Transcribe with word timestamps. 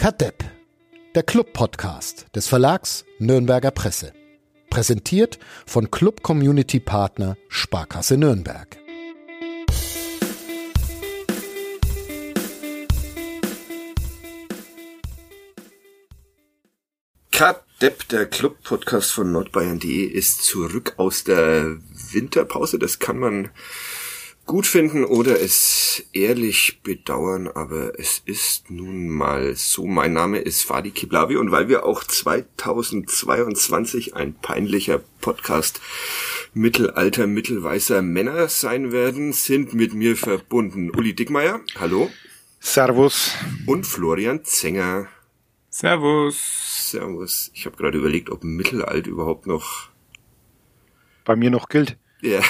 Kadepp, 0.00 0.42
der 1.14 1.22
Club-Podcast 1.22 2.34
des 2.34 2.48
Verlags 2.48 3.04
Nürnberger 3.18 3.70
Presse. 3.70 4.14
Präsentiert 4.70 5.38
von 5.66 5.90
Club 5.90 6.22
Community 6.22 6.80
Partner 6.80 7.36
Sparkasse 7.50 8.16
Nürnberg. 8.16 8.78
Kadepp, 17.30 18.08
der 18.08 18.24
Club-Podcast 18.24 19.12
von 19.12 19.32
nordbayern.de, 19.32 20.04
ist 20.06 20.44
zurück 20.44 20.94
aus 20.96 21.24
der 21.24 21.76
Winterpause. 22.12 22.78
Das 22.78 23.00
kann 23.00 23.18
man 23.18 23.50
gut 24.50 24.66
finden 24.66 25.04
oder 25.04 25.40
es 25.40 26.04
ehrlich 26.12 26.80
bedauern, 26.82 27.46
aber 27.46 28.00
es 28.00 28.20
ist 28.24 28.68
nun 28.68 29.08
mal 29.08 29.54
so. 29.54 29.86
Mein 29.86 30.12
Name 30.12 30.38
ist 30.38 30.64
Fadi 30.64 30.90
Kiblavi 30.90 31.36
und 31.36 31.52
weil 31.52 31.68
wir 31.68 31.86
auch 31.86 32.02
2022 32.02 34.16
ein 34.16 34.34
peinlicher 34.34 35.02
Podcast 35.20 35.80
mittelalter, 36.52 37.28
mittelweißer 37.28 38.02
Männer 38.02 38.48
sein 38.48 38.90
werden, 38.90 39.32
sind 39.32 39.72
mit 39.72 39.94
mir 39.94 40.16
verbunden 40.16 40.90
Uli 40.90 41.14
Dickmeier. 41.14 41.60
Hallo. 41.78 42.10
Servus. 42.58 43.36
Und 43.66 43.86
Florian 43.86 44.44
Zenger. 44.44 45.06
Servus. 45.68 46.90
Servus. 46.90 47.52
Ich 47.54 47.66
habe 47.66 47.76
gerade 47.76 47.98
überlegt, 47.98 48.30
ob 48.30 48.42
Mittelalt 48.42 49.06
überhaupt 49.06 49.46
noch 49.46 49.90
bei 51.24 51.36
mir 51.36 51.50
noch 51.50 51.68
gilt. 51.68 51.96
Ja, 52.22 52.40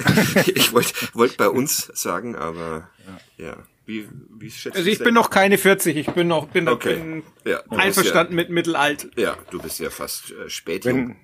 ich 0.46 0.72
wollte 0.72 0.92
wollt 1.14 1.36
bei 1.36 1.48
uns 1.48 1.90
sagen, 1.94 2.36
aber 2.36 2.90
ja. 3.38 3.46
ja. 3.46 3.56
Wie, 3.86 4.08
wie 4.38 4.50
schätzt 4.50 4.76
Also 4.76 4.88
ich 4.88 4.98
bin 5.00 5.14
noch 5.14 5.30
keine 5.30 5.58
40, 5.58 5.96
ich 5.96 6.06
bin 6.12 6.28
noch 6.28 6.46
bin, 6.48 6.68
okay. 6.68 6.94
bin 6.94 7.22
ja, 7.44 7.60
einverstanden 7.70 8.34
ja, 8.34 8.36
mit 8.36 8.50
Mittelalt. 8.50 9.10
Ja, 9.16 9.36
du 9.50 9.60
bist 9.60 9.80
ja 9.80 9.90
fast 9.90 10.30
äh, 10.30 10.48
spät. 10.48 10.84
Wenn, 10.84 11.16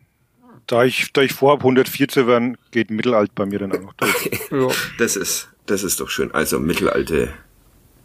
da 0.67 0.85
ich 0.85 1.13
da 1.13 1.23
ich 1.23 1.33
vorhabe 1.33 1.61
104 1.61 2.09
zu 2.09 2.27
werden, 2.27 2.57
geht 2.73 2.91
Mittelalt 2.91 3.35
bei 3.35 3.47
mir 3.47 3.61
dann 3.61 3.73
auch 3.73 3.81
noch 3.81 3.93
durch. 3.95 4.15
Okay. 4.17 4.41
Ja. 4.51 4.69
Das 4.99 5.17
ist 5.17 5.49
das 5.67 5.83
ist 5.83 6.01
doch 6.01 6.09
schön. 6.09 6.33
Also 6.33 6.59
mittelalte 6.59 7.33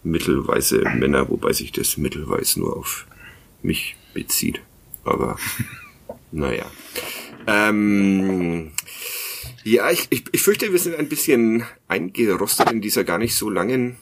mittelweise 0.04 0.82
Männer, 0.96 1.30
wobei 1.30 1.54
sich 1.54 1.72
das 1.72 1.98
mittelweiß 1.98 2.58
nur 2.58 2.76
auf 2.76 3.06
mich 3.62 3.96
bezieht. 4.14 4.62
Aber 5.04 5.38
naja. 6.32 6.66
Ähm, 7.48 8.72
ja, 9.64 9.90
ich, 9.92 10.08
ich, 10.10 10.24
ich 10.32 10.42
fürchte, 10.42 10.72
wir 10.72 10.80
sind 10.80 10.96
ein 10.96 11.10
bisschen 11.10 11.66
eingerostet 11.88 12.72
in 12.72 12.82
dieser 12.82 13.04
gar 13.04 13.18
nicht 13.18 13.36
so 13.36 13.50
langen 13.50 13.98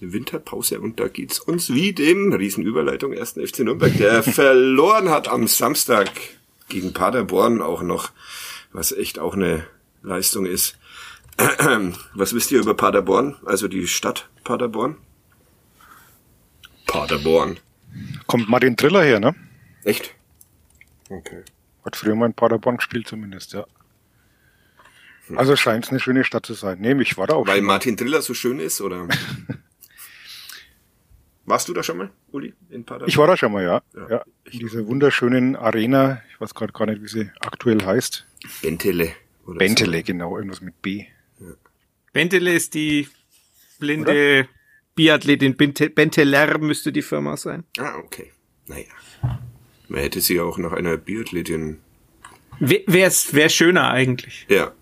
Winterpause 0.00 0.80
und 0.80 0.98
da 0.98 1.08
geht's 1.08 1.38
uns 1.38 1.72
wie 1.72 1.92
dem 1.92 2.32
Riesenüberleitung 2.32 3.12
1. 3.12 3.32
FC 3.32 3.60
Nürnberg, 3.60 3.96
der 3.96 4.22
verloren 4.22 5.10
hat 5.10 5.28
am 5.28 5.46
Samstag 5.46 6.10
gegen 6.68 6.92
Paderborn 6.92 7.60
auch 7.60 7.82
noch, 7.82 8.12
was 8.72 8.92
echt 8.92 9.18
auch 9.18 9.34
eine 9.34 9.66
Leistung 10.02 10.46
ist. 10.46 10.76
Was 12.14 12.34
wisst 12.34 12.50
ihr 12.50 12.60
über 12.60 12.74
Paderborn, 12.74 13.36
also 13.46 13.66
die 13.66 13.86
Stadt 13.86 14.28
Paderborn? 14.44 14.96
Paderborn. 16.86 17.58
Kommt 18.26 18.50
Martin 18.50 18.76
Triller 18.76 19.02
her, 19.02 19.20
ne? 19.20 19.34
Echt? 19.84 20.14
Okay. 21.08 21.42
Hat 21.84 21.96
früher 21.96 22.14
mal 22.14 22.26
in 22.26 22.34
Paderborn 22.34 22.76
gespielt 22.76 23.08
zumindest, 23.08 23.54
ja. 23.54 23.64
Also 25.36 25.56
scheint 25.56 25.84
es 25.84 25.90
eine 25.90 26.00
schöne 26.00 26.24
Stadt 26.24 26.46
zu 26.46 26.54
sein. 26.54 26.78
Nee, 26.80 27.00
ich 27.02 27.16
war 27.16 27.26
da 27.26 27.34
auch 27.34 27.46
Weil 27.46 27.58
schon. 27.58 27.66
Martin 27.66 27.96
Driller 27.96 28.22
so 28.22 28.34
schön 28.34 28.58
ist, 28.60 28.80
oder? 28.80 29.06
Warst 31.46 31.68
du 31.68 31.74
da 31.74 31.82
schon 31.82 31.96
mal, 31.98 32.10
Uli, 32.30 32.54
in 32.70 32.84
Paderborn? 32.84 33.08
Ich 33.08 33.16
war 33.16 33.26
da 33.26 33.36
schon 33.36 33.50
mal, 33.52 33.64
ja. 33.64 33.82
Ja, 33.94 34.08
ja. 34.08 34.24
In 34.52 34.60
dieser 34.60 34.86
wunderschönen 34.86 35.56
Arena, 35.56 36.22
ich 36.32 36.40
weiß 36.40 36.54
gerade 36.54 36.72
gar 36.72 36.86
nicht, 36.86 37.02
wie 37.02 37.08
sie 37.08 37.30
aktuell 37.40 37.84
heißt. 37.84 38.24
Bentele. 38.62 39.12
Oder 39.46 39.58
Bentele, 39.58 39.98
so. 39.98 40.04
genau, 40.04 40.36
irgendwas 40.36 40.60
mit 40.60 40.80
B. 40.80 41.06
Bentele 42.12 42.52
ist 42.54 42.74
die 42.74 43.08
blinde 43.78 44.48
Biathletin. 44.94 45.56
Bente- 45.56 45.90
Benteler 45.90 46.58
müsste 46.58 46.92
die 46.92 47.02
Firma 47.02 47.36
sein. 47.36 47.64
Ah, 47.78 47.96
okay. 47.98 48.30
Naja. 48.66 48.84
Man 49.88 50.00
hätte 50.02 50.20
sie 50.20 50.38
auch 50.40 50.58
nach 50.58 50.72
einer 50.72 50.96
Biathletin, 50.96 51.78
Wäre 52.60 53.10
wär 53.32 53.48
schöner 53.48 53.90
eigentlich. 53.90 54.46
ja, 54.48 54.72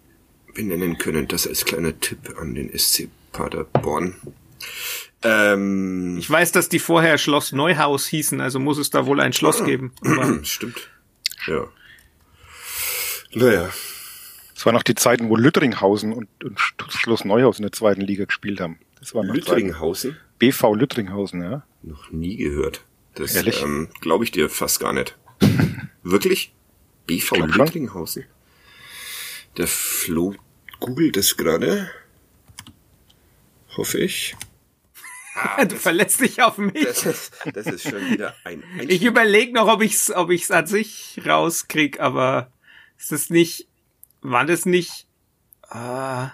benennen 0.55 0.99
können. 0.99 1.29
Das 1.29 1.47
als 1.47 1.65
kleiner 1.65 1.99
Tipp 2.01 2.19
an 2.39 2.55
den 2.55 2.77
SC 2.77 3.09
Paderborn. 3.33 4.17
Ähm, 5.23 6.17
Ich 6.19 6.31
weiß, 6.31 6.53
dass 6.53 6.69
die 6.69 6.79
vorher 6.79 7.19
Schloss 7.19 7.53
Neuhaus 7.53 8.07
hießen, 8.07 8.41
also 8.41 8.59
muss 8.59 8.79
es 8.79 8.91
da 8.91 9.07
wohl 9.07 9.21
ein 9.21 9.33
Schloss 9.33 9.65
geben. 9.65 9.93
Aber 10.03 10.45
stimmt. 10.45 10.89
Ja. 11.47 11.67
Naja. 13.33 13.71
Es 14.55 14.67
waren 14.67 14.75
noch 14.75 14.83
die 14.83 14.95
Zeiten, 14.95 15.29
wo 15.29 15.37
Lüttringhausen 15.37 16.13
und, 16.13 16.29
und 16.43 16.59
Schloss 16.59 17.25
Neuhaus 17.25 17.59
in 17.59 17.63
der 17.63 17.73
zweiten 17.73 18.01
Liga 18.01 18.25
gespielt 18.25 18.61
haben. 18.61 18.79
Das 18.99 19.15
war 19.15 19.23
noch 19.23 19.35
Zeiten. 19.35 19.47
Lüttringhausen? 19.47 20.17
BV 20.39 20.75
Lüttringhausen, 20.75 21.43
ja. 21.43 21.63
Noch 21.83 22.11
nie 22.11 22.37
gehört. 22.37 22.85
Das 23.15 23.35
Ehrlich? 23.35 23.63
ähm, 23.63 23.89
glaube 24.01 24.25
ich 24.25 24.33
dir 24.33 24.49
fast 24.49 24.81
gar 24.81 24.93
nicht. 24.93 25.17
Wirklich? 26.03 26.53
BV 27.07 27.35
glaub 27.35 27.73
schon. 27.73 28.25
Der 29.59 29.67
Flo 29.67 30.37
googelt 30.79 31.17
es 31.17 31.37
gerade. 31.37 31.91
Hoffe 33.77 33.99
ich. 33.99 34.37
du 35.69 35.77
verlässt 35.77 36.21
dich 36.21 36.41
auf 36.43 36.59
mich. 36.59 36.85
Das 36.85 37.05
ist, 37.05 37.33
das 37.53 37.67
ist 37.67 37.83
schon 37.83 38.11
wieder 38.11 38.37
ein 38.45 38.63
Ich 38.77 38.81
Einstieg. 38.81 39.03
überlege 39.03 39.53
noch, 39.53 39.67
ob 39.67 39.83
ich's, 39.83 40.11
ob 40.13 40.31
ich's 40.31 40.53
an 40.53 40.67
sich 40.67 41.21
rauskrieg, 41.27 41.99
aber 41.99 42.53
ist 42.97 43.11
das 43.11 43.31
nicht, 43.31 43.69
war 44.21 44.47
das 44.47 44.65
nicht, 44.65 45.07
äh, 45.71 46.29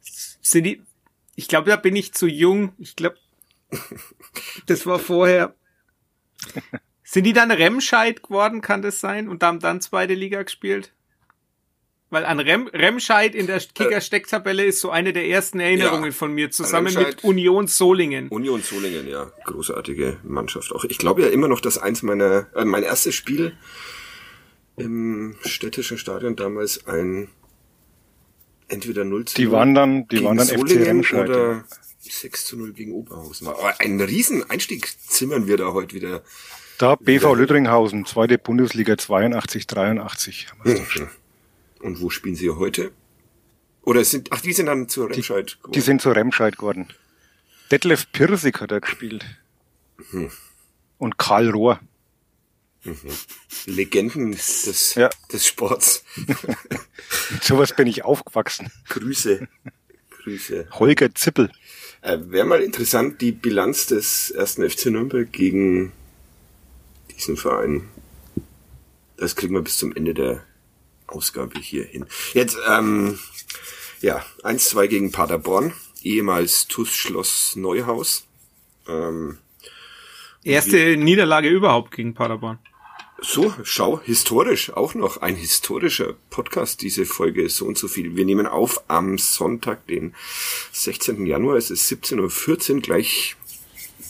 sind 0.00 0.64
die, 0.64 0.82
ich 1.36 1.48
glaube, 1.48 1.68
da 1.68 1.76
bin 1.76 1.96
ich 1.96 2.14
zu 2.14 2.26
jung. 2.26 2.72
Ich 2.78 2.96
glaube, 2.96 3.18
das 4.66 4.86
war 4.86 4.98
vorher. 4.98 5.54
Sind 7.02 7.24
die 7.24 7.32
dann 7.34 7.50
Remscheid 7.50 8.22
geworden, 8.22 8.62
kann 8.62 8.80
das 8.82 9.00
sein? 9.00 9.28
Und 9.28 9.42
haben 9.42 9.60
dann 9.60 9.80
zweite 9.80 10.14
Liga 10.14 10.42
gespielt? 10.42 10.92
Weil 12.10 12.24
an 12.26 12.38
Rem, 12.38 12.68
Remscheid 12.68 13.34
in 13.34 13.46
der 13.46 13.58
Kicker-Stecktabelle 13.60 14.64
ist 14.64 14.80
so 14.80 14.90
eine 14.90 15.12
der 15.12 15.26
ersten 15.26 15.58
Erinnerungen 15.58 16.06
Ja. 16.06 16.12
von 16.12 16.32
mir, 16.32 16.50
zusammen 16.50 16.88
Remscheid- 16.88 17.16
mit 17.16 17.24
Union 17.24 17.66
Solingen. 17.66 18.28
Union 18.28 18.62
Solingen, 18.62 19.08
ja, 19.08 19.32
großartige 19.44 20.18
Mannschaft 20.22 20.70
auch. 20.72 20.84
Ich 20.84 20.98
glaube 20.98 21.22
ja 21.22 21.28
immer 21.28 21.48
noch, 21.48 21.60
dass 21.60 21.78
eins 21.78 22.02
meiner, 22.02 22.46
äh, 22.54 22.64
mein 22.64 22.82
erstes 22.84 23.14
Spiel 23.14 23.56
im 24.76 25.36
städtischen 25.44 25.98
Stadion 25.98 26.36
damals 26.36 26.86
ein 26.86 27.28
entweder 28.68 29.04
0 29.04 29.24
zu 29.24 29.36
Die 29.36 29.44
0 29.44 29.52
waren 29.52 29.74
dann, 29.74 30.08
die 30.08 30.16
gegen 30.16 30.26
waren 30.26 30.36
dann 30.38 30.46
FC 30.48 30.58
Solingen 30.58 30.82
Remscheid. 30.84 31.28
oder 31.28 31.52
ja. 31.52 31.64
6 32.00 32.44
zu 32.44 32.56
0 32.58 32.72
gegen 32.74 32.92
Oberhausen. 32.92 33.46
war. 33.46 33.58
Aber 33.58 33.80
einen 33.80 34.00
riesen 34.00 34.48
Einstieg 34.50 34.86
zimmern 35.08 35.46
wir 35.46 35.56
da 35.56 35.72
heute 35.72 35.94
wieder. 35.94 36.22
Da 36.78 36.96
BV 36.96 37.34
Lüttringhausen, 37.34 38.04
zweite 38.04 38.36
Bundesliga 38.36 38.96
82, 38.98 39.66
83. 39.66 40.48
haben 40.50 40.76
doch 40.76 40.90
schon. 40.90 41.08
Und 41.84 42.00
wo 42.00 42.08
spielen 42.08 42.34
sie 42.34 42.48
heute? 42.48 42.92
Oder 43.82 44.02
sind, 44.04 44.32
ach, 44.32 44.40
die 44.40 44.54
sind 44.54 44.66
dann 44.66 44.88
zur 44.88 45.10
Remscheid 45.10 45.58
Die 45.74 45.82
sind 45.82 46.00
zu 46.00 46.10
Remscheid 46.10 46.56
geworden. 46.56 46.88
Detlef 47.70 48.10
Pirsig 48.10 48.58
hat 48.60 48.72
er 48.72 48.80
gespielt. 48.80 49.26
Hm. 50.10 50.30
Und 50.96 51.18
Karl 51.18 51.50
Rohr. 51.50 51.80
Legenden 53.66 54.32
des, 54.32 54.94
Ja. 54.94 55.10
des 55.30 55.46
Sports. 55.46 56.04
Mit 57.30 57.44
sowas 57.44 57.76
bin 57.76 57.86
ich 57.86 58.02
aufgewachsen. 58.02 58.70
Grüße. 58.88 59.46
Grüße. 60.22 60.68
Holger 60.72 61.14
Zippel. 61.14 61.52
Äh, 62.00 62.18
Wäre 62.28 62.46
mal 62.46 62.62
interessant, 62.62 63.20
die 63.20 63.32
Bilanz 63.32 63.86
des 63.88 64.30
ersten 64.30 64.68
FC 64.68 64.86
Nürnberg 64.86 65.30
gegen 65.30 65.92
diesen 67.14 67.36
Verein. 67.36 67.88
Das 69.18 69.36
kriegen 69.36 69.52
wir 69.54 69.60
bis 69.62 69.76
zum 69.76 69.94
Ende 69.94 70.14
der 70.14 70.44
Ausgabe 71.14 71.58
hier 71.60 71.84
hin. 71.84 72.06
Jetzt, 72.32 72.56
ähm, 72.68 73.18
ja, 74.00 74.24
1-2 74.42 74.86
gegen 74.88 75.12
Paderborn, 75.12 75.72
ehemals 76.02 76.66
TuS 76.68 76.90
Schloss 76.94 77.56
Neuhaus. 77.56 78.24
Ähm, 78.88 79.38
Erste 80.42 80.96
Niederlage 80.96 81.48
überhaupt 81.48 81.92
gegen 81.92 82.12
Paderborn. 82.12 82.58
so, 83.22 83.54
schau, 83.62 84.00
historisch 84.02 84.70
auch 84.74 84.94
noch. 84.94 85.22
Ein 85.22 85.36
historischer 85.36 86.14
Podcast, 86.28 86.82
diese 86.82 87.06
Folge 87.06 87.48
so 87.48 87.64
und 87.64 87.78
so 87.78 87.88
viel. 87.88 88.14
Wir 88.16 88.26
nehmen 88.26 88.46
auf 88.46 88.82
am 88.88 89.16
Sonntag, 89.16 89.86
den 89.86 90.14
16. 90.72 91.24
Januar. 91.24 91.56
Es 91.56 91.70
ist 91.70 91.90
17.14 91.90 92.74
Uhr. 92.74 92.80
Gleich 92.82 93.36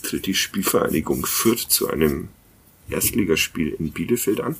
tritt 0.03 0.25
die 0.25 0.33
Spielvereinigung 0.33 1.25
Fürth 1.25 1.69
zu 1.69 1.87
einem 1.87 2.27
Erstligaspiel 2.89 3.75
in 3.79 3.91
Bielefeld 3.91 4.41
an. 4.41 4.57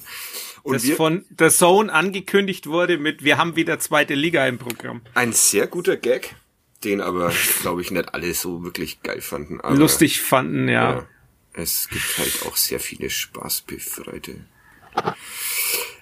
Und 0.66 0.74
das 0.84 0.90
von 0.92 1.24
The 1.38 1.50
Zone 1.50 1.94
angekündigt 1.94 2.66
wurde 2.68 2.98
mit 2.98 3.24
Wir 3.24 3.38
haben 3.38 3.56
wieder 3.56 3.80
zweite 3.80 4.16
Liga 4.16 4.48
im 4.48 4.58
Programm. 4.58 5.02
ein 5.14 5.32
sehr 5.32 5.68
guter 5.68 5.96
Gag, 5.96 6.36
den 6.84 7.02
aber, 7.02 7.32
glaube 7.62 7.82
ich, 7.82 7.92
nicht 7.92 8.14
alle 8.14 8.34
so 8.34 8.64
wirklich 8.64 9.02
geil 9.04 9.22
fanden. 9.22 9.62
Aber, 9.62 9.76
Lustig 9.76 10.22
fanden, 10.22 10.68
ja. 10.68 10.92
Ja. 10.96 11.08
es 11.54 11.88
gibt 11.90 12.18
halt 12.18 12.48
auch 12.48 12.58
sehr 12.58 12.80
viele 12.80 13.10
spaßbefreite 13.10 14.36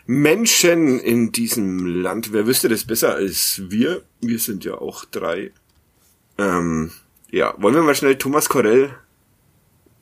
Menschen 0.06 1.00
in 1.00 1.32
diesem 1.32 1.86
Land. 1.86 2.34
Wer 2.34 2.46
wüsste 2.46 2.70
das 2.70 2.86
besser 2.86 3.16
als 3.16 3.62
wir? 3.70 4.04
Wir 4.22 4.40
sind 4.40 4.66
ja 4.66 4.76
auch 4.76 5.06
drei. 5.06 5.52
Ähm, 6.38 6.92
ja, 7.32 7.54
wollen 7.58 7.76
wir 7.76 7.84
mal 7.84 7.96
schnell 7.96 8.18
Thomas 8.18 8.50
Corell 8.50 8.96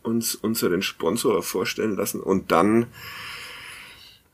uns 0.04 0.34
unseren 0.36 0.82
Sponsor 0.82 1.44
vorstellen 1.44 1.96
lassen 1.96 2.20
und 2.20 2.52
dann 2.52 2.88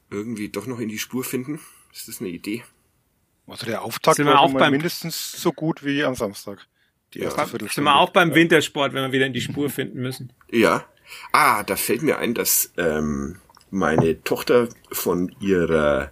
irgendwie 0.10 0.50
doch 0.50 0.66
noch 0.68 0.80
in 0.80 0.90
die 0.90 1.00
Spur 1.00 1.24
finden? 1.24 1.60
Ist 1.94 2.08
das 2.08 2.20
eine 2.22 2.30
Idee? 2.30 2.64
Also 3.48 3.66
der 3.66 3.82
Auftakt 3.82 4.18
Sind 4.18 4.26
wir 4.26 4.34
war 4.34 4.42
auch 4.42 4.54
beim- 4.54 4.72
mindestens 4.72 5.32
so 5.32 5.54
gut 5.54 5.84
wie 5.86 6.04
am 6.04 6.16
Samstag. 6.16 6.68
Die 7.14 7.20
erste 7.20 7.40
Ja. 7.42 7.70
Sind 7.70 7.84
wir 7.86 7.96
auch 7.96 8.10
beim 8.10 8.36
Wintersport, 8.36 8.94
wenn 8.94 9.04
wir 9.04 9.12
wieder 9.14 9.26
in 9.26 9.34
die 9.34 9.40
Spur 9.42 9.70
finden 9.70 10.02
müssen. 10.02 10.34
Ja. 10.52 10.86
Ah, 11.32 11.64
da 11.64 11.78
fällt 11.78 12.02
mir 12.02 12.18
ein, 12.18 12.34
dass 12.34 12.74
ähm, 12.78 13.40
meine 13.72 14.22
Tochter 14.24 14.68
von 14.92 15.34
ihrer 15.40 16.12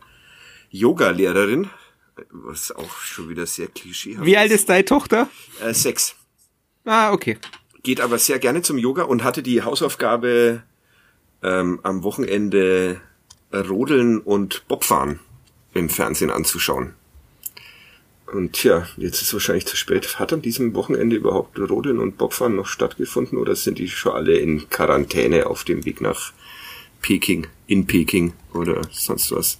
Yoga-Lehrerin, 0.71 1.69
was 2.31 2.71
auch 2.71 2.97
schon 3.01 3.27
wieder 3.29 3.45
sehr 3.45 3.67
klischeehaft 3.67 4.25
Wie 4.25 4.37
alt 4.37 4.51
ist 4.51 4.69
deine 4.69 4.85
Tochter? 4.85 5.29
Äh, 5.61 5.73
sechs. 5.73 6.15
Ah, 6.85 7.11
okay. 7.11 7.37
Geht 7.83 7.99
aber 7.99 8.17
sehr 8.17 8.39
gerne 8.39 8.61
zum 8.61 8.77
Yoga 8.77 9.03
und 9.03 9.23
hatte 9.23 9.43
die 9.43 9.61
Hausaufgabe 9.63 10.63
ähm, 11.43 11.79
am 11.83 12.03
Wochenende 12.03 13.01
Rodeln 13.55 14.19
und 14.19 14.67
Bobfahren 14.67 15.19
im 15.73 15.89
Fernsehen 15.89 16.31
anzuschauen. 16.31 16.93
Und 18.31 18.53
tja, 18.53 18.87
jetzt 18.97 19.21
ist 19.21 19.33
wahrscheinlich 19.33 19.67
zu 19.67 19.77
spät. 19.77 20.19
Hat 20.19 20.33
an 20.33 20.41
diesem 20.41 20.73
Wochenende 20.73 21.15
überhaupt 21.15 21.59
Rodeln 21.59 21.99
und 21.99 22.17
Bobfahren 22.17 22.55
noch 22.55 22.67
stattgefunden 22.67 23.37
oder 23.37 23.55
sind 23.55 23.77
die 23.77 23.87
schon 23.87 24.13
alle 24.13 24.37
in 24.37 24.67
Quarantäne 24.69 25.45
auf 25.45 25.63
dem 25.63 25.85
Weg 25.85 26.01
nach 26.01 26.33
Peking, 27.01 27.47
in 27.67 27.85
Peking 27.85 28.33
oder 28.53 28.81
sonst 28.91 29.31
was? 29.31 29.59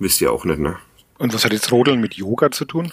Wisst 0.00 0.20
ihr 0.20 0.32
auch 0.32 0.44
nicht, 0.44 0.58
ne? 0.58 0.76
Und 1.18 1.34
was 1.34 1.44
hat 1.44 1.52
jetzt 1.52 1.70
Rodeln 1.70 2.00
mit 2.00 2.14
Yoga 2.14 2.50
zu 2.50 2.64
tun? 2.64 2.90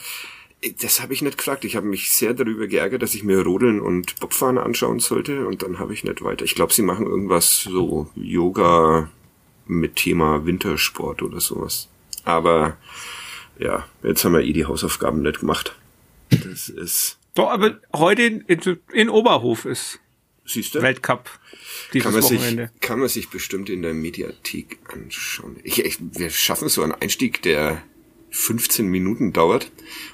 Das 0.82 1.02
habe 1.02 1.14
ich 1.14 1.22
nicht 1.22 1.38
gefragt. 1.38 1.66
Ich 1.66 1.76
habe 1.76 1.88
mich 1.88 2.12
sehr 2.12 2.34
darüber 2.34 2.68
geärgert, 2.68 3.02
dass 3.02 3.16
ich 3.16 3.24
mir 3.24 3.42
Rodeln 3.42 3.80
und 3.80 4.20
Bobfahren 4.20 4.58
anschauen 4.58 5.00
sollte 5.00 5.48
und 5.48 5.64
dann 5.64 5.80
habe 5.80 5.94
ich 5.94 6.04
nicht 6.04 6.24
weiter. 6.24 6.46
Ich 6.46 6.56
glaube, 6.56 6.74
sie 6.74 6.82
machen 6.82 7.06
irgendwas 7.06 7.62
so 7.62 8.10
Yoga 8.16 9.10
mit 9.68 9.96
Thema 9.96 10.46
Wintersport 10.46 11.22
oder 11.22 11.40
sowas. 11.40 11.90
Aber 12.24 12.78
ja, 13.60 13.86
jetzt 14.04 14.24
haben 14.26 14.34
wir 14.34 14.42
eh 14.42 14.54
die 14.54 14.66
Hausaufgaben 14.66 15.22
nicht 15.22 15.40
gemacht. 15.40 15.76
Das 16.30 16.70
ist, 16.70 17.18
Doch, 17.36 17.50
aber 17.50 17.80
heute 17.96 18.24
in, 18.24 18.42
in, 18.42 18.80
in 18.92 19.10
Oberhof 19.10 19.66
ist 19.66 20.00
siehst 20.48 20.76
du? 20.76 20.82
Weltcup 20.82 21.30
dieses 21.94 22.06
kann 22.06 22.14
man, 22.14 22.22
sich, 22.22 22.40
Wochenende. 22.40 22.72
kann 22.82 23.00
man 23.00 23.10
sich 23.10 23.30
bestimmt 23.30 23.70
in 23.70 23.82
der 23.82 23.94
Mediathek 23.94 24.80
anschauen. 24.92 25.58
Ich, 25.64 25.84
ich, 25.84 25.98
wir 26.00 26.30
schaffen 26.30 26.70
so 26.70 26.82
einen 26.82 26.94
Einstieg, 26.94 27.42
der 27.42 27.84
15 28.32 28.88
Minuten 28.88 29.34
dauert, 29.34 29.72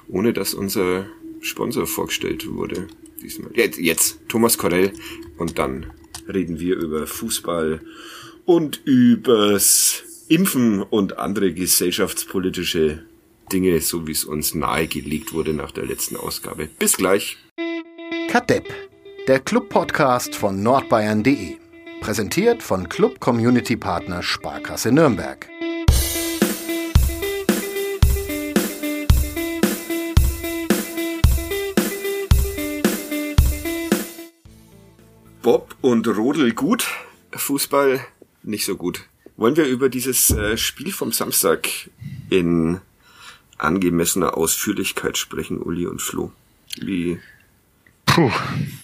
ohne 0.07 0.33
dass 0.33 0.53
unser 0.53 1.07
Sponsor 1.41 1.87
vorgestellt 1.87 2.49
wurde. 2.49 2.87
Diesmal. 3.21 3.51
Jetzt, 3.55 3.79
jetzt 3.79 4.19
Thomas 4.27 4.57
Corell 4.57 4.93
und 5.37 5.57
dann 5.57 5.91
reden 6.27 6.59
wir 6.59 6.75
über 6.75 7.07
Fußball 7.07 7.81
und 8.45 8.81
übers 8.85 10.03
Impfen 10.27 10.81
und 10.81 11.17
andere 11.17 11.53
gesellschaftspolitische 11.53 13.05
Dinge, 13.51 13.79
so 13.81 14.07
wie 14.07 14.11
es 14.11 14.23
uns 14.23 14.55
nahegelegt 14.55 15.33
wurde 15.33 15.53
nach 15.53 15.71
der 15.71 15.85
letzten 15.85 16.15
Ausgabe. 16.15 16.67
Bis 16.79 16.97
gleich. 16.97 17.37
Kadepp, 18.29 18.65
der 19.27 19.39
Club-Podcast 19.39 20.35
von 20.35 20.63
nordbayern.de. 20.63 21.57
Präsentiert 22.01 22.63
von 22.63 22.89
Club 22.89 23.19
Community 23.19 23.77
Partner 23.77 24.23
Sparkasse 24.23 24.91
Nürnberg. 24.91 25.47
Bob 35.41 35.75
und 35.81 36.07
Rodel 36.07 36.53
gut, 36.53 36.87
Fußball 37.33 37.99
nicht 38.43 38.65
so 38.65 38.75
gut. 38.75 39.01
Wollen 39.35 39.55
wir 39.57 39.65
über 39.65 39.89
dieses 39.89 40.29
äh, 40.29 40.57
Spiel 40.57 40.91
vom 40.91 41.11
Samstag 41.11 41.67
in 42.29 42.79
angemessener 43.57 44.37
Ausführlichkeit 44.37 45.17
sprechen, 45.17 45.59
Uli 45.61 45.87
und 45.87 46.01
Flo? 46.01 46.31
Wie? 46.79 47.19
Puh, 48.05 48.31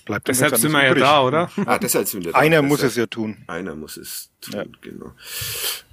bleibt 0.06 0.28
Deshalb 0.28 0.58
sind 0.58 0.72
wir 0.72 0.84
ja 0.84 0.94
da, 0.96 1.24
oder? 1.24 1.52
Ah, 1.66 1.78
deshalb 1.78 2.08
sind 2.08 2.26
wir 2.26 2.32
da. 2.32 2.40
Einer 2.40 2.62
muss 2.62 2.82
es 2.82 2.96
ja 2.96 3.06
tun. 3.06 3.38
Einer 3.48 3.76
muss 3.76 3.98
es 3.98 4.30
tun, 4.42 4.54
Ja. 4.56 4.64
genau. 4.82 5.14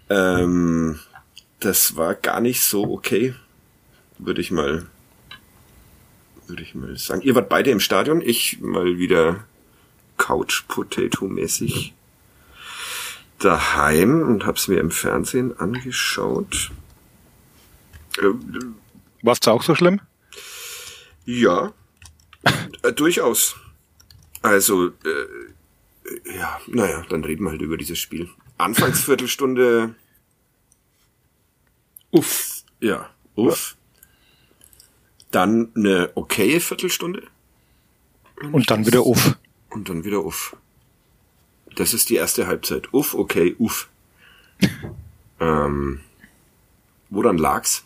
Ähm, 0.09 0.99
das 1.61 1.97
war 1.97 2.15
gar 2.15 2.41
nicht 2.41 2.63
so 2.63 2.85
okay, 2.93 3.35
würde 4.19 4.41
ich 4.41 4.51
mal, 4.51 4.87
würde 6.47 6.63
ich 6.63 6.75
mal 6.75 6.97
sagen. 6.97 7.23
Ihr 7.23 7.35
wart 7.35 7.49
beide 7.49 7.71
im 7.71 7.81
Stadion, 7.81 8.23
ich 8.23 8.61
mal 8.61 8.99
wieder 8.99 9.45
Couch 10.17 10.65
Potato 10.69 11.27
mäßig 11.27 11.93
daheim 13.39 14.23
und 14.23 14.47
hab's 14.47 14.69
mir 14.69 14.81
im 14.81 14.91
Fernsehen 14.91 15.59
angeschaut. 15.59 16.71
Ähm, 18.23 18.77
War's 19.23 19.41
da 19.41 19.53
auch 19.53 19.63
so 19.63 19.75
schlimm? 19.75 20.01
ja, 21.25 21.73
äh, 22.83 22.93
durchaus. 22.93 23.57
Also, 24.43 24.89
äh, 24.89 26.37
ja, 26.37 26.61
naja, 26.69 27.05
dann 27.09 27.25
reden 27.25 27.45
wir 27.45 27.51
halt 27.51 27.63
über 27.63 27.77
dieses 27.77 27.99
Spiel. 27.99 28.29
Anfangsviertelstunde, 28.59 29.95
Uff. 32.13 32.63
ja, 32.81 33.11
uff. 33.35 33.77
Dann 35.33 35.73
eine 35.75 36.13
okaye 36.15 36.61
Viertelstunde 36.61 37.25
Und 38.53 38.71
dann 38.71 38.87
wieder 38.87 39.05
uff. 39.05 39.37
und 39.71 39.89
dann 39.89 40.05
wieder 40.05 40.25
uff. 40.25 40.57
Das 41.77 41.95
ist 41.95 42.11
die 42.11 42.17
erste 42.17 42.47
Halbzeit. 42.47 42.93
Uff, 42.93 43.15
okay, 43.15 43.55
uff. 43.59 43.89
ähm, 45.41 46.01
woran 47.11 47.39
lag's? 47.39 47.85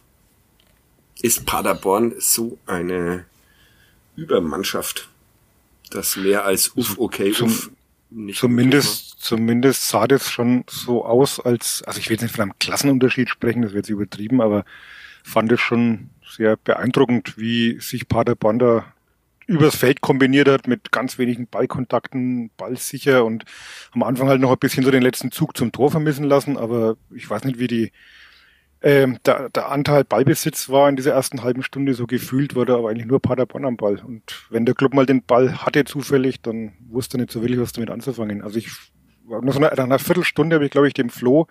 Ist 1.20 1.44
Paderborn 1.44 2.14
so 2.18 2.58
eine 2.66 3.26
Übermannschaft, 4.16 5.10
dass 5.90 6.16
mehr 6.16 6.44
als 6.44 6.68
uff, 6.76 6.98
okay, 6.98 7.34
uff 7.38 7.70
nicht 8.10 8.38
Zumindest, 8.38 9.20
zumindest 9.20 9.88
sah 9.88 10.08
das 10.08 10.30
schon 10.30 10.64
so 10.68 11.04
aus, 11.04 11.38
als, 11.38 11.82
also 11.84 12.00
ich 12.00 12.08
will 12.08 12.14
jetzt 12.14 12.22
nicht 12.22 12.34
von 12.34 12.42
einem 12.42 12.58
Klassenunterschied 12.58 13.28
sprechen, 13.28 13.62
das 13.62 13.72
wird 13.72 13.86
jetzt 13.86 13.90
übertrieben, 13.90 14.40
aber 14.40 14.64
fand 15.22 15.52
es 15.52 15.60
schon 15.60 16.10
sehr 16.28 16.56
beeindruckend, 16.56 17.38
wie 17.38 17.78
sich 17.80 18.08
Paderborn 18.08 18.58
da 18.58 18.92
übers 19.50 19.76
Feld 19.76 20.00
kombiniert 20.00 20.48
hat 20.48 20.66
mit 20.66 20.92
ganz 20.92 21.18
wenigen 21.18 21.46
Ballkontakten, 21.46 22.50
ballsicher 22.56 23.24
und 23.24 23.44
am 23.92 24.02
Anfang 24.02 24.28
halt 24.28 24.40
noch 24.40 24.52
ein 24.52 24.58
bisschen 24.58 24.84
so 24.84 24.90
den 24.90 25.02
letzten 25.02 25.30
Zug 25.30 25.56
zum 25.56 25.72
Tor 25.72 25.90
vermissen 25.90 26.24
lassen, 26.24 26.56
aber 26.56 26.96
ich 27.14 27.28
weiß 27.28 27.44
nicht, 27.44 27.58
wie 27.58 27.66
die 27.66 27.92
ähm, 28.82 29.18
der, 29.26 29.50
der 29.50 29.70
Anteil 29.70 30.04
Ballbesitz 30.04 30.70
war 30.70 30.88
in 30.88 30.96
dieser 30.96 31.12
ersten 31.12 31.42
halben 31.42 31.62
Stunde 31.62 31.92
so 31.92 32.06
gefühlt, 32.06 32.54
war 32.54 32.64
da 32.64 32.76
aber 32.76 32.88
eigentlich 32.88 33.06
nur 33.06 33.20
Paderborn 33.20 33.66
am 33.66 33.76
Ball. 33.76 34.00
Und 34.02 34.46
wenn 34.48 34.64
der 34.64 34.74
Club 34.74 34.94
mal 34.94 35.04
den 35.04 35.22
Ball 35.22 35.58
hatte 35.58 35.84
zufällig, 35.84 36.40
dann 36.40 36.72
wusste 36.88 37.18
er 37.18 37.20
nicht 37.20 37.32
so 37.32 37.42
wirklich, 37.42 37.60
was 37.60 37.72
damit 37.72 37.90
anzufangen. 37.90 38.40
Also 38.40 38.58
ich 38.58 38.70
nach 39.28 39.52
so 39.52 39.58
einer, 39.58 39.70
nach 39.70 39.84
einer 39.84 39.98
Viertelstunde 39.98 40.56
habe 40.56 40.64
ich, 40.64 40.70
glaube 40.70 40.88
ich, 40.88 40.94
dem 40.94 41.10
Flo, 41.10 41.46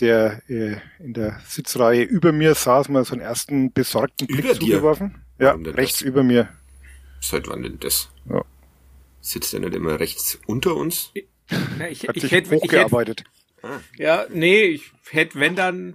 der 0.00 0.42
äh, 0.48 0.76
in 0.98 1.12
der 1.12 1.38
Sitzreihe 1.46 2.02
über 2.02 2.32
mir 2.32 2.54
saß, 2.54 2.88
mal 2.88 3.04
so 3.04 3.12
einen 3.12 3.22
ersten 3.22 3.72
besorgten 3.72 4.26
Blick 4.26 4.44
Über 4.44 4.54
dir? 4.54 4.60
zugeworfen. 4.60 5.22
Ja, 5.38 5.48
Warum 5.48 5.64
denn 5.64 5.74
rechts 5.74 6.00
über 6.00 6.22
mir. 6.22 6.48
Seit 7.22 7.48
wann 7.48 7.62
denn 7.62 7.78
das? 7.80 8.10
Ja. 8.28 8.44
Sitzt 9.20 9.52
der 9.52 9.60
nicht 9.60 9.74
immer 9.74 9.98
rechts 10.00 10.38
unter 10.46 10.74
uns? 10.74 11.12
Ja, 11.14 11.86
ich, 11.88 12.08
Hat 12.08 12.16
ich 12.16 12.22
sich 12.22 12.32
hätte, 12.32 12.54
ich 12.54 12.62
hätte, 12.62 12.64
hochgearbeitet. 12.64 13.24
ja, 13.96 14.26
nee, 14.30 14.62
ich 14.64 14.92
hätte, 15.10 15.38
wenn 15.38 15.54
dann, 15.54 15.94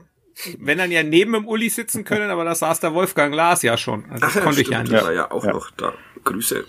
wenn 0.60 0.78
dann 0.78 0.92
ja 0.92 1.04
neben 1.04 1.34
dem 1.34 1.46
Uli 1.48 1.70
sitzen 1.70 2.06
können, 2.06 2.30
aber 2.30 2.46
da 2.46 2.56
saß 2.56 2.80
der 2.80 2.94
Wolfgang 2.94 3.36
Lars 3.36 3.62
ja 3.64 3.78
schon. 3.78 4.06
Also 4.10 4.26
das 4.26 4.40
konnte 4.42 4.62
ich 4.62 4.70
ja 4.70 4.78
stimmt, 4.80 4.92
nicht. 4.92 5.02
der 5.02 5.04
war 5.04 5.14
ja 5.14 5.32
auch 5.32 5.44
Ja. 5.44 5.52
noch 5.52 5.70
da. 5.72 5.94
Grüße. 6.24 6.66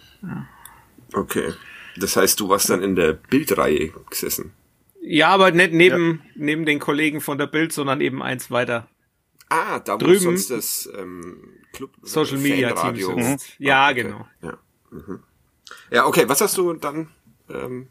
Okay. 1.15 1.53
Das 1.97 2.17
heißt, 2.17 2.39
du 2.41 2.49
warst 2.49 2.69
dann 2.71 2.83
in 2.83 2.97
der 2.97 3.13
Bildreihe 3.13 3.93
gesessen. 4.11 4.53
Ja, 5.01 5.29
aber 5.29 5.53
nicht 5.53 5.73
neben, 5.73 6.23
neben 6.35 6.65
den 6.67 6.81
Kollegen 6.81 7.21
von 7.21 7.39
der 7.39 7.47
Bild, 7.47 7.73
sondern 7.73 8.01
eben 8.01 8.23
eins 8.23 8.51
weiter. 8.51 8.89
Ah, 9.49 9.79
da 9.81 9.95
wo 9.95 9.99
Drüben- 9.99 10.21
sonst 10.21 10.51
das 10.51 10.89
ähm, 10.97 11.39
Club 11.73 11.91
Social 12.03 12.39
Media 12.39 12.69
Team 12.73 12.77
Fanradio- 12.97 13.23
sitzt. 13.23 13.55
Ja, 13.59 13.91
okay. 13.91 14.03
genau. 14.03 14.27
Ja. 14.43 14.59
Mhm. 14.91 15.21
ja, 15.91 16.07
okay. 16.07 16.25
Was 16.29 16.41
hast 16.41 16.57
du 16.59 16.73
dann 16.75 17.09
ähm, 17.49 17.89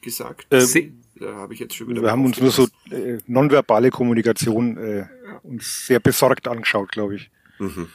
gesagt? 0.00 0.46
Äh, 0.52 0.60
Se- 0.60 0.92
da 1.18 1.34
habe 1.34 1.54
ich 1.54 1.60
jetzt 1.60 1.74
schon 1.74 1.88
wieder. 1.88 2.02
Wir 2.02 2.10
haben 2.10 2.24
uns 2.24 2.40
nur 2.40 2.50
so 2.50 2.66
äh, 2.90 3.18
nonverbale 3.26 3.90
Kommunikation 3.90 4.76
äh, 4.76 5.06
uns 5.42 5.86
sehr 5.86 6.00
besorgt 6.00 6.46
angeschaut, 6.48 6.92
glaube 6.92 7.16
ich. 7.16 7.30
Mhm. 7.58 7.88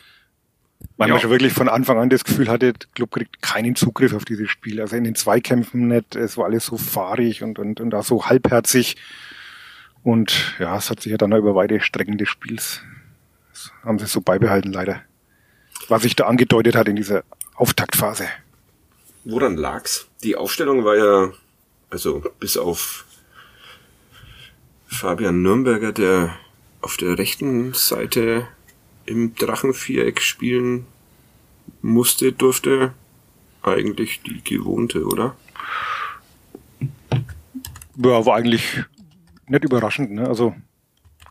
Weil 0.97 1.09
ja. 1.09 1.13
man 1.13 1.21
schon 1.21 1.29
wirklich 1.29 1.53
von 1.53 1.69
Anfang 1.69 1.99
an 1.99 2.09
das 2.09 2.23
Gefühl 2.23 2.49
hatte, 2.49 2.73
der 2.73 2.87
Club 2.95 3.11
kriegt 3.11 3.41
keinen 3.41 3.75
Zugriff 3.75 4.13
auf 4.13 4.25
dieses 4.25 4.49
Spiel. 4.49 4.81
Also 4.81 4.95
in 4.95 5.03
den 5.03 5.13
Zweikämpfen 5.13 5.87
nicht, 5.87 6.15
es 6.15 6.37
war 6.37 6.45
alles 6.45 6.65
so 6.65 6.77
fahrig 6.77 7.43
und, 7.43 7.59
und, 7.59 7.79
und 7.79 7.93
auch 7.93 8.03
so 8.03 8.25
halbherzig. 8.25 8.97
Und 10.03 10.55
ja, 10.59 10.77
es 10.77 10.89
hat 10.89 11.01
sich 11.01 11.11
ja 11.11 11.17
dann 11.17 11.31
über 11.31 11.55
weite 11.55 11.79
Strecken 11.79 12.17
des 12.17 12.29
Spiels, 12.29 12.81
das 13.51 13.71
haben 13.83 13.99
sie 13.99 14.07
so 14.07 14.21
beibehalten 14.21 14.71
leider. 14.71 15.01
Was 15.89 16.03
sich 16.03 16.15
da 16.15 16.25
angedeutet 16.25 16.75
hat 16.75 16.87
in 16.87 16.95
dieser 16.95 17.23
Auftaktphase. 17.55 18.27
Woran 19.23 19.55
lag's? 19.55 20.07
Die 20.23 20.35
Aufstellung 20.35 20.83
war 20.83 20.95
ja, 20.95 21.31
also 21.89 22.23
bis 22.39 22.57
auf 22.57 23.05
Fabian 24.87 25.41
Nürnberger, 25.41 25.91
der 25.91 26.35
auf 26.81 26.97
der 26.97 27.17
rechten 27.17 27.73
Seite 27.73 28.47
im 29.05 29.35
Drachenviereck 29.35 30.21
spielen 30.21 30.87
musste, 31.81 32.31
durfte 32.31 32.93
eigentlich 33.61 34.21
die 34.23 34.43
gewohnte, 34.43 35.05
oder? 35.05 35.35
Ja, 37.97 38.25
war 38.25 38.35
eigentlich 38.35 38.83
nicht 39.51 39.63
überraschend. 39.63 40.11
Ne? 40.11 40.27
Also 40.27 40.55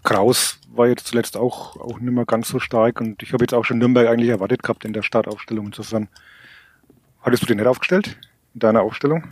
Kraus 0.05 0.59
war 0.69 0.89
jetzt 0.89 1.07
zuletzt 1.07 1.37
auch, 1.37 1.77
auch 1.77 1.99
nicht 1.99 2.13
mehr 2.13 2.25
ganz 2.25 2.49
so 2.49 2.59
stark 2.59 3.01
und 3.01 3.23
ich 3.23 3.33
habe 3.33 3.45
jetzt 3.45 3.55
auch 3.55 3.65
schon 3.65 3.79
Nürnberg 3.79 4.09
eigentlich 4.09 4.31
erwartet 4.31 4.63
gehabt 4.63 4.85
in 4.85 4.93
der 4.93 5.03
Startaufstellung. 5.03 5.67
Insofern, 5.67 6.09
hattest 7.23 7.43
du 7.43 7.47
den 7.47 7.59
nicht 7.59 7.67
aufgestellt 7.67 8.17
in 8.55 8.61
deiner 8.61 8.83
Aufstellung? 8.83 9.25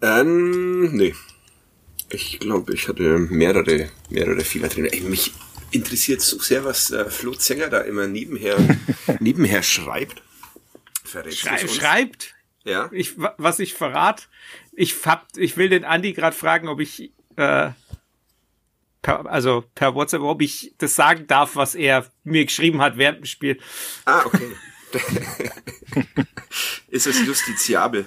Ähm, 0.00 0.94
nee. 0.94 1.14
Ich 2.10 2.38
glaube, 2.40 2.74
ich 2.74 2.88
hatte 2.88 3.18
mehrere, 3.18 3.88
mehrere 4.10 4.40
Fehler 4.40 4.68
drin. 4.68 4.86
Ey, 4.86 5.00
mich 5.00 5.32
interessiert 5.70 6.20
so 6.20 6.38
sehr, 6.38 6.64
was 6.64 6.90
äh, 6.90 7.08
Flo 7.08 7.32
Zenger 7.34 7.68
da 7.68 7.80
immer 7.80 8.06
nebenher, 8.06 8.56
nebenher 9.20 9.62
schreibt. 9.62 10.22
Schrei 11.04 11.66
schreibt? 11.66 12.34
Ja. 12.64 12.88
Ich, 12.92 13.14
was 13.16 13.58
ich 13.58 13.74
verrat, 13.74 14.28
ich 14.72 14.94
hab, 15.04 15.26
ich 15.36 15.56
will 15.56 15.68
den 15.68 15.84
Andi 15.84 16.12
gerade 16.12 16.36
fragen, 16.36 16.68
ob 16.68 16.80
ich, 16.80 17.12
äh, 17.36 17.70
per, 19.02 19.26
also 19.26 19.64
per 19.74 19.94
WhatsApp, 19.94 20.22
ob 20.22 20.40
ich 20.40 20.74
das 20.78 20.94
sagen 20.94 21.26
darf, 21.26 21.56
was 21.56 21.74
er 21.74 22.06
mir 22.24 22.44
geschrieben 22.44 22.80
hat 22.80 22.96
während 22.96 23.18
dem 23.18 23.26
Spiel. 23.26 23.58
Ah, 24.04 24.24
okay. 24.24 24.52
Ist 26.88 27.06
es 27.06 27.26
justiziabel? 27.26 28.06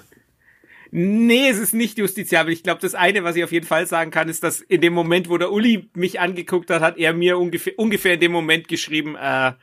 Nee, 0.91 1.49
es 1.49 1.57
ist 1.57 1.73
nicht 1.73 1.97
justiziabel. 1.97 2.53
Ich 2.53 2.63
glaube, 2.63 2.79
das 2.79 2.95
eine, 2.95 3.23
was 3.23 3.35
ich 3.35 3.43
auf 3.43 3.51
jeden 3.51 3.65
Fall 3.65 3.85
sagen 3.85 4.11
kann, 4.11 4.29
ist, 4.29 4.43
dass 4.43 4.61
in 4.61 4.79
dem 4.79 4.93
Moment, 4.93 5.27
wo 5.27 5.37
der 5.37 5.51
Uli 5.51 5.89
mich 5.93 6.21
angeguckt 6.21 6.69
hat, 6.69 6.81
hat 6.81 6.97
er 6.97 7.13
mir 7.13 7.37
ungefähr, 7.37 7.77
ungefähr 7.77 8.13
in 8.13 8.19
dem 8.21 8.31
Moment 8.31 8.69
geschrieben, 8.69 9.15
äh, 9.15 9.53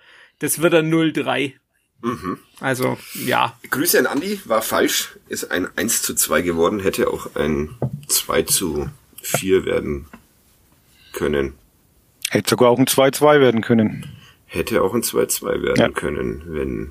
das 0.41 0.61
wird 0.61 0.75
ein 0.75 0.93
0-3. 0.93 1.55
Mhm. 2.03 2.39
Also, 2.61 2.99
ja. 3.25 3.57
Grüße 3.71 3.99
an 3.99 4.07
Andi, 4.07 4.41
war 4.45 4.61
falsch. 4.61 5.17
Ist 5.29 5.51
ein 5.51 5.69
1 5.75 6.03
zu 6.03 6.15
2 6.15 6.43
geworden, 6.43 6.81
hätte 6.81 7.09
auch 7.09 7.35
ein 7.37 7.71
2 8.09 8.43
zu 8.43 8.91
4 9.23 9.65
werden 9.65 10.09
können. 11.23 11.55
Hätte 12.31 12.51
sogar 12.51 12.71
auch 12.71 12.79
ein 12.79 12.87
2-2 12.87 13.41
werden 13.41 13.61
können. 13.61 14.07
Hätte 14.47 14.83
auch 14.83 14.95
ein 14.95 15.03
2-2 15.03 15.63
werden 15.63 15.77
ja. 15.77 15.89
können, 15.89 16.43
wenn 16.47 16.91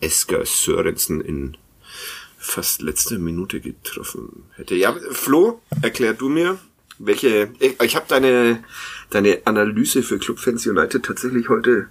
Esker 0.00 0.46
Sörensen 0.46 1.20
in 1.20 1.56
fast 2.38 2.82
letzte 2.82 3.18
Minute 3.18 3.60
getroffen 3.60 4.44
hätte. 4.56 4.74
Ja, 4.76 4.94
Flo, 5.10 5.60
erklär 5.80 6.14
du 6.14 6.28
mir, 6.28 6.58
welche. 6.98 7.50
Ich, 7.58 7.80
ich 7.80 7.96
habe 7.96 8.06
deine 8.08 8.64
deine 9.10 9.40
Analyse 9.44 10.02
für 10.02 10.18
Club 10.18 10.38
Fans 10.38 10.66
United 10.66 11.04
tatsächlich 11.04 11.48
heute 11.48 11.88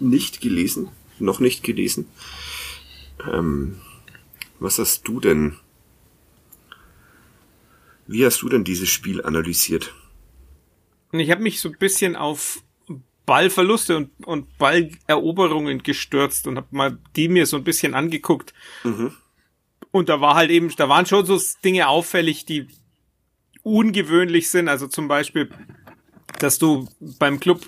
nicht 0.00 0.40
gelesen, 0.40 0.88
noch 1.18 1.40
nicht 1.40 1.62
gelesen. 1.62 2.06
Ähm, 3.30 3.76
was 4.58 4.78
hast 4.78 5.06
du 5.06 5.20
denn? 5.20 5.56
Wie 8.06 8.24
hast 8.24 8.42
du 8.42 8.48
denn 8.48 8.64
dieses 8.64 8.88
Spiel 8.88 9.22
analysiert? 9.22 9.94
Ich 11.12 11.30
habe 11.30 11.42
mich 11.42 11.60
so 11.60 11.68
ein 11.68 11.78
bisschen 11.78 12.16
auf 12.16 12.62
Ballverluste 13.26 13.96
und, 13.96 14.26
und 14.26 14.58
Balleroberungen 14.58 15.82
gestürzt 15.82 16.46
und 16.46 16.56
habe 16.56 16.66
mal 16.70 16.98
die 17.16 17.28
mir 17.28 17.46
so 17.46 17.56
ein 17.56 17.64
bisschen 17.64 17.94
angeguckt. 17.94 18.52
Mhm. 18.82 19.14
Und 19.90 20.08
da 20.08 20.20
war 20.20 20.34
halt 20.34 20.50
eben, 20.50 20.74
da 20.76 20.88
waren 20.88 21.06
schon 21.06 21.24
so 21.24 21.40
Dinge 21.64 21.88
auffällig, 21.88 22.44
die 22.44 22.66
ungewöhnlich 23.62 24.50
sind. 24.50 24.68
Also 24.68 24.88
zum 24.88 25.08
Beispiel, 25.08 25.50
dass 26.38 26.58
du 26.58 26.88
beim 27.18 27.40
Club 27.40 27.62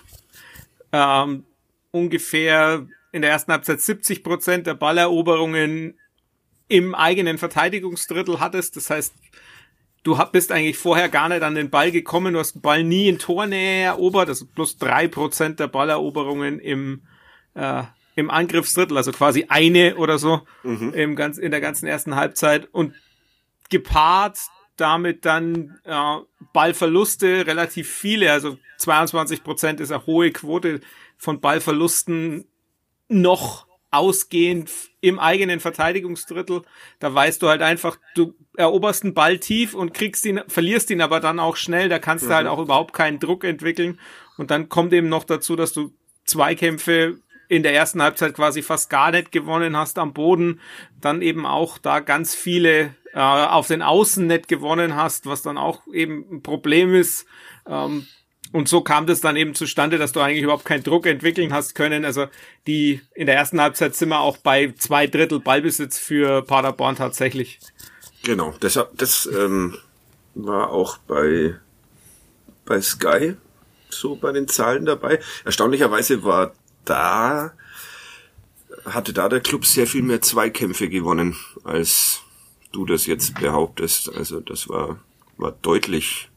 ähm, 0.92 1.44
ungefähr 1.92 2.86
in 3.12 3.22
der 3.22 3.30
ersten 3.30 3.52
Halbzeit 3.52 3.80
70 3.80 4.22
Prozent 4.22 4.66
der 4.66 4.74
Balleroberungen 4.74 5.94
im 6.68 6.94
eigenen 6.94 7.38
Verteidigungsdrittel 7.38 8.40
hattest. 8.40 8.76
Das 8.76 8.90
heißt, 8.90 9.14
du 10.06 10.16
bist 10.30 10.52
eigentlich 10.52 10.78
vorher 10.78 11.08
gar 11.08 11.28
nicht 11.28 11.42
an 11.42 11.54
den 11.54 11.70
Ball 11.70 11.90
gekommen, 11.90 12.34
du 12.34 12.38
hast 12.38 12.54
den 12.54 12.62
Ball 12.62 12.84
nie 12.84 13.08
in 13.08 13.18
Tornähe 13.18 13.84
erobert, 13.84 14.28
also 14.28 14.46
plus 14.46 14.78
drei 14.78 15.08
Prozent 15.08 15.58
der 15.58 15.66
Balleroberungen 15.66 16.60
im 16.60 17.02
äh, 17.54 17.82
im 18.14 18.30
Angriffsdrittel, 18.30 18.96
also 18.96 19.12
quasi 19.12 19.46
eine 19.48 19.96
oder 19.96 20.18
so 20.18 20.40
mhm. 20.62 20.94
im 20.94 21.16
ganz, 21.16 21.36
in 21.36 21.50
der 21.50 21.60
ganzen 21.60 21.86
ersten 21.86 22.16
Halbzeit. 22.16 22.66
Und 22.72 22.94
gepaart 23.68 24.38
damit 24.76 25.24
dann 25.24 25.78
äh, 25.84 26.16
Ballverluste 26.52 27.46
relativ 27.46 27.90
viele, 27.90 28.32
also 28.32 28.56
22 28.78 29.44
Prozent 29.44 29.80
ist 29.80 29.92
eine 29.92 30.06
hohe 30.06 30.30
Quote 30.30 30.80
von 31.18 31.40
Ballverlusten 31.40 32.46
noch 33.08 33.66
ausgehend 33.90 34.70
im 35.00 35.18
eigenen 35.18 35.60
Verteidigungsdrittel. 35.60 36.62
Da 36.98 37.14
weißt 37.14 37.42
du 37.42 37.48
halt 37.48 37.62
einfach, 37.62 37.98
du 38.14 38.34
eroberst 38.56 39.04
einen 39.04 39.14
Ball 39.14 39.38
tief 39.38 39.74
und 39.74 39.94
kriegst 39.94 40.24
ihn, 40.26 40.40
verlierst 40.48 40.90
ihn 40.90 41.00
aber 41.00 41.20
dann 41.20 41.38
auch 41.38 41.56
schnell. 41.56 41.88
Da 41.88 41.98
kannst 41.98 42.24
mhm. 42.24 42.28
du 42.28 42.34
halt 42.34 42.46
mhm. 42.46 42.52
auch 42.52 42.58
überhaupt 42.58 42.92
keinen 42.92 43.20
Druck 43.20 43.44
entwickeln. 43.44 44.00
Und 44.36 44.50
dann 44.50 44.68
kommt 44.68 44.92
eben 44.92 45.08
noch 45.08 45.24
dazu, 45.24 45.56
dass 45.56 45.72
du 45.72 45.92
Zweikämpfe 46.24 47.20
in 47.48 47.62
der 47.62 47.74
ersten 47.74 48.02
Halbzeit 48.02 48.34
quasi 48.34 48.62
fast 48.62 48.90
gar 48.90 49.12
nicht 49.12 49.30
gewonnen 49.30 49.76
hast 49.76 49.98
am 49.98 50.12
Boden, 50.12 50.60
dann 51.00 51.22
eben 51.22 51.46
auch 51.46 51.78
da 51.78 52.00
ganz 52.00 52.34
viele 52.34 52.94
äh, 53.12 53.20
auf 53.20 53.68
den 53.68 53.82
Außen 53.82 54.26
nicht 54.26 54.48
gewonnen 54.48 54.96
hast, 54.96 55.26
was 55.26 55.42
dann 55.42 55.58
auch 55.58 55.86
eben 55.92 56.26
ein 56.30 56.42
Problem 56.42 56.94
ist. 56.94 57.26
Ähm, 57.66 58.06
und 58.56 58.68
so 58.68 58.80
kam 58.80 59.06
das 59.06 59.20
dann 59.20 59.36
eben 59.36 59.54
zustande, 59.54 59.98
dass 59.98 60.12
du 60.12 60.20
eigentlich 60.20 60.42
überhaupt 60.42 60.64
keinen 60.64 60.82
Druck 60.82 61.06
entwickeln 61.06 61.52
hast 61.52 61.74
können. 61.74 62.04
Also 62.04 62.26
die 62.66 63.02
in 63.14 63.26
der 63.26 63.36
ersten 63.36 63.60
Halbzeit 63.60 63.94
sind 63.94 64.08
wir 64.08 64.20
auch 64.20 64.38
bei 64.38 64.72
zwei 64.78 65.06
Drittel 65.06 65.40
Ballbesitz 65.40 65.98
für 65.98 66.42
Paderborn 66.42 66.96
tatsächlich. 66.96 67.60
Genau, 68.24 68.54
das, 68.60 68.78
das 68.96 69.26
ähm, 69.26 69.76
war 70.34 70.70
auch 70.70 70.96
bei, 70.98 71.56
bei 72.64 72.80
Sky 72.80 73.34
so 73.90 74.16
bei 74.16 74.32
den 74.32 74.48
Zahlen 74.48 74.86
dabei. 74.86 75.20
Erstaunlicherweise 75.44 76.24
war 76.24 76.52
da 76.84 77.52
hatte 78.86 79.12
da 79.12 79.28
der 79.28 79.40
Club 79.40 79.66
sehr 79.66 79.86
viel 79.86 80.02
mehr 80.02 80.22
Zweikämpfe 80.22 80.88
gewonnen, 80.88 81.36
als 81.64 82.22
du 82.72 82.86
das 82.86 83.06
jetzt 83.06 83.38
behauptest. 83.38 84.14
Also 84.14 84.40
das 84.40 84.68
war, 84.68 84.98
war 85.36 85.52
deutlich, 85.52 86.30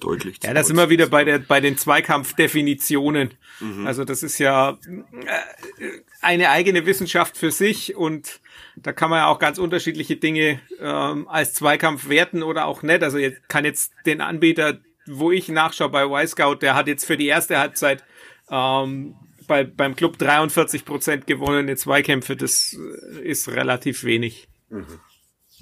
deutlich. 0.00 0.38
Ja, 0.42 0.54
das 0.54 0.74
wir 0.74 0.90
wieder 0.90 1.06
bei 1.06 1.24
der, 1.24 1.38
bei 1.38 1.60
den 1.60 1.78
Zweikampfdefinitionen. 1.78 3.34
Mhm. 3.60 3.86
Also 3.86 4.04
das 4.04 4.22
ist 4.22 4.38
ja 4.38 4.70
äh, 4.70 5.88
eine 6.20 6.50
eigene 6.50 6.86
Wissenschaft 6.86 7.36
für 7.36 7.50
sich 7.50 7.96
und 7.96 8.40
da 8.76 8.92
kann 8.92 9.10
man 9.10 9.20
ja 9.20 9.26
auch 9.26 9.38
ganz 9.38 9.58
unterschiedliche 9.58 10.16
Dinge 10.16 10.60
ähm, 10.80 11.28
als 11.28 11.54
Zweikampf 11.54 12.08
werten 12.08 12.42
oder 12.42 12.66
auch 12.66 12.82
nicht. 12.82 13.02
Also 13.02 13.18
jetzt 13.18 13.48
kann 13.48 13.64
jetzt 13.64 13.92
den 14.06 14.20
Anbieter, 14.20 14.78
wo 15.06 15.30
ich 15.30 15.48
nachschaue 15.48 15.90
bei 15.90 16.04
Y-Scout, 16.04 16.56
der 16.56 16.74
hat 16.74 16.88
jetzt 16.88 17.04
für 17.04 17.16
die 17.16 17.26
erste 17.26 17.58
Halbzeit 17.58 18.04
ähm, 18.50 19.14
bei, 19.46 19.64
beim 19.64 19.94
Club 19.94 20.18
43 20.18 20.84
Prozent 20.84 21.26
gewonnene 21.26 21.76
Zweikämpfe, 21.76 22.36
das 22.36 22.76
äh, 22.76 23.20
ist 23.22 23.48
relativ 23.48 24.04
wenig. 24.04 24.48
Mhm. 24.70 25.00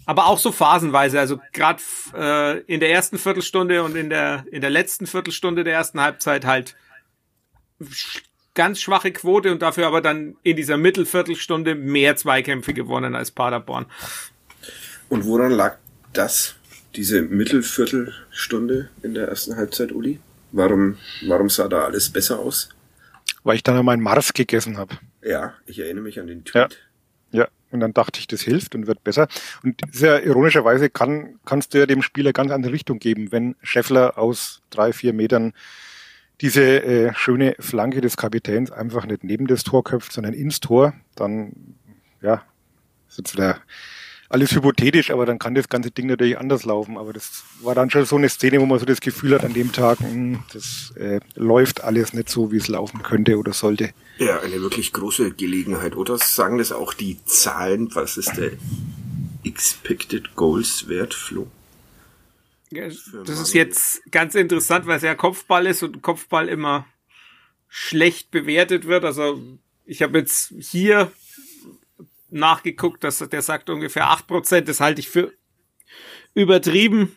Aber 0.04 0.26
auch 0.26 0.38
so 0.38 0.52
phasenweise, 0.52 1.20
also 1.20 1.40
gerade 1.52 1.82
äh, 2.14 2.60
in 2.62 2.80
der 2.80 2.90
ersten 2.90 3.18
Viertelstunde 3.18 3.82
und 3.82 3.96
in 3.96 4.10
der 4.10 4.44
in 4.50 4.60
der 4.60 4.70
letzten 4.70 5.06
Viertelstunde 5.06 5.64
der 5.64 5.74
ersten 5.74 6.00
Halbzeit 6.00 6.44
halt 6.44 6.76
ganz 8.54 8.80
schwache 8.80 9.12
Quote 9.12 9.52
und 9.52 9.62
dafür 9.62 9.86
aber 9.86 10.00
dann 10.00 10.36
in 10.42 10.56
dieser 10.56 10.76
Mittelviertelstunde 10.76 11.74
mehr 11.74 12.16
Zweikämpfe 12.16 12.74
gewonnen 12.74 13.14
als 13.14 13.30
Paderborn. 13.30 13.86
Und 15.08 15.24
woran 15.24 15.52
lag 15.52 15.78
das, 16.12 16.56
diese 16.94 17.22
Mittelviertelstunde 17.22 18.90
in 19.02 19.14
der 19.14 19.28
ersten 19.28 19.56
Halbzeit, 19.56 19.92
Uli? 19.92 20.20
Warum, 20.52 20.98
warum 21.26 21.48
sah 21.48 21.68
da 21.68 21.84
alles 21.84 22.10
besser 22.10 22.38
aus? 22.38 22.68
weil 23.44 23.56
ich 23.56 23.62
dann 23.62 23.84
meinen 23.84 24.02
Mars 24.02 24.32
gegessen 24.32 24.76
habe. 24.78 24.96
Ja, 25.22 25.54
ich 25.66 25.78
erinnere 25.78 26.04
mich 26.04 26.20
an 26.20 26.26
den 26.26 26.44
Tweet. 26.44 26.78
Ja. 27.30 27.40
ja, 27.42 27.48
und 27.72 27.80
dann 27.80 27.94
dachte 27.94 28.20
ich, 28.20 28.26
das 28.26 28.42
hilft 28.42 28.74
und 28.74 28.86
wird 28.86 29.02
besser. 29.02 29.28
Und 29.62 29.80
sehr 29.90 30.24
ironischerweise 30.24 30.90
kann, 30.90 31.40
kannst 31.44 31.74
du 31.74 31.78
ja 31.78 31.86
dem 31.86 32.02
Spieler 32.02 32.32
ganz 32.32 32.52
andere 32.52 32.72
Richtung 32.72 32.98
geben, 32.98 33.32
wenn 33.32 33.56
Scheffler 33.62 34.18
aus 34.18 34.62
drei, 34.70 34.92
vier 34.92 35.12
Metern 35.12 35.52
diese 36.40 36.82
äh, 36.82 37.14
schöne 37.14 37.54
Flanke 37.58 38.00
des 38.00 38.16
Kapitäns 38.16 38.70
einfach 38.70 39.06
nicht 39.06 39.24
neben 39.24 39.46
das 39.46 39.62
Tor 39.62 39.84
köpft, 39.84 40.12
sondern 40.12 40.34
ins 40.34 40.60
Tor, 40.60 40.92
dann 41.14 41.76
ja, 42.20 42.42
ist 43.08 43.18
jetzt 43.18 43.34
wieder 43.34 43.60
alles 44.32 44.52
hypothetisch, 44.52 45.10
aber 45.10 45.26
dann 45.26 45.38
kann 45.38 45.54
das 45.54 45.68
ganze 45.68 45.90
Ding 45.90 46.06
natürlich 46.06 46.38
anders 46.38 46.64
laufen. 46.64 46.96
Aber 46.96 47.12
das 47.12 47.44
war 47.60 47.74
dann 47.74 47.90
schon 47.90 48.04
so 48.04 48.16
eine 48.16 48.28
Szene, 48.28 48.60
wo 48.60 48.66
man 48.66 48.78
so 48.78 48.86
das 48.86 49.00
Gefühl 49.00 49.34
hat 49.34 49.44
an 49.44 49.52
dem 49.52 49.72
Tag, 49.72 50.00
mh, 50.00 50.08
hm, 50.08 50.42
das 50.52 50.92
äh, 50.96 51.20
läuft 51.34 51.84
alles 51.84 52.12
nicht 52.12 52.28
so, 52.28 52.50
wie 52.50 52.56
es 52.56 52.68
laufen 52.68 53.02
könnte 53.02 53.38
oder 53.38 53.52
sollte. 53.52 53.90
Ja, 54.18 54.40
eine 54.40 54.60
wirklich 54.60 54.92
große 54.92 55.32
Gelegenheit, 55.32 55.96
oder? 55.96 56.18
Sagen 56.18 56.58
das 56.58 56.72
auch 56.72 56.94
die 56.94 57.22
Zahlen, 57.24 57.94
was 57.94 58.16
ist 58.16 58.36
der 58.36 58.52
Expected 59.44 60.34
Goals 60.34 60.88
Wert, 60.88 61.14
Flo? 61.14 61.46
Das 62.70 63.38
ist 63.38 63.52
jetzt 63.52 64.10
ganz 64.10 64.34
interessant, 64.34 64.86
weil 64.86 64.96
es 64.96 65.02
ja 65.02 65.14
Kopfball 65.14 65.66
ist 65.66 65.82
und 65.82 66.00
Kopfball 66.00 66.48
immer 66.48 66.86
schlecht 67.68 68.30
bewertet 68.30 68.86
wird. 68.86 69.04
Also 69.04 69.42
ich 69.84 70.02
habe 70.02 70.18
jetzt 70.18 70.54
hier 70.58 71.12
nachgeguckt, 72.32 73.04
dass 73.04 73.18
der 73.18 73.42
sagt 73.42 73.70
ungefähr 73.70 74.10
acht 74.10 74.26
Prozent. 74.26 74.68
Das 74.68 74.80
halte 74.80 75.00
ich 75.00 75.08
für 75.08 75.32
übertrieben, 76.34 77.16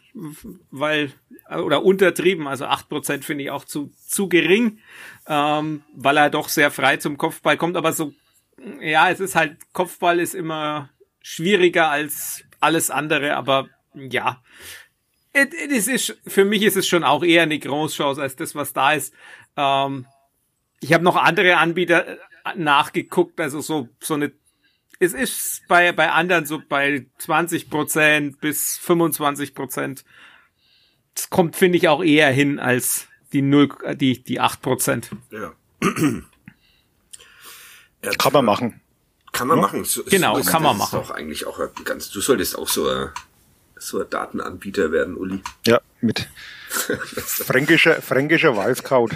weil 0.71 1.13
oder 1.49 1.83
untertrieben, 1.83 2.47
also 2.47 2.65
acht 2.65 2.89
Prozent 2.89 3.23
finde 3.23 3.45
ich 3.45 3.51
auch 3.51 3.65
zu, 3.65 3.91
zu 4.07 4.27
gering, 4.27 4.79
ähm, 5.27 5.83
weil 5.93 6.17
er 6.17 6.29
doch 6.29 6.49
sehr 6.49 6.71
frei 6.71 6.97
zum 6.97 7.17
Kopfball 7.17 7.55
kommt. 7.55 7.77
Aber 7.77 7.93
so, 7.93 8.13
ja, 8.81 9.09
es 9.09 9.19
ist 9.19 9.35
halt, 9.35 9.57
Kopfball 9.73 10.19
ist 10.19 10.35
immer 10.35 10.89
schwieriger 11.21 11.89
als 11.89 12.43
alles 12.59 12.89
andere, 12.89 13.35
aber 13.35 13.69
ja. 13.93 14.41
Es 15.33 15.87
ist, 15.87 16.17
für 16.25 16.45
mich 16.45 16.61
ist 16.63 16.77
es 16.77 16.87
schon 16.87 17.03
auch 17.03 17.23
eher 17.23 17.43
eine 17.43 17.59
Großchance 17.59 18.21
als 18.21 18.37
das, 18.37 18.55
was 18.55 18.71
da 18.71 18.93
ist. 18.93 19.13
Ähm, 19.57 20.05
ich 20.79 20.93
habe 20.93 21.03
noch 21.03 21.17
andere 21.17 21.57
Anbieter 21.57 22.17
nachgeguckt, 22.55 23.39
also 23.41 23.59
so, 23.59 23.89
so 23.99 24.13
eine 24.13 24.31
es 24.99 25.13
ist 25.13 25.63
bei, 25.67 25.91
bei 25.91 26.11
anderen 26.11 26.45
so 26.45 26.61
bei 26.67 27.05
20 27.17 27.69
Prozent 27.69 28.39
bis 28.41 28.77
25 28.77 29.53
Prozent. 29.53 30.05
Das 31.13 31.29
kommt, 31.29 31.55
finde 31.55 31.77
ich, 31.77 31.87
auch 31.87 32.03
eher 32.03 32.31
hin 32.31 32.59
als 32.59 33.07
die 33.33 33.41
null, 33.41 33.69
die, 33.95 34.23
die 34.23 34.39
8 34.39 34.61
Prozent. 34.61 35.09
Ja. 38.03 38.11
kann 38.19 38.33
man 38.33 38.45
machen. 38.45 38.81
Kann 39.31 39.47
man 39.47 39.57
ja? 39.57 39.63
machen. 39.63 39.83
So, 39.83 40.03
genau, 40.03 40.39
so 40.39 40.51
kann 40.51 40.61
man 40.61 40.77
machen. 40.77 41.01
Ist 41.01 41.09
auch 41.09 41.11
eigentlich 41.11 41.47
auch 41.47 41.59
ganz, 41.83 42.11
du 42.11 42.21
solltest 42.21 42.55
auch 42.55 42.67
so, 42.67 42.87
ein, 42.87 43.09
so 43.77 43.99
ein 43.99 44.07
Datenanbieter 44.07 44.91
werden, 44.91 45.17
Uli. 45.17 45.41
Ja, 45.65 45.81
mit 46.01 46.29
fränkischer, 46.69 48.01
fränkischer 48.01 48.55
Weißkraut. 48.55 49.11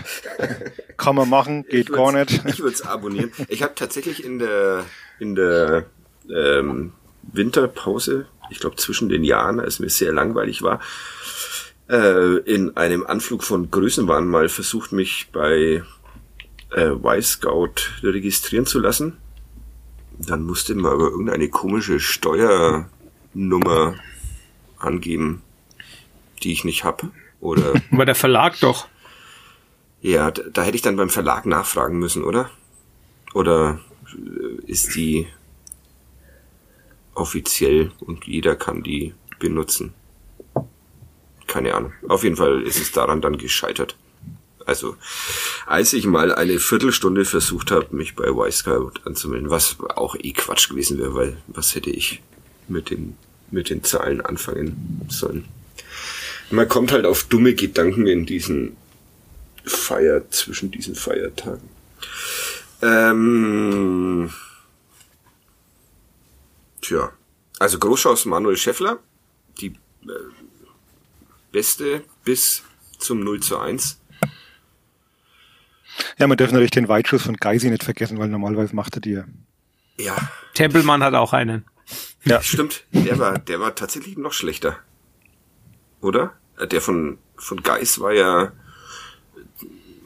Kann 0.97 1.15
man 1.15 1.29
machen, 1.29 1.65
geht 1.67 1.91
gar 1.91 2.11
nicht. 2.11 2.43
Ich 2.45 2.59
würde 2.59 2.73
es 2.73 2.81
abonnieren. 2.81 3.31
Ich 3.47 3.61
habe 3.61 3.75
tatsächlich 3.75 4.23
in 4.23 4.39
der 4.39 4.85
in 5.19 5.35
der 5.35 5.85
ähm, 6.29 6.93
Winterpause, 7.23 8.27
ich 8.49 8.59
glaube 8.59 8.77
zwischen 8.77 9.09
den 9.09 9.23
Jahren, 9.23 9.59
als 9.59 9.79
mir 9.79 9.89
sehr 9.89 10.11
langweilig 10.11 10.61
war, 10.61 10.79
äh, 11.89 12.37
in 12.39 12.77
einem 12.77 13.05
Anflug 13.05 13.43
von 13.43 13.69
Größenwahn 13.71 14.27
mal 14.27 14.49
versucht, 14.49 14.91
mich 14.91 15.29
bei 15.31 15.83
äh, 16.75 16.91
Y-Scout 16.91 17.75
registrieren 18.03 18.65
zu 18.65 18.79
lassen. 18.79 19.17
Dann 20.17 20.43
musste 20.43 20.75
man 20.75 20.91
aber 20.91 21.09
irgendeine 21.09 21.49
komische 21.49 21.99
Steuernummer 21.99 23.95
angeben, 24.77 25.41
die 26.43 26.51
ich 26.51 26.63
nicht 26.63 26.83
hab. 26.83 27.07
Oder. 27.39 27.73
Aber 27.91 28.05
der 28.05 28.15
Verlag 28.15 28.59
doch. 28.59 28.87
Ja, 30.01 30.31
da, 30.31 30.43
da 30.51 30.63
hätte 30.63 30.75
ich 30.75 30.81
dann 30.81 30.97
beim 30.97 31.09
Verlag 31.09 31.45
nachfragen 31.45 31.99
müssen, 31.99 32.23
oder? 32.23 32.49
Oder 33.33 33.79
ist 34.65 34.95
die 34.95 35.27
offiziell 37.13 37.91
und 37.99 38.25
jeder 38.25 38.55
kann 38.55 38.83
die 38.83 39.13
benutzen. 39.39 39.93
Keine 41.47 41.73
Ahnung. 41.73 41.93
Auf 42.07 42.23
jeden 42.23 42.35
Fall 42.35 42.61
ist 42.61 42.79
es 42.79 42.91
daran 42.91 43.21
dann 43.21 43.37
gescheitert. 43.37 43.95
Also, 44.65 44.95
als 45.65 45.93
ich 45.93 46.05
mal 46.05 46.33
eine 46.33 46.59
Viertelstunde 46.59 47.25
versucht 47.25 47.71
habe, 47.71 47.95
mich 47.95 48.15
bei 48.15 48.27
Y-Scout 48.27 48.91
anzumelden, 49.03 49.49
was 49.49 49.77
auch 49.95 50.15
eh 50.15 50.31
Quatsch 50.31 50.69
gewesen 50.69 50.99
wäre, 50.99 51.15
weil 51.15 51.37
was 51.47 51.73
hätte 51.73 51.89
ich 51.89 52.21
mit 52.67 52.91
den, 52.91 53.17
mit 53.49 53.71
den 53.71 53.83
Zahlen 53.83 54.21
anfangen 54.21 55.07
sollen? 55.09 55.45
Man 56.51 56.69
kommt 56.69 56.91
halt 56.91 57.05
auf 57.05 57.23
dumme 57.23 57.55
Gedanken 57.55 58.05
in 58.05 58.27
diesen 58.27 58.77
Feier, 59.65 60.29
zwischen 60.29 60.69
diesen 60.69 60.93
Feiertagen. 60.93 61.67
Ähm, 62.81 64.31
tja, 66.81 67.11
also 67.59 67.79
Großschaus 67.79 68.25
Manuel 68.25 68.55
Scheffler, 68.55 68.99
die 69.59 69.67
äh, 70.03 70.09
beste 71.51 72.03
bis 72.23 72.63
zum 72.97 73.21
0 73.21 73.41
zu 73.41 73.57
1. 73.59 73.99
Ja, 76.17 76.27
man 76.27 76.37
darf 76.37 76.51
natürlich 76.51 76.71
den 76.71 76.87
Weitschuss 76.87 77.23
von 77.23 77.35
Geisi 77.35 77.69
nicht 77.69 77.83
vergessen, 77.83 78.17
weil 78.19 78.29
normalerweise 78.29 78.75
macht 78.75 78.95
er 78.95 79.01
die. 79.01 79.21
Ja. 79.97 80.15
Tempelmann 80.53 81.03
hat 81.03 81.13
auch 81.13 81.33
einen. 81.33 81.65
Ja. 82.23 82.41
Stimmt, 82.41 82.85
der 82.91 83.17
war, 83.19 83.39
der 83.39 83.59
war 83.59 83.75
tatsächlich 83.75 84.17
noch 84.17 84.33
schlechter. 84.33 84.77
Oder? 86.01 86.33
Äh, 86.57 86.67
der 86.67 86.81
von, 86.81 87.17
von 87.35 87.63
Geis 87.63 87.99
war 87.99 88.13
ja, 88.13 88.51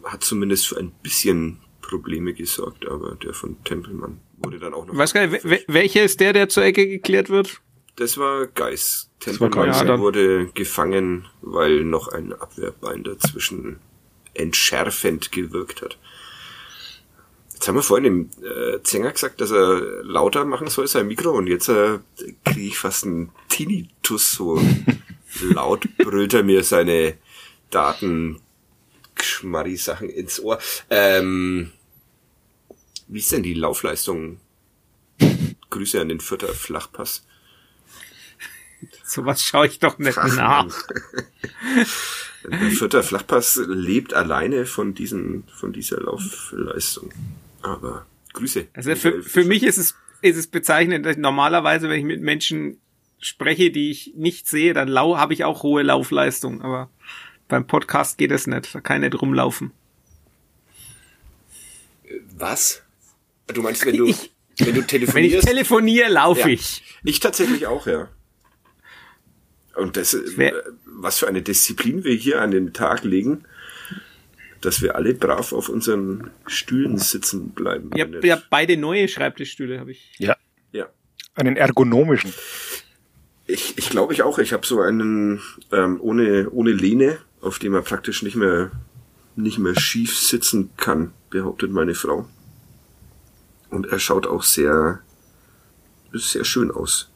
hat 0.04 0.24
zumindest 0.24 0.68
für 0.68 0.78
ein 0.78 0.92
bisschen 0.92 1.60
Probleme 1.84 2.34
gesorgt, 2.34 2.88
aber 2.88 3.16
der 3.16 3.34
von 3.34 3.64
Tempelmann 3.64 4.20
wurde 4.38 4.58
dann 4.58 4.74
auch 4.74 4.88
noch. 4.88 4.98
Weiß 4.98 5.14
gar 5.14 5.28
nicht, 5.28 5.44
welcher 5.68 6.04
ist 6.04 6.20
der, 6.20 6.34
der 6.34 6.50
zur 6.50 6.64
Ecke 6.64 6.88
geklärt 6.88 7.30
wird? 7.30 7.62
Das 7.98 8.18
war 8.18 8.48
Geis. 8.48 9.12
Tempelmann 9.20 9.52
Geis, 9.52 9.82
ja, 9.82 10.00
wurde 10.00 10.48
gefangen, 10.48 11.28
weil 11.42 11.84
noch 11.84 12.08
ein 12.08 12.34
Abwehrbein 12.34 13.04
dazwischen 13.04 13.80
entschärfend 14.34 15.32
gewirkt 15.32 15.84
hat. 15.84 16.00
Jetzt 17.54 17.68
haben 17.68 17.76
wir 17.76 17.84
vorhin 17.84 18.04
dem 18.04 18.30
äh, 18.44 18.82
Zenger 18.82 19.12
gesagt, 19.12 19.40
dass 19.40 19.52
er 19.52 20.04
lauter 20.04 20.44
machen 20.44 20.68
soll, 20.68 20.88
sein 20.88 21.08
Mikro, 21.08 21.32
und 21.32 21.48
jetzt 21.48 21.70
äh, 21.70 22.00
kriege 22.44 22.68
ich 22.68 22.78
fast 22.78 23.06
einen 23.06 23.32
Tinnitus, 23.48 24.32
so 24.34 24.60
laut 25.42 25.88
brüllt 25.98 26.34
er 26.34 26.44
mir 26.44 26.64
seine 26.64 27.16
Daten 27.70 28.42
Schmarri-Sachen 29.24 30.10
ins 30.10 30.40
Ohr. 30.40 30.60
Ähm, 30.90 31.72
wie 33.08 33.20
ist 33.20 33.32
denn 33.32 33.44
die 33.44 33.54
Laufleistung? 33.54 34.40
Grüße 35.70 36.00
an 36.00 36.10
den 36.10 36.20
Vierter 36.20 36.54
Flachpass. 36.54 37.26
Sowas 39.04 39.44
schaue 39.44 39.68
ich 39.68 39.80
doch 39.80 39.98
nicht 39.98 40.18
Ach, 40.18 40.36
nach. 40.36 40.88
Der 42.44 42.72
Vierter 42.72 43.04
Flachpass 43.04 43.62
lebt 43.68 44.14
alleine 44.14 44.66
von 44.66 44.94
diesen, 44.94 45.46
von 45.48 45.72
dieser 45.72 46.02
Laufleistung. 46.02 47.14
Aber 47.62 48.06
Grüße. 48.34 48.68
Also 48.74 48.96
für, 48.96 49.24
für 49.24 49.46
mich 49.46 49.64
ist 49.64 49.78
es, 49.78 49.96
ist 50.22 50.38
es 50.38 50.48
bezeichnend, 50.48 51.06
dass 51.06 51.16
normalerweise, 51.18 51.90
wenn 51.90 52.00
ich 52.00 52.06
mit 52.06 52.22
Menschen 52.22 52.82
spreche, 53.20 53.72
die 53.72 53.92
ich 53.92 54.14
nicht 54.16 54.48
sehe, 54.48 54.74
dann 54.74 54.88
lau 54.88 55.18
habe 55.18 55.34
ich 55.34 55.46
auch 55.46 55.64
hohe 55.64 55.84
Laufleistung, 55.84 56.62
aber 56.62 56.90
beim 57.54 57.68
Podcast 57.68 58.18
geht 58.18 58.32
es 58.32 58.48
nicht, 58.48 58.74
da 58.74 58.82
kann 58.82 59.04
ich 59.04 59.12
nicht 59.12 59.22
rumlaufen. 59.22 59.72
Was? 62.36 62.82
Du 63.46 63.62
meinst, 63.62 63.86
wenn 63.86 63.96
du, 63.96 64.08
ich, 64.08 64.32
wenn 64.58 64.74
du 64.74 64.82
telefonierst? 64.82 65.16
Wenn 65.16 65.40
ich 65.40 65.46
telefoniere, 65.46 66.10
laufe 66.10 66.42
ja. 66.42 66.48
ich. 66.48 66.84
Ich 67.04 67.20
tatsächlich 67.20 67.68
auch, 67.68 67.86
ja. 67.86 68.10
Und 69.76 69.98
das, 69.98 70.16
äh, 70.16 70.54
was 70.86 71.20
für 71.20 71.28
eine 71.28 71.44
Disziplin 71.44 72.04
wir 72.04 72.16
hier 72.16 72.42
an 72.42 72.50
den 72.50 72.74
Tag 72.74 73.04
legen, 73.04 73.44
dass 74.62 74.82
wir 74.82 74.96
alle 74.96 75.14
brav 75.14 75.54
auf 75.54 75.70
unseren 75.70 76.32
Stühlen 76.48 76.98
sitzen 76.98 77.50
bleiben. 77.50 77.92
Ja, 77.96 78.08
ja 78.24 78.42
beide 78.50 78.78
neue 78.78 79.08
Schreibtischstühle 79.08 79.80
habe 79.80 79.92
ich. 79.92 80.12
Ja. 80.18 80.38
Ja. 80.72 80.90
Einen 81.36 81.56
ergonomischen. 81.56 82.34
Ich, 83.46 83.78
ich 83.78 83.90
glaube 83.92 84.14
ich 84.14 84.24
auch. 84.24 84.40
Ich 84.40 84.54
habe 84.54 84.66
so 84.66 84.82
einen 84.82 85.42
ähm, 85.72 86.00
ohne 86.02 86.50
ohne 86.50 86.72
Lehne, 86.72 87.20
auf 87.44 87.60
dem 87.60 87.74
man 87.74 87.84
praktisch 87.84 88.24
nicht 88.24 88.36
mehr 88.36 88.72
nicht 89.36 89.58
mehr 89.58 89.80
schief 89.80 90.18
sitzen 90.18 90.70
kann, 90.78 91.14
behauptet 91.30 91.72
meine 91.72 91.96
Frau. 91.96 92.30
Und 93.70 93.88
er 93.88 94.00
schaut 94.00 94.28
auch 94.28 94.44
sehr, 94.44 95.00
sehr 96.14 96.46
schön 96.46 96.72
aus. 96.72 97.10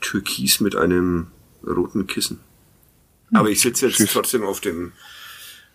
Türkis 0.00 0.60
mit 0.60 0.74
einem 0.74 1.28
roten 1.64 2.06
Kissen. 2.06 2.40
Hm. 3.28 3.36
Aber 3.36 3.50
ich 3.50 3.60
sitze 3.60 3.86
jetzt 3.86 3.98
Süß. 3.98 4.12
trotzdem 4.12 4.42
auf 4.42 4.60
dem, 4.60 4.92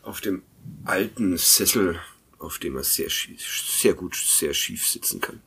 auf 0.03 0.19
dem 0.19 0.41
alten 0.83 1.37
Sessel, 1.37 1.97
auf 2.39 2.59
dem 2.59 2.75
er 2.75 2.83
sehr, 2.83 3.07
sehr 3.09 3.93
gut, 3.93 4.15
sehr 4.15 4.53
schief 4.53 4.85
sitzen 4.85 5.21
kann. 5.21 5.41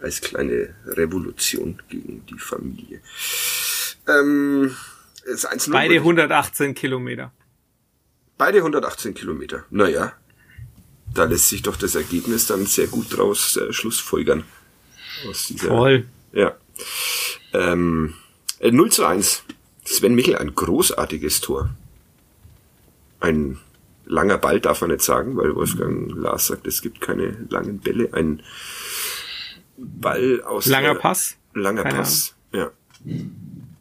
Als 0.00 0.22
kleine 0.22 0.74
Revolution 0.86 1.82
gegen 1.90 2.24
die 2.24 2.38
Familie. 2.38 3.02
Ähm, 4.08 4.74
Beide 5.70 5.96
118 5.96 6.74
Kilometer. 6.74 7.32
Beide 8.38 8.58
118 8.58 9.14
Kilometer. 9.14 9.64
Naja, 9.70 10.12
da 11.12 11.24
lässt 11.24 11.48
sich 11.48 11.62
doch 11.62 11.76
das 11.76 11.94
Ergebnis 11.94 12.46
dann 12.46 12.66
sehr 12.66 12.86
gut 12.86 13.16
draus 13.16 13.56
äh, 13.56 13.72
schlussfolgern. 13.72 14.44
Aus 15.28 15.48
dieser, 15.48 15.68
Voll. 15.68 16.06
Ja. 16.32 16.56
Ähm, 17.52 18.14
0 18.62 18.86
äh, 18.86 18.90
zu 18.90 19.04
1. 19.04 19.42
Sven 19.84 20.14
Michel, 20.14 20.36
ein 20.36 20.54
großartiges 20.54 21.40
Tor. 21.40 21.70
Ein 23.18 23.58
langer 24.04 24.38
Ball 24.38 24.60
darf 24.60 24.80
man 24.80 24.90
nicht 24.90 25.02
sagen, 25.02 25.36
weil 25.36 25.54
Wolfgang 25.54 26.10
Lars 26.12 26.46
sagt, 26.46 26.66
es 26.66 26.80
gibt 26.80 27.00
keine 27.00 27.46
langen 27.50 27.80
Bälle. 27.80 28.12
Ein 28.12 28.42
Ball 29.76 30.42
aus. 30.42 30.66
Langer 30.66 30.94
Pass? 30.94 31.36
Langer 31.54 31.82
keine 31.82 31.98
Pass, 31.98 32.34
Ahnung. 32.52 32.66
ja. 32.66 32.70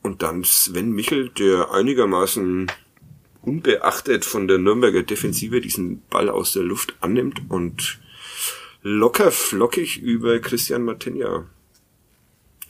Und 0.10 0.24
dann 0.24 0.44
Sven 0.44 0.92
Michel, 0.92 1.30
der 1.30 1.70
einigermaßen 1.72 2.72
unbeachtet 3.44 4.26
von 4.26 4.48
der 4.48 4.58
Nürnberger 4.58 5.04
Defensive 5.04 5.62
diesen 5.62 6.02
Ball 6.10 6.30
aus 6.30 6.54
der 6.54 6.64
Luft 6.64 6.96
annimmt 7.00 7.44
und 7.48 8.00
locker 8.82 9.30
flockig 9.30 10.00
über 10.00 10.40
Christian 10.40 10.82
Martinia 10.82 11.46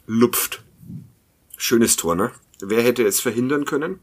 lupft. 0.05 0.61
Schönes 1.55 1.95
Tor, 1.95 2.13
ne? 2.15 2.31
Wer 2.59 2.83
hätte 2.83 3.03
es 3.03 3.21
verhindern 3.21 3.63
können? 3.63 3.99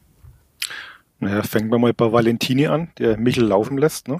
Naja, 1.18 1.42
fängt 1.42 1.68
man 1.68 1.82
mal 1.82 1.92
bei 1.92 2.10
Valentini 2.10 2.68
an, 2.68 2.90
der 2.96 3.18
Michel 3.18 3.44
laufen 3.44 3.76
lässt, 3.76 4.08
ne? 4.08 4.18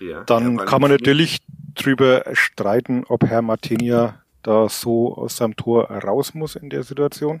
Ja, 0.00 0.22
Dann 0.24 0.58
kann 0.58 0.82
man 0.82 0.90
natürlich 0.90 1.38
drüber 1.74 2.24
streiten, 2.34 3.04
ob 3.08 3.24
Herr 3.24 3.40
Martinia 3.40 4.22
da 4.42 4.68
so 4.68 5.16
aus 5.16 5.38
seinem 5.38 5.56
Tor 5.56 5.90
raus 5.90 6.34
muss 6.34 6.56
in 6.56 6.68
der 6.68 6.82
Situation. 6.82 7.40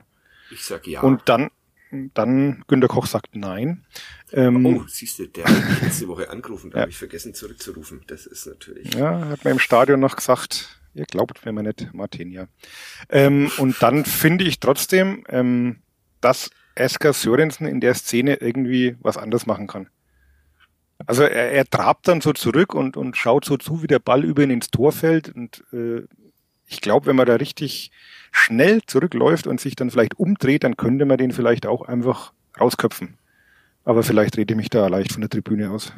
Ich 0.50 0.64
sag 0.64 0.86
ja. 0.86 1.00
Und 1.00 1.22
dann, 1.26 1.50
dann 1.90 2.64
Günter 2.66 2.88
Koch 2.88 3.06
sagt 3.06 3.36
nein. 3.36 3.84
Ähm, 4.32 4.66
oh, 4.66 4.84
siehst 4.88 5.18
du, 5.18 5.26
der 5.26 5.44
hat 5.44 5.70
mich 5.70 5.82
letzte 5.82 6.08
Woche 6.08 6.30
angerufen, 6.30 6.70
da 6.70 6.78
ja. 6.78 6.82
habe 6.82 6.90
ich 6.90 6.98
vergessen 6.98 7.34
zurückzurufen. 7.34 8.02
Das 8.06 8.26
ist 8.26 8.46
natürlich. 8.46 8.94
Ja, 8.94 9.28
hat 9.28 9.44
mir 9.44 9.52
im 9.52 9.58
Stadion 9.58 10.00
noch 10.00 10.16
gesagt, 10.16 10.80
ihr 10.94 11.04
glaubt 11.04 11.44
mir 11.44 11.52
mal 11.52 11.62
nicht, 11.62 11.92
Martinia. 11.92 12.48
Ähm, 13.08 13.50
und 13.58 13.80
dann 13.82 14.04
finde 14.04 14.44
ich 14.44 14.60
trotzdem, 14.60 15.24
ähm, 15.28 15.76
dass 16.20 16.50
Esker 16.74 17.12
Sörensen 17.12 17.66
in 17.66 17.80
der 17.80 17.94
Szene 17.94 18.36
irgendwie 18.36 18.96
was 19.00 19.16
anders 19.16 19.46
machen 19.46 19.66
kann. 19.66 19.88
Also 21.06 21.22
er, 21.22 21.52
er 21.52 21.64
trabt 21.64 22.08
dann 22.08 22.20
so 22.20 22.32
zurück 22.32 22.74
und, 22.74 22.96
und 22.96 23.16
schaut 23.16 23.44
so 23.44 23.56
zu, 23.56 23.82
wie 23.82 23.86
der 23.86 23.98
Ball 23.98 24.24
über 24.24 24.42
ihn 24.42 24.50
ins 24.50 24.70
Tor 24.70 24.92
fällt. 24.92 25.28
Und 25.34 25.64
äh, 25.72 26.02
ich 26.66 26.80
glaube, 26.80 27.06
wenn 27.06 27.16
man 27.16 27.26
da 27.26 27.34
richtig 27.34 27.90
schnell 28.34 28.82
zurückläuft 28.86 29.46
und 29.46 29.60
sich 29.60 29.76
dann 29.76 29.90
vielleicht 29.90 30.18
umdreht, 30.18 30.64
dann 30.64 30.76
könnte 30.76 31.04
man 31.06 31.18
den 31.18 31.32
vielleicht 31.32 31.66
auch 31.66 31.82
einfach 31.82 32.32
rausköpfen. 32.60 33.16
Aber 33.84 34.02
vielleicht 34.02 34.36
rede 34.36 34.54
ich 34.54 34.56
mich 34.56 34.70
da 34.70 34.88
leicht 34.88 35.12
von 35.12 35.20
der 35.20 35.30
Tribüne 35.30 35.70
aus. 35.70 35.92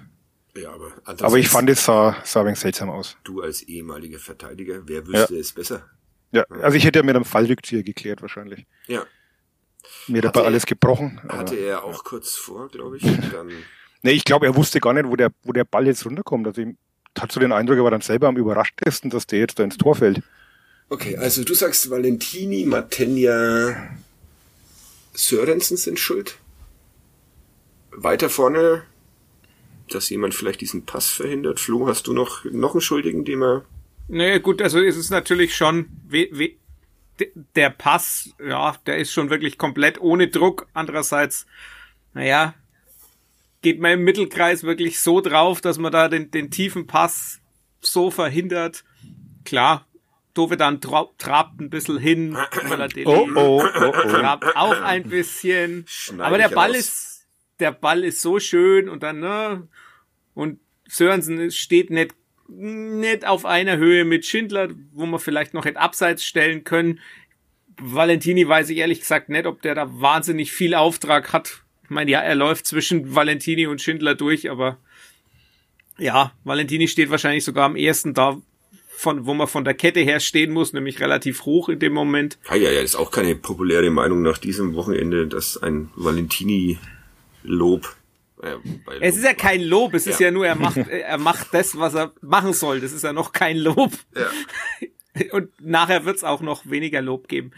Ja, 0.55 0.72
aber, 0.72 0.92
aber 1.05 1.38
ich 1.38 1.49
fand 1.49 1.68
es 1.70 1.85
sah, 1.85 2.16
sah 2.25 2.40
ein 2.40 2.46
wenig 2.46 2.59
seltsam 2.59 2.90
aus. 2.90 3.16
Du 3.25 3.40
als 3.42 3.62
ehemaliger 3.62 4.18
Verteidiger, 4.18 4.83
wer 4.87 5.07
wüsste 5.07 5.35
ja. 5.35 5.40
es 5.40 5.53
besser? 5.53 5.85
Ja, 6.33 6.44
also 6.62 6.77
ich 6.77 6.85
hätte 6.85 6.99
ja 6.99 7.03
mit 7.05 7.16
einem 7.16 7.25
Fallrückzieher 7.25 7.83
geklärt 7.83 8.22
wahrscheinlich. 8.22 8.66
Ja. 8.87 9.05
Mir 10.07 10.22
dabei 10.22 10.40
er, 10.40 10.46
alles 10.46 10.66
gebrochen. 10.66 11.20
Hatte 11.29 11.57
er 11.57 11.85
auch 11.85 11.92
ja. 11.92 12.01
kurz 12.05 12.35
vor, 12.35 12.68
glaube 12.68 12.99
ich. 12.99 13.03
Dann 13.33 13.51
nee, 14.03 14.12
ich 14.12 14.25
glaube, 14.25 14.46
er 14.46 14.57
wusste 14.57 14.81
gar 14.81 14.92
nicht, 14.92 15.09
wo 15.09 15.16
der, 15.16 15.31
wo 15.42 15.53
der 15.53 15.64
Ball 15.64 15.87
jetzt 15.87 16.05
runterkommt. 16.05 16.46
Also 16.46 16.62
ich 16.62 16.75
hatte 17.18 17.33
so 17.33 17.40
den 17.40 17.53
Eindruck, 17.53 17.79
er 17.79 17.85
war 17.85 17.90
dann 17.90 18.03
selber 18.03 18.29
am 18.29 18.37
überraschtesten, 18.37 19.11
dass 19.11 19.27
der 19.27 19.38
jetzt 19.38 19.59
da 19.59 19.64
ins 19.64 19.79
Tor 19.79 19.94
fällt. 19.94 20.22
Okay, 20.88 21.16
also 21.16 21.42
du 21.42 21.55
sagst, 21.55 21.90
Valentini, 21.90 22.64
Matenja, 22.64 23.88
Sörensen 25.14 25.77
sind 25.77 25.99
schuld. 25.99 26.38
Weiter 27.90 28.31
vorne, 28.31 28.85
dass 29.88 30.11
jemand 30.11 30.35
vielleicht 30.35 30.61
diesen 30.61 30.85
Pass 30.85 31.09
verhindert. 31.11 31.59
Flo, 31.59 31.88
hast 31.88 32.07
du 32.07 32.12
noch, 32.12 32.44
noch 32.44 32.72
einen 32.75 32.81
Schuldigen, 32.81 33.25
den 33.25 33.42
er... 33.42 33.64
Naja, 34.09 34.38
gut, 34.38 34.62
also 34.62 34.79
ist 34.79 34.96
es 34.96 35.11
natürlich 35.11 35.57
schon, 35.57 35.88
we, 36.07 36.29
we, 36.31 36.57
der 37.57 37.70
Pass, 37.70 38.31
ja, 38.38 38.77
der 38.87 38.99
ist 38.99 39.12
schon 39.12 39.31
wirklich 39.31 39.59
komplett 39.59 40.01
ohne 40.01 40.29
Druck. 40.29 40.68
Andererseits, 40.75 41.46
naja, 42.14 42.55
geht 43.62 43.81
man 43.81 43.92
im 43.92 44.05
Mittelkreis 44.05 44.62
wirklich 44.62 45.01
so 45.01 45.20
drauf, 45.20 45.61
dass 45.61 45.79
man 45.79 45.90
da 45.90 46.09
den, 46.09 46.31
den 46.31 46.51
tiefen 46.51 46.87
Pass 46.87 47.40
so 47.81 48.12
verhindert. 48.12 48.85
Klar, 49.44 49.86
Dove 50.37 50.57
dann 50.57 50.81
tra 50.81 51.09
trabt 51.18 51.61
ein 51.61 51.70
bisschen 51.70 51.99
hin, 51.99 52.37
oh, 53.05 53.29
oh, 53.35 53.37
oh, 53.37 53.64
oh. 53.64 54.09
trabt 54.09 54.57
auch 54.57 54.81
ein 54.81 55.05
bisschen. 55.05 55.85
Schneid 55.88 56.27
Aber 56.27 56.38
der 56.38 56.49
Ball 56.49 56.70
aus. 56.70 56.77
ist, 56.77 57.27
der 57.59 57.72
Ball 57.72 58.05
ist 58.05 58.20
so 58.20 58.38
schön 58.38 58.88
und 58.88 59.03
dann, 59.03 59.20
ne, 59.20 59.68
und 60.35 60.61
Sörensen 60.88 61.51
steht 61.51 61.90
nicht 61.90 62.14
nicht 62.49 63.27
auf 63.27 63.44
einer 63.44 63.77
Höhe 63.77 64.05
mit 64.05 64.25
Schindler, 64.25 64.68
wo 64.92 65.07
man 65.07 65.20
vielleicht 65.20 65.55
noch 65.55 65.64
hätte 65.64 65.81
abseits 65.81 66.25
stellen 66.25 66.64
können. 66.64 67.01
Valentini 67.79 68.46
weiß 68.46 68.70
ich 68.70 68.79
ehrlich 68.79 69.01
gesagt 69.01 69.29
nicht, 69.29 69.46
ob 69.46 69.62
der 69.62 69.75
da 69.75 70.01
wahnsinnig 70.01 70.53
viel 70.53 70.75
Auftrag 70.75 71.33
hat. 71.33 71.62
Ich 71.85 71.90
meine, 71.90 72.11
ja, 72.11 72.20
er 72.20 72.35
läuft 72.35 72.66
zwischen 72.66 73.14
Valentini 73.14 73.66
und 73.66 73.83
Schindler 73.83 74.14
durch, 74.14 74.51
aber 74.51 74.79
ja, 75.99 76.33
Valentini 76.44 76.88
steht 76.88 77.11
wahrscheinlich 77.11 77.44
sogar 77.44 77.64
am 77.64 77.77
ersten 77.77 78.14
da, 78.14 78.40
von, 78.97 79.27
wo 79.27 79.35
man 79.35 79.47
von 79.47 79.65
der 79.65 79.75
Kette 79.75 80.01
her 80.01 80.21
stehen 80.21 80.53
muss, 80.53 80.73
nämlich 80.73 81.01
relativ 81.01 81.45
hoch 81.45 81.69
in 81.69 81.79
dem 81.79 81.93
Moment. 81.93 82.39
Ja, 82.49 82.57
ja, 82.57 82.71
ja, 82.71 82.81
ist 82.81 82.97
auch 82.97 83.11
keine 83.11 83.37
populäre 83.37 83.91
Meinung 83.91 84.23
nach 84.23 84.39
diesem 84.39 84.75
Wochenende, 84.75 85.27
dass 85.27 85.63
ein 85.63 85.91
Valentini-Lob 85.97 87.95
äh, 88.43 88.57
es 89.01 89.17
ist 89.17 89.25
ja 89.25 89.33
kein 89.33 89.63
Lob, 89.63 89.95
es 89.95 90.05
ja. 90.05 90.13
ist 90.13 90.21
ja 90.21 90.31
nur, 90.31 90.47
er 90.47 90.57
macht, 90.57 90.77
er 90.77 91.19
macht 91.19 91.49
das, 91.53 91.79
was 91.79 91.95
er 91.95 92.13
machen 92.21 92.53
soll. 92.53 92.81
Das 92.81 92.93
ist 92.93 93.03
ja 93.03 93.15
noch 93.15 93.33
kein 93.33 93.57
Lob. 93.57 93.93
Ja. 94.15 94.27
Und 95.33 95.51
nachher 95.61 96.05
wird's 96.05 96.25
auch 96.25 96.41
noch 96.41 96.67
weniger 96.67 97.03
Lob 97.03 97.29
geben. 97.29 97.53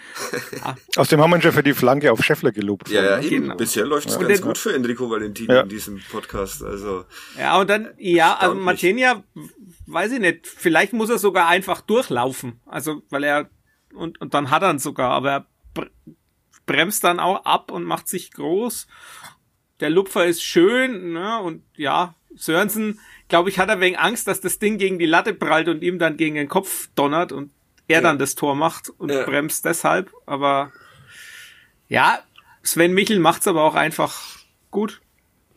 Ja. 0.53 0.77
Außerdem 0.97 1.23
haben 1.23 1.31
wir 1.31 1.40
schon 1.40 1.53
für 1.53 1.62
die 1.62 1.75
Flanke 1.75 2.12
auf 2.12 2.25
Scheffler 2.25 2.53
gelobt. 2.53 2.88
Ja, 2.88 3.03
ja 3.03 3.21
eben. 3.21 3.42
Genau. 3.42 3.57
Bisher 3.57 3.85
läuft's 3.85 4.14
ja. 4.14 4.27
ganz 4.27 4.40
gut 4.40 4.59
für 4.59 4.75
Enrico 4.75 5.11
Valentini 5.11 5.53
ja. 5.53 5.61
in 5.62 5.68
diesem 5.68 6.01
Podcast. 6.11 6.62
Also 6.62 7.05
Ja, 7.38 7.59
und 7.59 7.68
dann, 7.71 7.90
ja, 7.99 8.37
also 8.37 8.55
Martenia, 8.55 9.23
weiß 9.87 10.12
ich 10.12 10.21
nicht, 10.21 10.47
vielleicht 10.47 10.92
muss 10.92 11.11
er 11.11 11.18
sogar 11.18 11.49
einfach 11.49 11.81
durchlaufen. 11.81 12.61
Also, 12.66 13.03
weil 13.11 13.25
er, 13.25 13.51
und, 13.94 14.21
und 14.21 14.35
dann 14.35 14.51
hat 14.51 14.62
er 14.62 14.71
ihn 14.71 14.79
sogar, 14.79 15.11
aber 15.11 15.31
er 15.31 15.47
bremst 16.66 17.05
dann 17.05 17.21
auch 17.21 17.44
ab 17.44 17.71
und 17.71 17.85
macht 17.85 18.09
sich 18.09 18.33
groß 18.33 18.87
der 19.81 19.90
Lupfer 19.90 20.27
ist 20.27 20.42
schön, 20.42 21.12
ne? 21.12 21.40
Und 21.40 21.62
ja, 21.77 22.14
Sörensen, 22.35 23.01
glaube 23.28 23.50
ich, 23.50 23.58
hat 23.58 23.68
er 23.68 23.80
wegen 23.80 23.96
Angst, 23.96 24.26
dass 24.26 24.40
das 24.40 24.58
Ding 24.58 24.78
gegen 24.78 24.98
die 24.98 25.06
Latte 25.06 25.34
prallt 25.34 25.68
und 25.68 25.82
ihm 25.82 25.98
dann 25.98 26.16
gegen 26.16 26.34
den 26.34 26.48
Kopf 26.48 26.88
donnert 26.94 27.32
und 27.32 27.50
er 27.86 27.96
ja. 27.96 28.00
dann 28.02 28.18
das 28.18 28.34
Tor 28.34 28.54
macht 28.54 28.90
und 28.90 29.10
ja. 29.10 29.24
bremst 29.24 29.64
deshalb. 29.64 30.12
Aber 30.26 30.72
ja, 31.88 32.20
Sven 32.62 32.92
Michel 32.92 33.18
macht's 33.18 33.46
aber 33.46 33.62
auch 33.62 33.74
einfach 33.74 34.20
gut. 34.70 35.00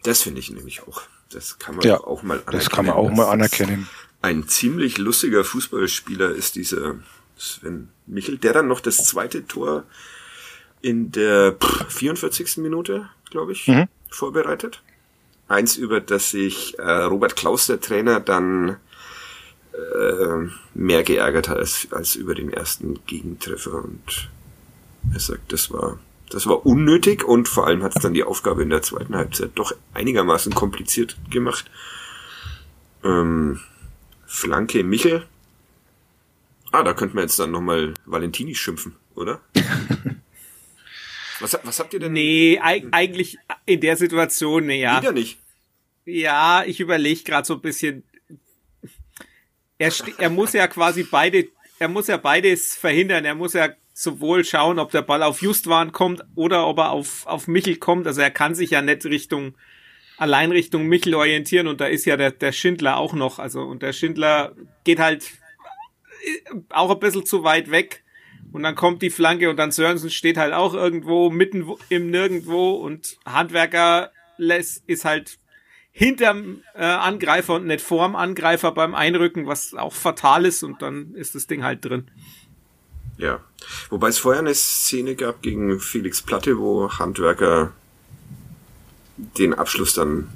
Das 0.03 0.21
finde 0.21 0.39
ich 0.39 0.49
nämlich 0.51 0.83
auch. 0.83 1.03
Das 1.29 1.59
kann 1.59 1.75
man 1.75 1.85
ja, 1.85 1.99
auch 1.99 2.23
mal 2.23 2.35
anerkennen. 2.35 2.59
Das 2.59 2.69
kann 2.69 2.85
man 2.85 2.95
auch 2.95 3.11
mal 3.11 3.29
anerkennen. 3.29 3.87
Ein 4.21 4.47
ziemlich 4.47 4.97
lustiger 4.97 5.43
Fußballspieler 5.43 6.31
ist 6.31 6.55
dieser 6.55 6.95
Sven 7.37 7.89
Michel, 8.05 8.37
der 8.37 8.53
dann 8.53 8.67
noch 8.67 8.81
das 8.81 9.05
zweite 9.05 9.47
Tor 9.47 9.85
in 10.81 11.11
der 11.11 11.55
44. 11.89 12.57
Minute, 12.57 13.09
glaube 13.29 13.53
ich, 13.53 13.67
mhm 13.67 13.87
vorbereitet. 14.11 14.83
Eins, 15.51 15.75
über 15.75 15.99
das 15.99 16.31
sich 16.31 16.79
äh, 16.79 16.89
Robert 17.03 17.35
Klaus, 17.35 17.67
der 17.67 17.81
Trainer, 17.81 18.19
dann 18.19 18.77
äh, 19.73 20.47
mehr 20.73 21.03
geärgert 21.03 21.49
hat 21.49 21.57
als, 21.57 21.87
als 21.91 22.15
über 22.15 22.35
den 22.35 22.51
ersten 22.51 23.05
Gegentreffer. 23.05 23.83
Und 23.83 24.29
er 25.13 25.19
sagt, 25.19 25.51
das 25.51 25.71
war, 25.71 25.99
das 26.29 26.47
war 26.47 26.65
unnötig 26.65 27.23
und 27.23 27.49
vor 27.49 27.67
allem 27.67 27.83
hat 27.83 27.95
es 27.95 28.01
dann 28.01 28.13
die 28.13 28.23
Aufgabe 28.23 28.63
in 28.63 28.69
der 28.69 28.81
zweiten 28.81 29.15
Halbzeit 29.15 29.51
doch 29.55 29.73
einigermaßen 29.93 30.53
kompliziert 30.53 31.17
gemacht. 31.29 31.69
Ähm, 33.03 33.59
Flanke 34.25 34.83
Michel. 34.83 35.25
Ah, 36.71 36.83
da 36.83 36.93
könnte 36.93 37.15
man 37.15 37.25
jetzt 37.25 37.37
dann 37.39 37.51
nochmal 37.51 37.93
Valentini 38.05 38.55
schimpfen, 38.55 38.95
oder? 39.15 39.41
Was, 41.41 41.57
was 41.63 41.79
habt 41.79 41.91
ihr 41.93 41.99
denn? 41.99 42.13
Nee, 42.13 42.59
eigentlich 42.59 43.39
in 43.65 43.81
der 43.81 43.97
Situation, 43.97 44.67
nee, 44.67 44.81
ja. 44.81 45.01
Wieder 45.01 45.11
nicht. 45.11 45.39
Ja, 46.11 46.63
ich 46.65 46.81
überlege 46.81 47.23
gerade 47.23 47.47
so 47.47 47.53
ein 47.53 47.61
bisschen. 47.61 48.03
Er, 49.77 49.91
er 50.17 50.29
muss 50.29 50.51
ja 50.51 50.67
quasi 50.67 51.03
beide, 51.03 51.47
er 51.79 51.87
muss 51.87 52.07
ja 52.07 52.17
beides 52.17 52.75
verhindern. 52.75 53.23
Er 53.23 53.33
muss 53.33 53.53
ja 53.53 53.69
sowohl 53.93 54.43
schauen, 54.43 54.77
ob 54.77 54.91
der 54.91 55.03
Ball 55.03 55.23
auf 55.23 55.41
Justwan 55.41 55.93
kommt 55.93 56.23
oder 56.35 56.67
ob 56.67 56.79
er 56.79 56.91
auf, 56.91 57.25
auf 57.27 57.47
Michel 57.47 57.77
kommt. 57.77 58.07
Also 58.07 58.19
er 58.19 58.29
kann 58.29 58.55
sich 58.55 58.71
ja 58.71 58.81
nicht 58.81 59.05
Richtung, 59.05 59.55
allein 60.17 60.51
Richtung 60.51 60.87
Michel 60.87 61.15
orientieren 61.15 61.67
und 61.67 61.79
da 61.79 61.85
ist 61.85 62.05
ja 62.05 62.17
der, 62.17 62.31
der 62.31 62.51
Schindler 62.51 62.97
auch 62.97 63.13
noch. 63.13 63.39
Also, 63.39 63.61
und 63.61 63.81
der 63.81 63.93
Schindler 63.93 64.53
geht 64.83 64.99
halt 64.99 65.31
auch 66.69 66.91
ein 66.91 66.99
bisschen 66.99 67.25
zu 67.25 67.43
weit 67.43 67.71
weg. 67.71 68.03
Und 68.51 68.63
dann 68.63 68.75
kommt 68.75 69.01
die 69.01 69.09
Flanke 69.09 69.49
und 69.49 69.55
dann 69.55 69.71
Sörensen 69.71 70.09
steht 70.09 70.35
halt 70.35 70.53
auch 70.53 70.73
irgendwo 70.73 71.29
mitten 71.29 71.71
im 71.87 72.11
Nirgendwo 72.11 72.71
und 72.71 73.17
Handwerker 73.25 74.11
ist 74.37 75.05
halt 75.05 75.37
hinterm 75.91 76.61
äh, 76.73 76.83
Angreifer 76.83 77.55
und 77.55 77.67
nicht 77.67 77.81
vorm 77.81 78.15
Angreifer 78.15 78.71
beim 78.71 78.95
Einrücken, 78.95 79.47
was 79.47 79.73
auch 79.73 79.93
fatal 79.93 80.45
ist 80.45 80.63
und 80.63 80.81
dann 80.81 81.13
ist 81.15 81.35
das 81.35 81.47
Ding 81.47 81.63
halt 81.63 81.83
drin. 81.83 82.09
Ja. 83.17 83.41
Wobei 83.89 84.09
es 84.09 84.17
vorher 84.17 84.41
eine 84.41 84.55
Szene 84.55 85.15
gab 85.15 85.41
gegen 85.41 85.79
Felix 85.79 86.21
Platte, 86.21 86.57
wo 86.57 86.89
Handwerker 86.91 87.73
den 89.37 89.53
Abschluss 89.53 89.93
dann 89.93 90.29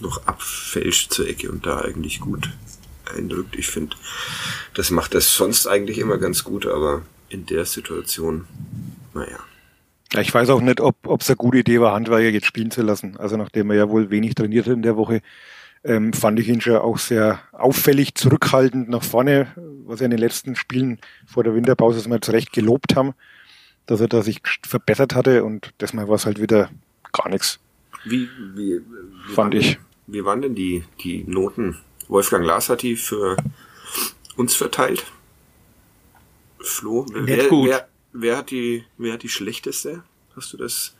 noch 0.00 0.26
abfälscht 0.26 1.12
zur 1.12 1.28
Ecke 1.28 1.50
und 1.50 1.66
da 1.66 1.80
eigentlich 1.80 2.20
gut 2.20 2.50
eindrückt. 3.14 3.56
Ich 3.56 3.68
finde, 3.68 3.96
das 4.74 4.90
macht 4.90 5.14
das 5.14 5.34
sonst 5.34 5.66
eigentlich 5.66 5.98
immer 5.98 6.18
ganz 6.18 6.44
gut, 6.44 6.66
aber 6.66 7.02
in 7.28 7.46
der 7.46 7.66
Situation, 7.66 8.46
naja. 9.14 9.38
Ja, 10.12 10.20
ich 10.20 10.32
weiß 10.32 10.50
auch 10.50 10.60
nicht, 10.60 10.80
ob 10.80 11.20
es 11.20 11.30
eine 11.30 11.36
gute 11.36 11.58
Idee 11.58 11.80
war, 11.80 11.94
Handwerker 11.94 12.28
jetzt 12.28 12.46
spielen 12.46 12.70
zu 12.70 12.82
lassen. 12.82 13.16
Also 13.16 13.36
nachdem 13.36 13.70
er 13.70 13.76
ja 13.76 13.88
wohl 13.88 14.10
wenig 14.10 14.34
trainiert 14.34 14.66
hat 14.66 14.74
in 14.74 14.82
der 14.82 14.96
Woche, 14.96 15.22
ähm, 15.84 16.12
fand 16.12 16.38
ich 16.38 16.48
ihn 16.48 16.60
schon 16.60 16.76
auch 16.76 16.98
sehr 16.98 17.40
auffällig 17.52 18.14
zurückhaltend 18.14 18.88
nach 18.88 19.02
vorne, 19.02 19.48
was 19.86 20.00
er 20.00 20.06
in 20.06 20.10
den 20.12 20.20
letzten 20.20 20.54
Spielen 20.54 20.98
vor 21.26 21.44
der 21.44 21.54
Winterpause 21.54 22.06
mal 22.08 22.20
zurecht 22.20 22.52
gelobt 22.52 22.94
haben, 22.94 23.14
dass 23.86 24.00
er 24.00 24.08
da 24.08 24.22
sich 24.22 24.42
verbessert 24.64 25.14
hatte 25.14 25.44
und 25.44 25.72
diesmal 25.80 26.08
war 26.08 26.14
es 26.16 26.26
halt 26.26 26.40
wieder 26.40 26.70
gar 27.12 27.28
nichts. 27.28 27.58
Wie, 28.04 28.28
wie, 28.54 28.80
wie 28.80 29.34
fand 29.34 29.54
ich. 29.54 29.78
Wie 30.06 30.24
waren 30.24 30.42
denn 30.42 30.54
die, 30.54 30.84
die 31.00 31.24
Noten? 31.24 31.78
Wolfgang 32.08 32.44
Lars 32.44 32.68
hat 32.68 32.82
die 32.82 32.96
für 32.96 33.36
uns 34.36 34.54
verteilt. 34.54 35.04
Flo, 36.60 37.06
wer, 37.12 37.48
gut. 37.48 37.68
wer, 37.68 37.88
wer 38.12 38.36
hat 38.36 38.50
die, 38.50 38.84
wer 38.98 39.14
hat 39.14 39.22
die 39.22 39.28
schlechteste? 39.28 40.02
Hast 40.36 40.52
du 40.52 40.56
das? 40.56 40.94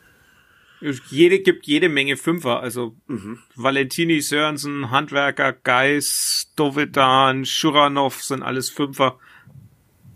Jede 1.11 1.39
gibt 1.39 1.67
jede 1.67 1.89
Menge 1.89 2.17
Fünfer, 2.17 2.61
also 2.61 2.97
Mhm. 3.07 3.39
Valentini, 3.55 4.21
Sörensen, 4.21 4.91
Handwerker, 4.91 5.53
Geis, 5.53 6.49
Dovedan, 6.57 7.45
Schuranov 7.45 8.23
sind 8.23 8.43
alles 8.43 8.69
Fünfer. 8.69 9.19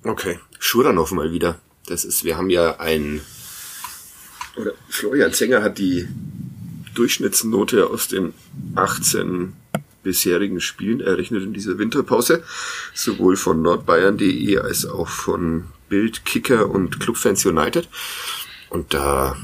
Okay. 0.03 0.41
Schuranov 0.59 1.13
mal 1.13 1.31
wieder. 1.31 1.61
Das 1.87 2.05
ist, 2.05 2.25
wir 2.25 2.37
haben 2.37 2.51
ja 2.51 2.81
ein, 2.81 3.21
oder 4.57 4.73
Florian 4.89 5.33
Zenger 5.33 5.63
hat 5.63 5.79
die 5.79 6.09
Durchschnittsnote 6.95 7.87
aus 7.89 8.09
den 8.09 8.33
18 8.75 9.53
bisherigen 10.03 10.61
Spielen 10.61 11.01
errechnet 11.01 11.43
in 11.45 11.53
dieser 11.53 11.79
Winterpause, 11.79 12.43
sowohl 12.95 13.37
von 13.37 13.63
nordbayern.de 13.63 14.59
als 14.59 14.87
auch 14.87 15.09
von 15.09 15.65
Bild, 15.89 16.25
Kicker 16.25 16.69
und 16.69 17.01
Clubfans 17.01 17.45
United. 17.47 17.89
Und 18.71 18.95
da 18.95 19.37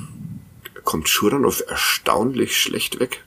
kommt 0.84 1.08
Schuranov 1.08 1.62
erstaunlich 1.68 2.56
schlecht 2.56 3.00
weg. 3.00 3.24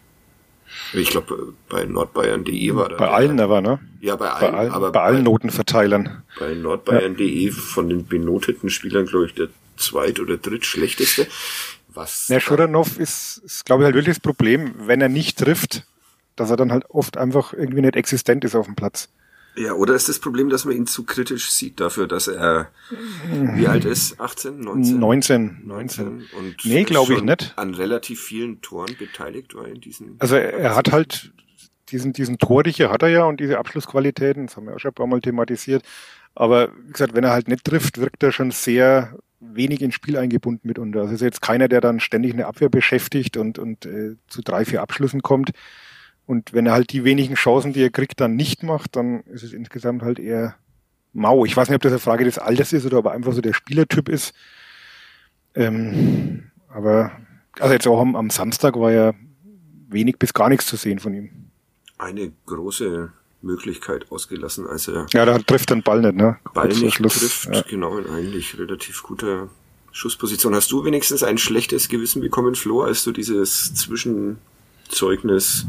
Ich 0.93 1.09
glaube, 1.09 1.53
bei 1.69 1.85
nordbayern.de 1.85 2.75
war 2.75 2.89
da. 2.89 2.97
Bei 2.97 3.09
allen 3.09 3.39
aber, 3.39 3.61
ne? 3.61 3.79
Ja, 4.01 4.15
bei 4.15 4.25
Bei, 4.27 4.31
allen, 4.33 4.55
allen, 4.55 4.71
aber 4.71 4.91
bei 4.91 5.01
allen 5.01 5.23
Notenverteilern. 5.23 6.23
bei 6.39 6.53
nordbayern.de 6.53 7.51
von 7.51 7.89
den 7.89 8.05
benoteten 8.05 8.69
Spielern, 8.69 9.05
glaube 9.05 9.25
ich, 9.27 9.33
der 9.33 9.47
zweit- 9.77 10.19
oder 10.19 10.37
drittschlechteste. 10.37 11.27
Was 11.87 12.27
Ja, 12.27 12.39
Schuranov 12.39 12.99
ist, 12.99 13.37
ist 13.45 13.65
glaube 13.65 13.83
ich, 13.83 13.85
halt 13.85 13.95
wirklich 13.95 14.15
das 14.17 14.21
Problem, 14.21 14.73
wenn 14.79 15.01
er 15.01 15.09
nicht 15.09 15.39
trifft, 15.39 15.85
dass 16.35 16.49
er 16.49 16.57
dann 16.57 16.71
halt 16.71 16.85
oft 16.89 17.17
einfach 17.17 17.53
irgendwie 17.53 17.81
nicht 17.81 17.95
existent 17.95 18.43
ist 18.43 18.55
auf 18.55 18.65
dem 18.65 18.75
Platz. 18.75 19.09
Ja, 19.57 19.73
oder 19.73 19.95
ist 19.95 20.09
das 20.09 20.19
Problem, 20.19 20.49
dass 20.49 20.65
man 20.65 20.75
ihn 20.75 20.87
zu 20.87 21.03
kritisch 21.03 21.49
sieht 21.51 21.79
dafür, 21.79 22.07
dass 22.07 22.27
er 22.27 22.69
wie 23.31 23.67
alt 23.67 23.85
ist? 23.85 24.19
18, 24.19 24.59
19? 24.59 24.99
19. 24.99 25.61
19 25.65 26.07
und 26.37 26.55
Nee, 26.65 26.83
glaube 26.83 27.13
ich 27.13 27.21
nicht. 27.21 27.53
an 27.55 27.73
relativ 27.73 28.21
vielen 28.21 28.61
Toren 28.61 28.95
beteiligt 28.97 29.55
war 29.55 29.67
in 29.67 29.81
diesen 29.81 30.15
Also 30.19 30.35
er, 30.35 30.53
er 30.53 30.75
hat 30.75 30.91
halt 30.91 31.31
diesen, 31.89 32.13
diesen 32.13 32.37
Torricher 32.37 32.89
hat 32.91 33.03
er 33.03 33.09
ja 33.09 33.23
und 33.25 33.39
diese 33.39 33.57
Abschlussqualitäten, 33.59 34.47
das 34.47 34.57
haben 34.57 34.65
wir 34.67 34.75
auch 34.75 34.79
schon 34.79 34.91
ein 34.91 34.95
paar 34.95 35.07
Mal 35.07 35.21
thematisiert. 35.21 35.83
Aber 36.33 36.69
wie 36.85 36.91
gesagt, 36.91 37.13
wenn 37.15 37.23
er 37.23 37.31
halt 37.31 37.47
nicht 37.47 37.63
trifft, 37.63 37.99
wirkt 37.99 38.23
er 38.23 38.31
schon 38.31 38.51
sehr 38.51 39.17
wenig 39.39 39.81
ins 39.81 39.93
Spiel 39.95 40.17
eingebunden 40.17 40.67
mitunter. 40.67 41.01
Also 41.01 41.13
ist 41.13 41.21
jetzt 41.21 41.41
keiner, 41.41 41.67
der 41.67 41.81
dann 41.81 41.99
ständig 41.99 42.33
eine 42.33 42.47
Abwehr 42.47 42.69
beschäftigt 42.69 43.37
und, 43.37 43.59
und 43.59 43.85
äh, 43.85 44.15
zu 44.27 44.41
drei, 44.41 44.65
vier 44.65 44.81
Abschlüssen 44.81 45.21
kommt. 45.21 45.51
Und 46.27 46.53
wenn 46.53 46.65
er 46.65 46.73
halt 46.73 46.91
die 46.91 47.03
wenigen 47.03 47.35
Chancen, 47.35 47.73
die 47.73 47.81
er 47.83 47.89
kriegt, 47.91 48.19
dann 48.19 48.35
nicht 48.35 48.63
macht, 48.63 48.95
dann 48.95 49.21
ist 49.23 49.43
es 49.43 49.53
insgesamt 49.53 50.01
halt 50.01 50.17
eher 50.19 50.55
mau. 51.13 51.45
Ich 51.45 51.55
weiß 51.55 51.69
nicht, 51.69 51.75
ob 51.75 51.81
das 51.83 51.91
eine 51.91 51.99
Frage 51.99 52.23
des 52.25 52.37
Alters 52.39 52.73
ist 52.73 52.85
oder 52.85 52.97
ob 52.99 53.05
er 53.05 53.11
einfach 53.11 53.33
so 53.33 53.41
der 53.41 53.53
Spielertyp 53.53 54.09
ist. 54.09 54.33
Ähm, 55.53 56.51
aber 56.69 57.11
also 57.59 57.73
jetzt 57.73 57.87
auch 57.87 57.99
am, 58.01 58.15
am 58.15 58.29
Samstag 58.29 58.75
war 58.79 58.91
ja 58.91 59.13
wenig 59.87 60.17
bis 60.17 60.33
gar 60.33 60.49
nichts 60.49 60.65
zu 60.65 60.75
sehen 60.75 60.99
von 60.99 61.13
ihm. 61.13 61.29
eine 61.97 62.31
große 62.47 63.11
Möglichkeit 63.41 64.11
ausgelassen, 64.11 64.65
als 64.67 64.87
er 64.87 65.05
Ja, 65.13 65.23
da 65.25 65.37
trifft 65.37 65.69
den 65.69 65.83
Ball 65.83 66.01
nicht, 66.01 66.15
ne? 66.15 66.37
Ball 66.53 66.67
Kurz 66.69 66.81
nicht 66.81 66.95
Schluss. 66.95 67.19
trifft, 67.19 67.55
Ja. 67.55 67.61
genau 67.61 67.97
in 67.99 68.07
eigentlich 68.09 68.57
relativ 68.57 69.03
guter 69.03 69.47
Schussposition. 69.91 70.55
Hast 70.55 70.71
du 70.71 70.83
wenigstens 70.83 71.21
ein 71.23 71.37
schlechtes 71.37 71.87
Gewissen 71.87 72.21
bekommen, 72.21 72.55
Flo, 72.55 72.81
als 72.81 73.03
du 73.03 73.11
dieses 73.13 73.73
Zwischenzeugnis 73.75 75.67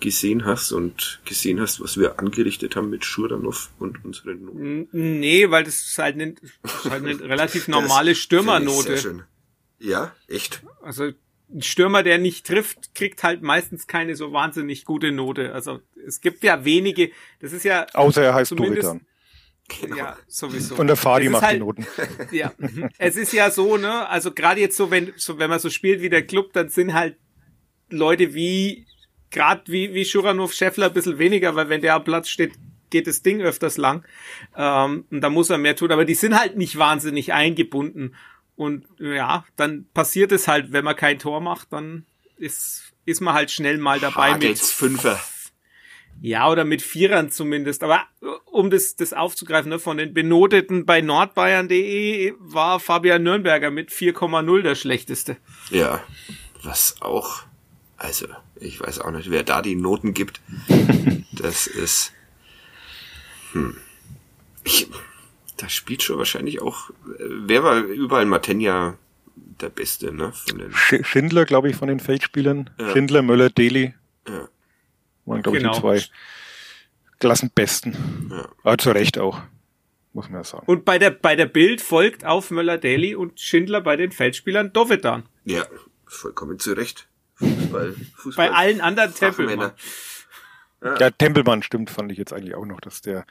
gesehen 0.00 0.44
hast 0.44 0.72
und 0.72 1.20
gesehen 1.24 1.60
hast, 1.60 1.80
was 1.80 1.98
wir 1.98 2.18
angerichtet 2.18 2.76
haben 2.76 2.90
mit 2.90 3.04
Schuranov 3.04 3.70
und 3.78 4.04
unseren 4.04 4.44
Noten? 4.44 4.88
Nee, 4.92 5.50
weil 5.50 5.64
das 5.64 5.76
ist 5.82 5.98
halt 5.98 6.14
eine, 6.16 6.34
ist 6.64 6.90
halt 6.90 7.04
eine 7.04 7.20
relativ 7.28 7.68
normale 7.68 8.14
Stürmernote. 8.14 9.24
Ja, 9.78 10.14
echt? 10.28 10.62
Also 10.82 11.10
ein 11.52 11.62
Stürmer, 11.62 12.02
der 12.02 12.18
nicht 12.18 12.46
trifft, 12.46 12.94
kriegt 12.94 13.22
halt 13.22 13.42
meistens 13.42 13.86
keine 13.86 14.14
so 14.16 14.32
wahnsinnig 14.32 14.84
gute 14.84 15.10
Note. 15.12 15.52
Also 15.52 15.80
es 16.06 16.20
gibt 16.20 16.44
ja 16.44 16.64
wenige, 16.64 17.10
das 17.40 17.52
ist 17.52 17.64
ja 17.64 17.86
Außer 17.94 18.22
er 18.22 18.34
heißt 18.34 18.52
Doritan. 18.52 19.00
Genau. 19.80 19.96
ja 19.96 20.16
sowieso. 20.26 20.74
Und 20.76 20.88
der 20.88 20.96
Fadi 20.96 21.28
macht 21.28 21.42
halt- 21.44 21.56
die 21.56 21.60
Noten. 21.60 21.86
Ja, 22.32 22.52
es 22.98 23.16
ist 23.16 23.32
ja 23.32 23.50
so, 23.50 23.76
ne? 23.76 24.08
Also 24.08 24.32
gerade 24.32 24.60
jetzt 24.60 24.76
so, 24.76 24.90
wenn 24.90 25.12
so 25.16 25.38
wenn 25.38 25.48
man 25.50 25.60
so 25.60 25.70
spielt 25.70 26.00
wie 26.02 26.08
der 26.08 26.26
Club, 26.26 26.52
dann 26.52 26.68
sind 26.68 26.92
halt 26.92 27.16
Leute 27.88 28.34
wie 28.34 28.86
gerade 29.30 29.62
wie 29.66 29.94
wie 29.94 30.04
Schuranov 30.04 30.52
Scheffler 30.52 30.86
ein 30.86 30.92
bisschen 30.92 31.18
weniger, 31.18 31.54
weil 31.56 31.68
wenn 31.68 31.80
der 31.80 31.94
am 31.94 32.04
Platz 32.04 32.28
steht, 32.28 32.52
geht 32.90 33.06
das 33.06 33.22
Ding 33.22 33.40
öfters 33.40 33.76
lang. 33.76 34.04
Ähm, 34.56 35.04
und 35.10 35.20
da 35.20 35.30
muss 35.30 35.50
er 35.50 35.58
mehr 35.58 35.76
tun. 35.76 35.92
Aber 35.92 36.04
die 36.04 36.14
sind 36.14 36.38
halt 36.38 36.56
nicht 36.56 36.76
wahnsinnig 36.78 37.32
eingebunden. 37.32 38.14
Und 38.56 38.86
ja, 38.98 39.44
dann 39.56 39.86
passiert 39.94 40.32
es 40.32 40.48
halt, 40.48 40.72
wenn 40.72 40.84
man 40.84 40.96
kein 40.96 41.18
Tor 41.18 41.40
macht, 41.40 41.72
dann 41.72 42.04
ist 42.36 42.90
ist 43.06 43.20
man 43.20 43.34
halt 43.34 43.50
schnell 43.50 43.78
mal 43.78 43.98
dabei 43.98 44.34
mit 44.34 44.42
Hagels 44.42 44.70
Fünfer. 44.72 45.20
ja, 46.20 46.48
oder 46.48 46.64
mit 46.64 46.82
Vierern 46.82 47.30
zumindest. 47.30 47.82
Aber 47.82 48.02
äh, 48.22 48.26
um 48.46 48.70
das, 48.70 48.96
das 48.96 49.12
aufzugreifen, 49.12 49.70
ne, 49.70 49.78
von 49.78 49.96
den 49.96 50.12
Benoteten 50.12 50.84
bei 50.84 51.00
nordbayern.de 51.00 52.34
war 52.38 52.80
Fabian 52.80 53.22
Nürnberger 53.22 53.70
mit 53.70 53.90
4,0 53.90 54.62
der 54.62 54.74
schlechteste. 54.74 55.38
Ja, 55.70 56.02
was 56.62 56.96
auch, 57.00 57.42
also, 58.00 58.26
ich 58.56 58.80
weiß 58.80 58.98
auch 59.00 59.10
nicht, 59.12 59.30
wer 59.30 59.42
da 59.44 59.62
die 59.62 59.76
Noten 59.76 60.14
gibt. 60.14 60.40
Das 61.32 61.66
ist, 61.66 62.12
hm. 63.52 63.76
Ich, 64.64 64.88
da 65.56 65.68
spielt 65.70 66.02
schon 66.02 66.18
wahrscheinlich 66.18 66.60
auch, 66.60 66.90
äh, 66.90 66.94
wer 67.18 67.62
war 67.62 67.78
überall 67.78 68.26
Matenja 68.26 68.98
der 69.36 69.70
Beste, 69.70 70.12
ne, 70.12 70.32
von 70.32 70.58
den, 70.58 70.72
Sch- 70.72 71.02
Schindler, 71.04 71.46
glaube 71.46 71.70
ich, 71.70 71.76
von 71.76 71.88
den 71.88 71.98
Feldspielern. 72.00 72.68
Ja. 72.78 72.90
Schindler, 72.92 73.22
Möller, 73.22 73.48
Deli 73.48 73.94
ja, 74.28 74.48
waren, 75.24 75.42
glaube 75.42 75.56
ich, 75.58 75.62
Genau. 75.62 75.74
die 75.74 75.80
zwei 75.80 76.02
Klassenbesten. 77.20 78.28
ja. 78.30 78.48
Aber 78.64 78.78
zu 78.78 78.90
Recht 78.90 79.18
auch, 79.18 79.40
muss 80.12 80.26
man 80.28 80.40
ja 80.40 80.44
sagen. 80.44 80.64
Und 80.66 80.84
bei 80.84 80.98
der, 80.98 81.10
bei 81.10 81.36
der 81.36 81.46
Bild 81.46 81.80
folgt 81.80 82.24
auf 82.24 82.50
Möller-Daly 82.50 83.14
und 83.14 83.40
Schindler 83.40 83.80
bei 83.80 83.96
den 83.96 84.12
Feldspielern 84.12 84.72
Dovedan. 84.72 85.24
Ja, 85.44 85.64
vollkommen 86.06 86.58
zu 86.58 86.72
Recht. 86.72 87.06
Fußball, 87.40 87.94
Fußball. 88.16 88.48
Bei 88.50 88.54
allen 88.54 88.80
anderen. 88.80 89.12
Tempelmann. 89.14 89.72
Ja, 90.82 91.10
Tempelmann 91.10 91.62
stimmt, 91.62 91.90
fand 91.90 92.10
ich 92.12 92.18
jetzt 92.18 92.32
eigentlich 92.32 92.54
auch 92.54 92.64
noch, 92.64 92.80
dass 92.80 93.02
der 93.02 93.26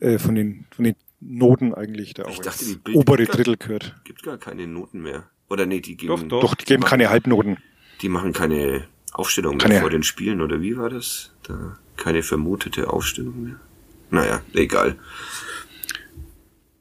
äh, 0.00 0.18
von 0.18 0.34
den 0.34 0.66
von 0.74 0.84
den 0.84 0.96
Noten 1.20 1.74
eigentlich 1.74 2.14
da 2.14 2.24
auch 2.24 2.38
dachte, 2.38 2.64
ins 2.64 2.78
die 2.84 2.92
obere 2.94 3.24
Drittel 3.24 3.56
gehört. 3.56 3.96
Gibt 4.04 4.22
gar 4.22 4.38
keine 4.38 4.66
Noten 4.68 5.02
mehr. 5.02 5.24
Oder 5.48 5.66
nee, 5.66 5.80
die 5.80 5.96
geben, 5.96 6.14
Doch, 6.14 6.22
doch. 6.28 6.40
Doch, 6.40 6.54
die 6.54 6.64
geben 6.66 6.84
keine 6.84 7.08
Halbnoten. 7.10 7.56
die 8.02 8.08
machen 8.08 8.32
keine 8.32 8.86
Aufstellung 9.12 9.56
mehr 9.56 9.66
Keine- 9.66 9.80
vor 9.80 9.90
den 9.90 10.02
Spielen, 10.04 10.40
oder 10.40 10.60
wie 10.60 10.76
war 10.76 10.90
das? 10.90 11.32
Da 11.42 11.78
keine 11.96 12.22
vermutete 12.22 12.88
Aufstellung 12.92 13.42
mehr. 13.42 13.56
Naja, 14.10 14.42
egal. 14.54 14.96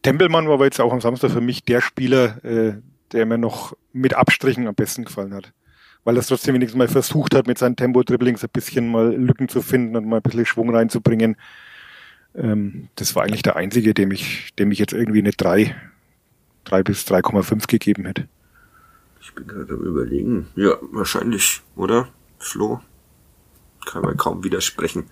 Tempelmann 0.03 0.47
war 0.47 0.55
aber 0.55 0.65
jetzt 0.65 0.79
auch 0.79 0.93
am 0.93 1.01
Samstag 1.01 1.31
für 1.31 1.41
mich 1.41 1.63
der 1.63 1.81
Spieler, 1.81 2.43
äh, 2.45 2.75
der 3.11 3.25
mir 3.25 3.37
noch 3.37 3.75
mit 3.93 4.13
Abstrichen 4.13 4.67
am 4.67 4.75
besten 4.75 5.05
gefallen 5.05 5.33
hat. 5.33 5.51
Weil 6.07 6.15
er 6.15 6.19
es 6.19 6.27
trotzdem 6.27 6.55
wenigstens 6.55 6.77
mal 6.77 6.87
versucht 6.87 7.35
hat, 7.35 7.47
mit 7.47 7.57
seinen 7.57 7.75
Tempo-Dribblings 7.75 8.41
ein 8.41 8.49
bisschen 8.53 8.89
mal 8.89 9.13
Lücken 9.13 9.49
zu 9.49 9.61
finden 9.61 9.97
und 9.97 10.07
mal 10.07 10.15
ein 10.15 10.21
bisschen 10.21 10.45
Schwung 10.45 10.73
reinzubringen. 10.73 11.35
Ähm, 12.33 12.87
das 12.95 13.13
war 13.13 13.23
eigentlich 13.23 13.41
der 13.41 13.57
einzige, 13.57 13.93
dem 13.93 14.13
ich, 14.13 14.55
dem 14.55 14.71
ich 14.71 14.79
jetzt 14.79 14.93
irgendwie 14.93 15.19
eine 15.19 15.31
3, 15.31 15.75
3 16.63 16.83
bis 16.83 17.05
3,5 17.07 17.67
gegeben 17.67 18.05
hätte. 18.05 18.29
Ich 19.19 19.35
bin 19.35 19.47
gerade 19.47 19.73
am 19.73 19.81
überlegen. 19.81 20.47
Ja, 20.55 20.77
wahrscheinlich, 20.93 21.61
oder? 21.75 22.07
Flo? 22.39 22.79
kann 23.85 24.01
man 24.01 24.15
kaum 24.15 24.45
widersprechen. 24.45 25.09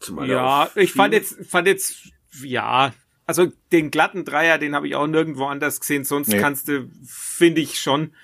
Zumal 0.00 0.28
ja, 0.28 0.68
ich 0.74 0.94
fand 0.94 1.14
jetzt, 1.14 1.46
fand 1.46 1.68
jetzt, 1.68 2.08
ja, 2.42 2.92
also 3.24 3.52
den 3.70 3.92
glatten 3.92 4.24
Dreier, 4.24 4.58
den 4.58 4.74
habe 4.74 4.88
ich 4.88 4.96
auch 4.96 5.06
nirgendwo 5.06 5.44
anders 5.46 5.78
gesehen. 5.78 6.02
Sonst 6.02 6.28
nee. 6.28 6.40
kannst 6.40 6.66
du, 6.66 6.90
finde 7.06 7.60
ich 7.60 7.78
schon, 7.78 8.14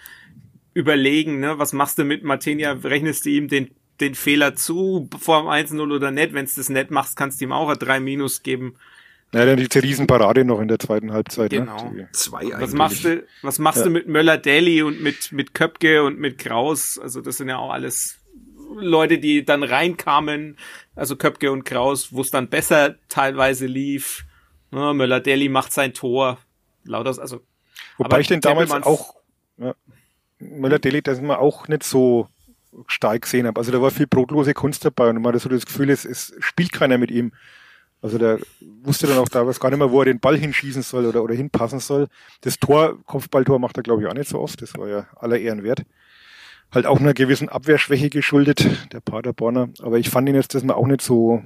überlegen, 0.74 1.40
ne? 1.40 1.58
Was 1.58 1.72
machst 1.72 1.98
du 1.98 2.04
mit 2.04 2.24
Martinia? 2.24 2.72
Rechnest 2.72 3.26
du 3.26 3.30
ihm 3.30 3.48
den, 3.48 3.70
den 4.00 4.14
Fehler 4.14 4.54
zu 4.54 5.08
vor 5.18 5.42
dem 5.42 5.48
1-0 5.48 5.94
oder 5.94 6.10
nicht? 6.10 6.32
Wenn 6.32 6.46
du 6.46 6.52
das 6.54 6.68
nicht 6.68 6.90
machst, 6.90 7.16
kannst 7.16 7.40
du 7.40 7.44
ihm 7.44 7.52
auch 7.52 7.68
ein 7.68 7.78
3 7.78 8.00
Minus 8.00 8.42
geben. 8.42 8.76
Ja, 9.32 9.44
dann 9.46 9.58
die 9.58 9.78
Riesenparade 9.78 10.44
noch 10.44 10.60
in 10.60 10.66
der 10.66 10.80
zweiten 10.80 11.12
Halbzeit. 11.12 11.52
Ne? 11.52 11.60
Genau. 11.60 11.90
Ne? 11.90 12.08
Zwei 12.12 12.50
was 12.58 12.72
machst 12.72 13.04
du, 13.04 13.24
was 13.42 13.60
machst 13.60 13.78
ja. 13.78 13.84
du 13.84 13.90
mit 13.90 14.08
Möller-Daly 14.08 14.82
und 14.82 15.00
mit, 15.00 15.30
mit 15.30 15.54
Köpke 15.54 16.02
und 16.02 16.18
mit 16.18 16.38
Kraus? 16.38 16.98
Also 16.98 17.20
das 17.20 17.36
sind 17.36 17.48
ja 17.48 17.58
auch 17.58 17.70
alles 17.70 18.18
Leute, 18.74 19.18
die 19.18 19.44
dann 19.44 19.62
reinkamen, 19.62 20.56
also 20.96 21.16
Köpke 21.16 21.52
und 21.52 21.64
Kraus, 21.64 22.12
wo 22.12 22.22
es 22.22 22.30
dann 22.30 22.48
besser 22.48 22.96
teilweise 23.08 23.66
lief. 23.66 24.24
Ja, 24.72 24.92
Möller-Daly 24.92 25.48
macht 25.48 25.72
sein 25.72 25.94
Tor. 25.94 26.38
Lauter, 26.84 27.20
also. 27.20 27.40
Wobei 27.98 28.20
ich 28.20 28.28
den 28.28 28.40
damals 28.40 28.70
auch, 28.70 29.14
ja, 29.58 29.74
Möller-Daly, 30.40 31.02
das 31.02 31.20
wir 31.20 31.38
auch 31.38 31.68
nicht 31.68 31.82
so 31.82 32.28
stark 32.86 33.22
gesehen 33.22 33.46
habe. 33.46 33.58
Also 33.58 33.72
da 33.72 33.80
war 33.80 33.90
viel 33.90 34.06
brotlose 34.06 34.54
Kunst 34.54 34.84
dabei 34.84 35.10
und 35.10 35.16
man 35.16 35.32
hatte 35.32 35.38
so 35.38 35.48
das 35.48 35.66
Gefühl, 35.66 35.90
es, 35.90 36.04
es 36.04 36.34
spielt 36.40 36.72
keiner 36.72 36.98
mit 36.98 37.10
ihm. 37.10 37.32
Also 38.02 38.16
der 38.16 38.38
wusste 38.82 39.06
dann 39.06 39.18
auch 39.18 39.28
da 39.28 39.46
was 39.46 39.60
gar 39.60 39.68
nicht 39.70 39.78
mehr, 39.78 39.90
wo 39.90 40.00
er 40.00 40.06
den 40.06 40.20
Ball 40.20 40.36
hinschießen 40.36 40.82
soll 40.82 41.04
oder, 41.04 41.22
oder 41.22 41.34
hinpassen 41.34 41.80
soll. 41.80 42.08
Das 42.40 42.58
Tor, 42.58 42.98
Kopfballtor 43.04 43.58
macht 43.58 43.76
er 43.76 43.82
glaube 43.82 44.02
ich 44.02 44.08
auch 44.08 44.14
nicht 44.14 44.28
so 44.28 44.40
oft. 44.40 44.62
Das 44.62 44.76
war 44.76 44.88
ja 44.88 45.06
aller 45.16 45.38
Ehren 45.38 45.62
wert. 45.62 45.82
Halt 46.72 46.86
auch 46.86 47.00
einer 47.00 47.14
gewissen 47.14 47.48
Abwehrschwäche 47.48 48.10
geschuldet, 48.10 48.92
der 48.92 49.00
Paderborner. 49.00 49.70
Aber 49.80 49.98
ich 49.98 50.08
fand 50.08 50.28
ihn 50.28 50.36
jetzt 50.36 50.54
das 50.54 50.62
mal 50.62 50.74
auch 50.74 50.86
nicht 50.86 51.02
so, 51.02 51.42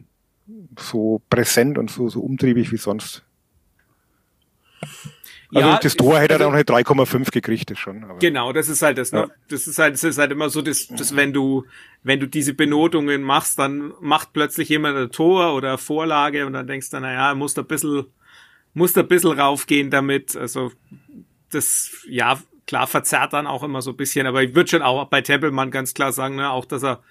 so 0.79 1.23
präsent 1.31 1.79
und 1.79 1.91
so, 1.91 2.09
so 2.09 2.21
umtriebig 2.21 2.71
wie 2.71 2.77
sonst. 2.77 3.25
Also 5.53 5.69
ja, 5.69 5.79
das 5.79 5.97
Tor 5.97 6.19
hätte 6.19 6.35
er 6.35 6.41
also, 6.41 6.51
dann 6.51 6.67
auch 6.67 6.75
eine 6.75 6.85
3,5 6.85 7.31
gekriegt, 7.31 7.71
das 7.71 7.79
schon. 7.79 8.05
Aber. 8.05 8.19
Genau, 8.19 8.53
das 8.53 8.69
ist 8.69 8.83
halt 8.83 8.99
das. 8.99 9.13
Ne? 9.13 9.21
Ja. 9.21 9.29
Das 9.49 9.67
ist 9.67 9.79
halt, 9.79 9.95
das 9.95 10.05
ist 10.05 10.19
halt 10.19 10.33
immer 10.33 10.49
so, 10.51 10.63
dass, 10.63 10.89
dass 10.89 11.17
wenn 11.17 11.33
du, 11.33 11.65
wenn 12.03 12.21
du 12.21 12.27
diese 12.27 12.55
Benotungen 12.55 13.23
machst, 13.23 13.59
dann 13.59 13.93
macht 14.01 14.33
plötzlich 14.33 14.69
jemand 14.69 14.97
ein 14.97 15.11
Tor 15.11 15.55
oder 15.55 15.71
eine 15.71 15.79
Vorlage 15.79 16.47
und 16.47 16.55
dann 16.55 16.67
denkst 16.67 16.91
du, 16.91 17.01
naja, 17.01 17.35
musst 17.35 17.57
du 17.57 17.63
ein 17.63 17.67
bisschen, 17.67 18.07
musst 18.73 18.97
du 18.97 19.01
ein 19.01 19.09
bisschen 19.09 19.39
raufgehen 19.39 19.91
damit. 19.91 20.37
Also 20.37 20.73
das, 21.51 22.05
ja, 22.09 22.39
klar 22.67 22.87
verzerrt 22.87 23.33
dann 23.33 23.47
auch 23.47 23.63
immer 23.63 23.83
so 23.83 23.91
ein 23.91 23.97
bisschen, 23.97 24.27
aber 24.27 24.43
ich 24.43 24.55
würde 24.55 24.71
schon 24.71 24.83
auch 24.83 25.05
bei 25.07 25.21
Tempelmann 25.21 25.71
ganz 25.71 25.95
klar 25.95 26.13
sagen, 26.13 26.37
ne, 26.37 26.51
auch 26.51 26.65
dass 26.65 26.83
er 26.83 27.03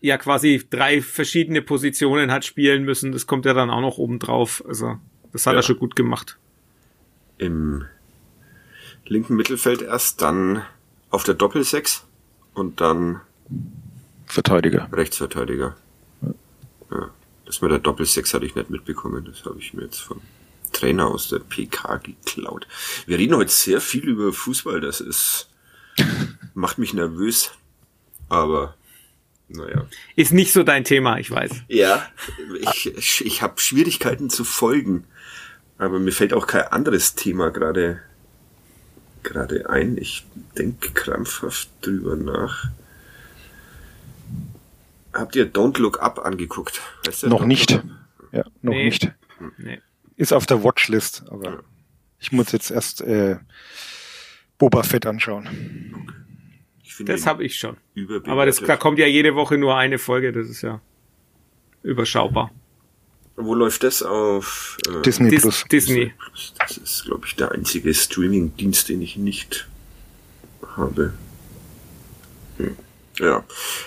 ja 0.00 0.16
quasi 0.16 0.62
drei 0.70 1.02
verschiedene 1.02 1.60
Positionen 1.60 2.30
hat 2.30 2.44
spielen 2.44 2.84
müssen, 2.84 3.10
das 3.10 3.26
kommt 3.26 3.44
ja 3.46 3.52
dann 3.52 3.68
auch 3.68 3.80
noch 3.80 3.98
oben 3.98 4.20
drauf. 4.20 4.62
Also 4.66 4.96
das 5.32 5.44
hat 5.46 5.54
ja. 5.54 5.58
er 5.58 5.62
schon 5.62 5.78
gut 5.78 5.96
gemacht 5.96 6.38
im 7.38 7.86
linken 9.06 9.36
Mittelfeld 9.36 9.82
erst, 9.82 10.22
dann 10.22 10.62
auf 11.10 11.24
der 11.24 11.34
Doppelsechs 11.34 12.04
und 12.54 12.80
dann 12.80 13.20
Verteidiger. 14.26 14.88
Rechtsverteidiger. 14.92 15.76
Ja. 16.90 17.10
Das 17.46 17.62
mit 17.62 17.70
der 17.70 17.78
Doppelsechs 17.78 18.34
hatte 18.34 18.44
ich 18.44 18.54
nicht 18.54 18.68
mitbekommen. 18.68 19.24
Das 19.24 19.44
habe 19.46 19.58
ich 19.58 19.72
mir 19.72 19.84
jetzt 19.84 20.00
vom 20.00 20.20
Trainer 20.72 21.06
aus 21.06 21.28
der 21.28 21.38
PK 21.38 21.96
geklaut. 21.96 22.66
Wir 23.06 23.18
reden 23.18 23.36
heute 23.36 23.50
sehr 23.50 23.80
viel 23.80 24.06
über 24.06 24.32
Fußball. 24.34 24.80
Das 24.80 25.00
ist 25.00 25.48
macht 26.54 26.78
mich 26.78 26.92
nervös. 26.92 27.52
Aber 28.28 28.74
naja. 29.48 29.86
Ist 30.14 30.32
nicht 30.32 30.52
so 30.52 30.62
dein 30.62 30.84
Thema, 30.84 31.18
ich 31.18 31.30
weiß. 31.30 31.50
Ja, 31.68 32.06
ich, 32.60 32.94
ich, 32.94 33.24
ich 33.24 33.42
habe 33.42 33.58
Schwierigkeiten 33.60 34.28
zu 34.28 34.44
folgen. 34.44 35.04
Aber 35.78 36.00
mir 36.00 36.12
fällt 36.12 36.32
auch 36.34 36.46
kein 36.46 36.64
anderes 36.64 37.14
Thema 37.14 37.50
gerade 37.50 38.00
gerade 39.22 39.68
ein. 39.68 39.96
Ich 39.96 40.26
denke 40.56 40.90
krampfhaft 40.92 41.68
drüber 41.82 42.16
nach. 42.16 42.70
Habt 45.12 45.36
ihr 45.36 45.50
Don't 45.50 45.80
Look 45.80 46.00
Up 46.02 46.18
angeguckt? 46.24 46.80
noch 47.22 47.42
Don't 47.42 47.46
nicht. 47.46 47.70
Ja, 48.32 48.44
noch 48.62 48.72
nee. 48.72 48.84
nicht. 48.84 49.10
Nee. 49.56 49.80
Ist 50.16 50.32
auf 50.32 50.46
der 50.46 50.62
Watchlist, 50.64 51.24
aber 51.30 51.50
ja. 51.50 51.60
ich 52.18 52.32
muss 52.32 52.52
jetzt 52.52 52.70
erst 52.70 53.00
äh, 53.00 53.36
Boba 54.58 54.82
Fett 54.82 55.06
anschauen. 55.06 55.48
das 57.00 57.26
habe 57.26 57.44
ich 57.44 57.56
schon. 57.56 57.76
Aber 58.24 58.44
das, 58.44 58.60
da 58.60 58.76
kommt 58.76 58.98
ja 58.98 59.06
jede 59.06 59.34
Woche 59.34 59.56
nur 59.56 59.76
eine 59.76 59.98
Folge, 59.98 60.32
das 60.32 60.48
ist 60.48 60.62
ja 60.62 60.80
überschaubar. 61.82 62.50
Wo 63.40 63.54
läuft 63.54 63.84
das 63.84 64.02
auf? 64.02 64.76
Äh, 64.88 65.02
Disney 65.02 65.30
Dis 65.30 65.42
Plus. 65.42 65.64
Disney. 65.70 66.12
Plus. 66.18 66.54
Das 66.58 66.76
ist, 66.76 67.04
glaube 67.04 67.24
ich, 67.26 67.36
der 67.36 67.52
einzige 67.52 67.94
Streaming-Dienst, 67.94 68.88
den 68.88 69.00
ich 69.00 69.16
nicht 69.16 69.68
habe. 70.76 71.12
Hm. 72.56 72.76
Ja. 73.18 73.44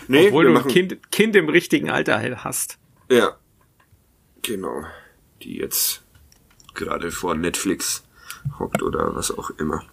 Nee, 0.08 0.28
Obwohl 0.28 0.46
du 0.46 0.58
ein 0.58 0.68
kind, 0.68 1.12
kind 1.12 1.36
im 1.36 1.50
richtigen 1.50 1.90
Alter 1.90 2.22
hast. 2.44 2.78
Ja. 3.10 3.36
Genau. 4.42 4.86
Die 5.44 5.58
jetzt 5.58 6.02
gerade 6.74 7.12
vor 7.12 7.36
Netflix 7.36 8.04
hockt 8.58 8.82
oder 8.82 9.16
was 9.16 9.38
auch 9.38 9.50
immer. 9.52 9.84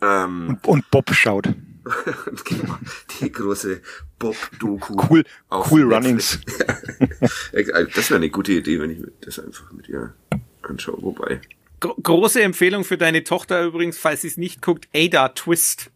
Ähm, 0.00 0.48
und, 0.48 0.66
und 0.66 0.90
Bob 0.90 1.14
schaut. 1.14 1.48
genau, 2.44 2.78
die 3.20 3.32
große 3.32 3.80
Bob-Doku. 4.18 4.94
Cool, 5.08 5.24
cool 5.50 5.92
Runnings. 5.92 6.40
das 7.52 8.10
wäre 8.10 8.16
eine 8.16 8.30
gute 8.30 8.52
Idee, 8.52 8.80
wenn 8.80 8.90
ich 8.90 8.98
das 9.20 9.38
einfach 9.38 9.72
mit 9.72 9.88
ihr 9.88 10.14
anschaue. 10.62 11.02
Wobei. 11.02 11.40
Große 11.80 12.40
Empfehlung 12.42 12.84
für 12.84 12.96
deine 12.96 13.24
Tochter 13.24 13.64
übrigens, 13.64 13.98
falls 13.98 14.22
sie 14.22 14.28
es 14.28 14.36
nicht 14.36 14.62
guckt, 14.62 14.88
Ada 14.94 15.30
Twist. 15.30 15.90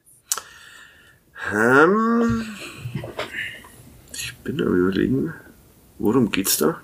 Ähm, 1.53 2.45
ich 4.13 4.35
bin 4.43 4.61
am 4.61 4.75
überlegen, 4.75 5.35
worum 5.99 6.33
geht's 6.33 6.57
da? 6.57 6.81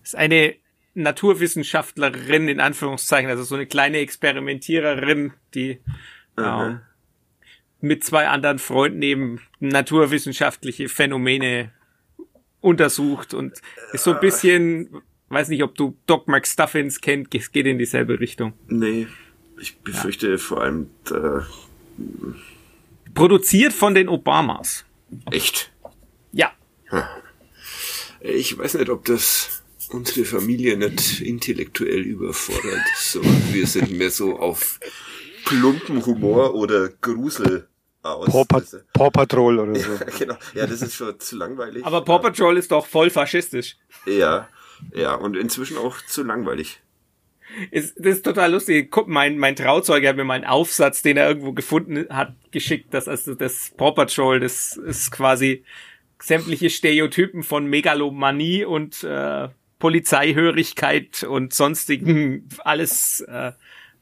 Das 0.00 0.10
ist 0.10 0.14
eine 0.14 0.54
Naturwissenschaftlerin 0.94 2.48
in 2.48 2.60
Anführungszeichen, 2.60 3.28
also 3.30 3.42
so 3.42 3.56
eine 3.56 3.66
kleine 3.66 3.98
Experimentiererin, 3.98 5.34
die 5.54 5.80
ähm, 6.38 6.80
mit 7.80 8.04
zwei 8.04 8.28
anderen 8.28 8.58
Freunden 8.58 9.02
eben 9.02 9.40
naturwissenschaftliche 9.60 10.88
Phänomene 10.88 11.72
untersucht 12.60 13.34
und 13.34 13.60
ist 13.92 14.04
so 14.04 14.14
ein 14.14 14.20
bisschen, 14.20 15.02
weiß 15.28 15.48
nicht, 15.48 15.62
ob 15.62 15.74
du 15.76 15.96
Doc 16.06 16.26
McStuffins 16.28 17.00
kennt, 17.00 17.34
es 17.34 17.52
geht 17.52 17.66
in 17.66 17.78
dieselbe 17.78 18.18
Richtung. 18.18 18.52
Nee, 18.66 19.06
ich 19.60 19.78
befürchte 19.78 20.30
ja. 20.30 20.38
vor 20.38 20.62
allem 20.62 20.90
äh, 21.10 21.40
produziert 23.14 23.72
von 23.72 23.94
den 23.94 24.08
Obamas. 24.08 24.84
Echt? 25.30 25.72
Ja. 26.32 26.52
Ich 28.20 28.58
weiß 28.58 28.74
nicht, 28.74 28.90
ob 28.90 29.04
das 29.04 29.62
unsere 29.90 30.24
Familie 30.24 30.76
nicht 30.76 31.20
intellektuell 31.20 32.00
überfordert. 32.00 32.82
So, 32.96 33.22
wir 33.52 33.66
sind 33.66 33.92
mehr 33.92 34.10
so 34.10 34.38
auf 34.38 34.80
plumpen 35.48 36.04
Humor 36.04 36.54
oder 36.54 36.90
Grusel 37.00 37.68
aus. 38.02 38.26
Paw, 38.26 38.44
Pat 38.44 38.64
Paw 38.92 39.10
Patrol 39.10 39.58
oder 39.58 39.74
so. 39.74 39.92
Ja, 39.92 39.98
genau. 40.18 40.36
Ja, 40.54 40.66
das 40.66 40.82
ist 40.82 40.94
schon 40.94 41.18
zu 41.18 41.36
langweilig. 41.36 41.84
Aber 41.84 42.04
Paw 42.04 42.18
Patrol 42.18 42.56
ist 42.56 42.70
doch 42.70 42.86
voll 42.86 43.10
faschistisch. 43.10 43.76
Ja, 44.06 44.48
ja, 44.94 45.14
und 45.14 45.36
inzwischen 45.36 45.78
auch 45.78 45.96
zu 46.02 46.22
langweilig. 46.22 46.80
Ist, 47.70 47.96
das 47.98 48.16
ist 48.16 48.24
total 48.24 48.52
lustig. 48.52 48.90
Guck, 48.90 49.08
mein, 49.08 49.38
mein 49.38 49.56
Trauzeuge 49.56 50.06
hat 50.06 50.16
mir 50.16 50.24
mal 50.24 50.34
einen 50.34 50.44
Aufsatz, 50.44 51.00
den 51.00 51.16
er 51.16 51.28
irgendwo 51.28 51.52
gefunden 51.52 52.06
hat, 52.10 52.34
geschickt, 52.50 52.92
dass 52.92 53.08
also 53.08 53.34
das 53.34 53.72
Paw 53.76 53.92
Patrol, 53.92 54.40
das 54.40 54.76
ist 54.76 55.10
quasi 55.10 55.64
sämtliche 56.20 56.68
Stereotypen 56.68 57.42
von 57.42 57.66
Megalomanie 57.66 58.64
und 58.64 59.02
äh, 59.02 59.48
Polizeihörigkeit 59.78 61.22
und 61.22 61.54
sonstigen 61.54 62.48
alles 62.64 63.20
äh, 63.20 63.52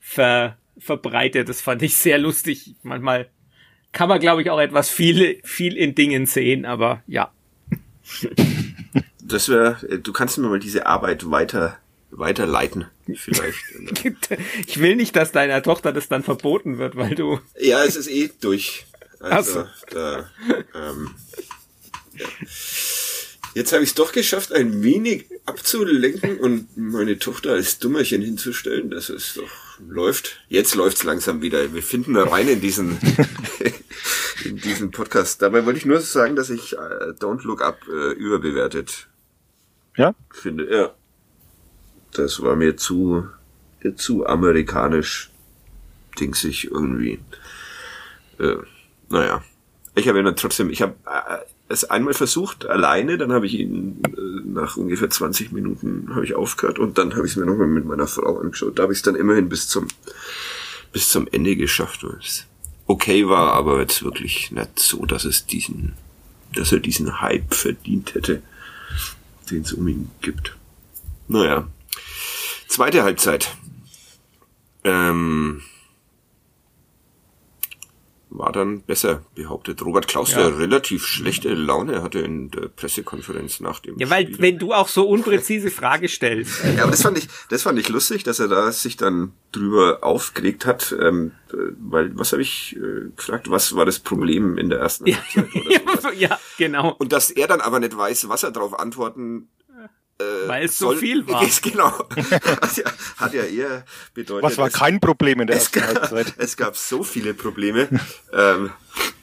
ver, 0.01 0.57
verbreitet. 0.79 1.49
Das 1.49 1.61
fand 1.61 1.83
ich 1.83 1.97
sehr 1.97 2.19
lustig. 2.19 2.75
Manchmal 2.83 3.29
kann 3.93 4.09
man, 4.09 4.21
glaube 4.21 4.43
ich, 4.43 4.51
auch 4.51 4.61
etwas 4.61 4.91
viel, 4.91 5.41
viel 5.43 5.77
in 5.77 5.95
Dingen 5.95 6.27
sehen, 6.27 6.65
aber 6.65 7.03
ja. 7.07 7.33
Das 9.21 9.49
wäre, 9.49 9.79
du 9.99 10.13
kannst 10.13 10.39
mir 10.39 10.49
mal 10.49 10.61
diese 10.61 10.87
Arbeit 10.87 11.31
weiter, 11.31 11.79
weiterleiten, 12.11 12.87
vielleicht. 13.15 13.59
ich 14.67 14.81
will 14.81 14.97
nicht, 14.97 15.17
dass 15.17 15.33
deiner 15.33 15.63
Tochter 15.63 15.93
das 15.93 16.09
dann 16.09 16.23
verboten 16.23 16.79
wird, 16.79 16.97
weil 16.97 17.15
du. 17.15 17.41
Ja, 17.59 17.85
es 17.85 17.97
ist 17.97 18.09
eh 18.09 18.31
durch. 18.41 18.87
Also, 19.19 19.63
so. 19.63 19.67
da, 19.91 20.31
ähm, 20.75 21.15
ja. 22.15 22.27
Jetzt 23.55 23.73
habe 23.73 23.83
ich 23.83 23.89
es 23.89 23.95
doch 23.95 24.13
geschafft, 24.13 24.53
ein 24.53 24.83
wenig 24.83 25.25
abzulenken 25.47 26.39
und 26.39 26.77
meine 26.77 27.19
Tochter 27.19 27.53
als 27.53 27.79
Dummerchen 27.79 28.21
hinzustellen. 28.21 28.91
Das 28.91 29.09
ist 29.09 29.39
doch 29.39 29.66
läuft. 29.81 30.39
Jetzt 30.49 30.75
läuft's 30.75 31.05
langsam 31.05 31.43
wieder. 31.43 31.73
Wir 31.75 31.83
finden 31.83 32.15
da 32.15 32.25
rein 32.25 32.49
in 32.49 32.61
diesen 32.61 32.99
in 34.45 34.57
diesem 34.57 34.91
Podcast. 34.91 35.43
Dabei 35.43 35.65
wollte 35.67 35.79
ich 35.79 35.87
nur 35.87 36.01
sagen, 36.01 36.37
dass 36.37 36.51
ich 36.51 36.75
äh, 36.75 37.13
Don't 37.19 37.43
Look 37.45 37.63
Up 37.63 37.79
äh, 37.89 38.13
überbewertet 38.13 39.09
Ja? 39.97 40.15
finde. 40.31 40.73
Ja. 40.75 40.95
Das 42.13 42.43
war 42.43 42.57
mir 42.57 42.77
zu, 42.77 43.29
äh, 43.81 43.95
zu 43.95 44.27
amerikanisch 44.27 45.31
dingsig 46.19 46.71
irgendwie. 46.71 47.21
Äh, 48.39 48.57
naja. 49.09 49.43
Ich 49.95 50.09
habe 50.09 50.19
ihn 50.19 50.25
dann 50.25 50.37
trotzdem, 50.37 50.71
ich 50.71 50.83
habe 50.83 50.95
äh, 51.07 51.39
es 51.69 51.85
einmal 51.85 52.15
versucht, 52.15 52.67
alleine, 52.67 53.19
dann 53.19 53.33
habe 53.33 53.47
ich 53.47 53.55
ihn 53.59 54.01
äh, 54.05 54.49
nach 54.49 54.77
ungefähr 54.77 55.11
20 55.11 55.53
Minuten 55.53 56.09
habe 56.15 56.25
ich 56.25 56.35
aufgehört 56.35 56.79
und 56.79 56.99
dann 56.99 57.15
habe 57.15 57.27
ich 57.27 57.33
es 57.33 57.37
mir 57.37 57.47
nochmal 57.47 57.67
mit 57.67 57.85
meiner 57.85 58.07
Frau 58.07 58.39
angeschaut. 58.39 58.79
Da 58.79 58.85
habe 58.85 58.93
ich 58.93 59.01
es 59.01 59.03
dann 59.03 59.17
immerhin 59.17 59.49
bis 59.49 59.69
zum 59.69 59.89
bis 60.93 61.11
zum 61.11 61.29
Ende 61.31 61.57
geschafft, 61.57 62.05
es 62.05 62.47
okay 62.87 63.29
war, 63.29 63.53
aber 63.53 63.81
jetzt 63.81 64.03
wirklich 64.03 64.51
nicht 64.51 64.79
so, 64.79 65.05
dass 65.05 65.25
es 65.25 65.45
diesen, 65.45 65.95
dass 66.55 66.73
er 66.73 66.81
diesen 66.81 67.21
Hype 67.21 67.53
verdient 67.53 68.15
hätte, 68.15 68.43
den 69.51 69.63
es 69.63 69.73
um 69.73 69.87
ihn 69.89 70.11
gibt. 70.23 70.57
Naja. 71.29 71.69
Zweite 72.69 73.03
Halbzeit. 73.03 73.57
Ähm, 74.85 75.63
war 78.29 78.51
dann 78.53 78.83
besser 78.83 79.23
behauptet. 79.35 79.83
Robert 79.83 80.09
Klaus, 80.09 80.33
Ja. 80.33 80.39
der 80.49 80.59
relativ 80.59 81.07
schlechte 81.07 81.55
Laune 81.55 82.03
hatte 82.03 82.19
in 82.19 82.51
der 82.51 82.69
Pressekonferenz 82.69 83.61
nach 83.61 83.79
dem 83.81 83.99
Ja, 83.99 84.11
weil 84.11 84.25
Spiel. 84.25 84.39
wenn 84.41 84.59
du 84.59 84.73
auch 84.73 84.89
so 84.89 85.09
unpräzise 85.09 85.71
Frage 85.71 86.09
stellst. 86.09 86.65
Ja, 86.77 86.83
aber 86.83 86.91
das 86.91 87.03
fand 87.03 87.19
ich, 87.19 87.29
das 87.51 87.63
fand 87.63 87.79
ich 87.79 87.89
lustig, 87.89 88.25
dass 88.25 88.41
er 88.41 88.49
da 88.49 88.71
sich 88.73 88.97
dann 88.97 89.33
drüber 89.53 89.99
aufgeregt 90.03 90.67
hat, 90.67 90.95
ähm, 91.01 91.33
äh, 91.53 91.57
weil, 91.79 92.19
was 92.19 92.33
habe 92.33 92.43
ich 92.43 92.77
äh, 92.77 93.11
gefragt, 93.15 93.49
was 93.51 93.75
war 93.77 93.87
das 93.87 94.01
Problem 94.01 94.59
in 94.59 94.71
der 94.71 94.81
ersten 94.81 95.07
Ja, 95.07 95.17
Halbzeit 95.87 96.15
ja, 96.19 96.39
genau. 96.59 96.95
Und 96.99 97.13
dass 97.13 97.31
er 97.31 97.47
dann 97.47 97.61
aber 97.61 97.79
nicht 97.81 97.97
weiß, 97.97 98.29
was 98.29 98.43
er 98.43 98.51
darauf 98.51 98.79
antworten 98.79 99.49
äh, 100.19 100.49
Weil 100.49 100.65
es 100.65 100.79
so 100.79 100.87
soll. 100.89 100.97
viel 100.99 101.27
war. 101.27 101.45
Genau. 101.63 101.91
hat, 102.61 102.77
ja, 102.77 102.85
hat 103.19 103.35
ja 103.35 103.43
eher 103.45 103.85
bedeutet, 104.15 104.43
Was 104.45 104.59
war 104.59 104.69
es- 104.69 104.73
kein 104.75 105.01
Problem 105.01 105.41
in 105.41 105.47
der 105.47 105.57
es 105.57 105.65
ersten 105.69 105.81
gab, 105.81 106.11
Halbzeit? 106.11 106.35
es 106.39 106.57
gab 106.57 106.77
so 106.77 107.03
viele 107.03 107.35
Probleme, 107.35 107.89
ähm, 108.33 108.71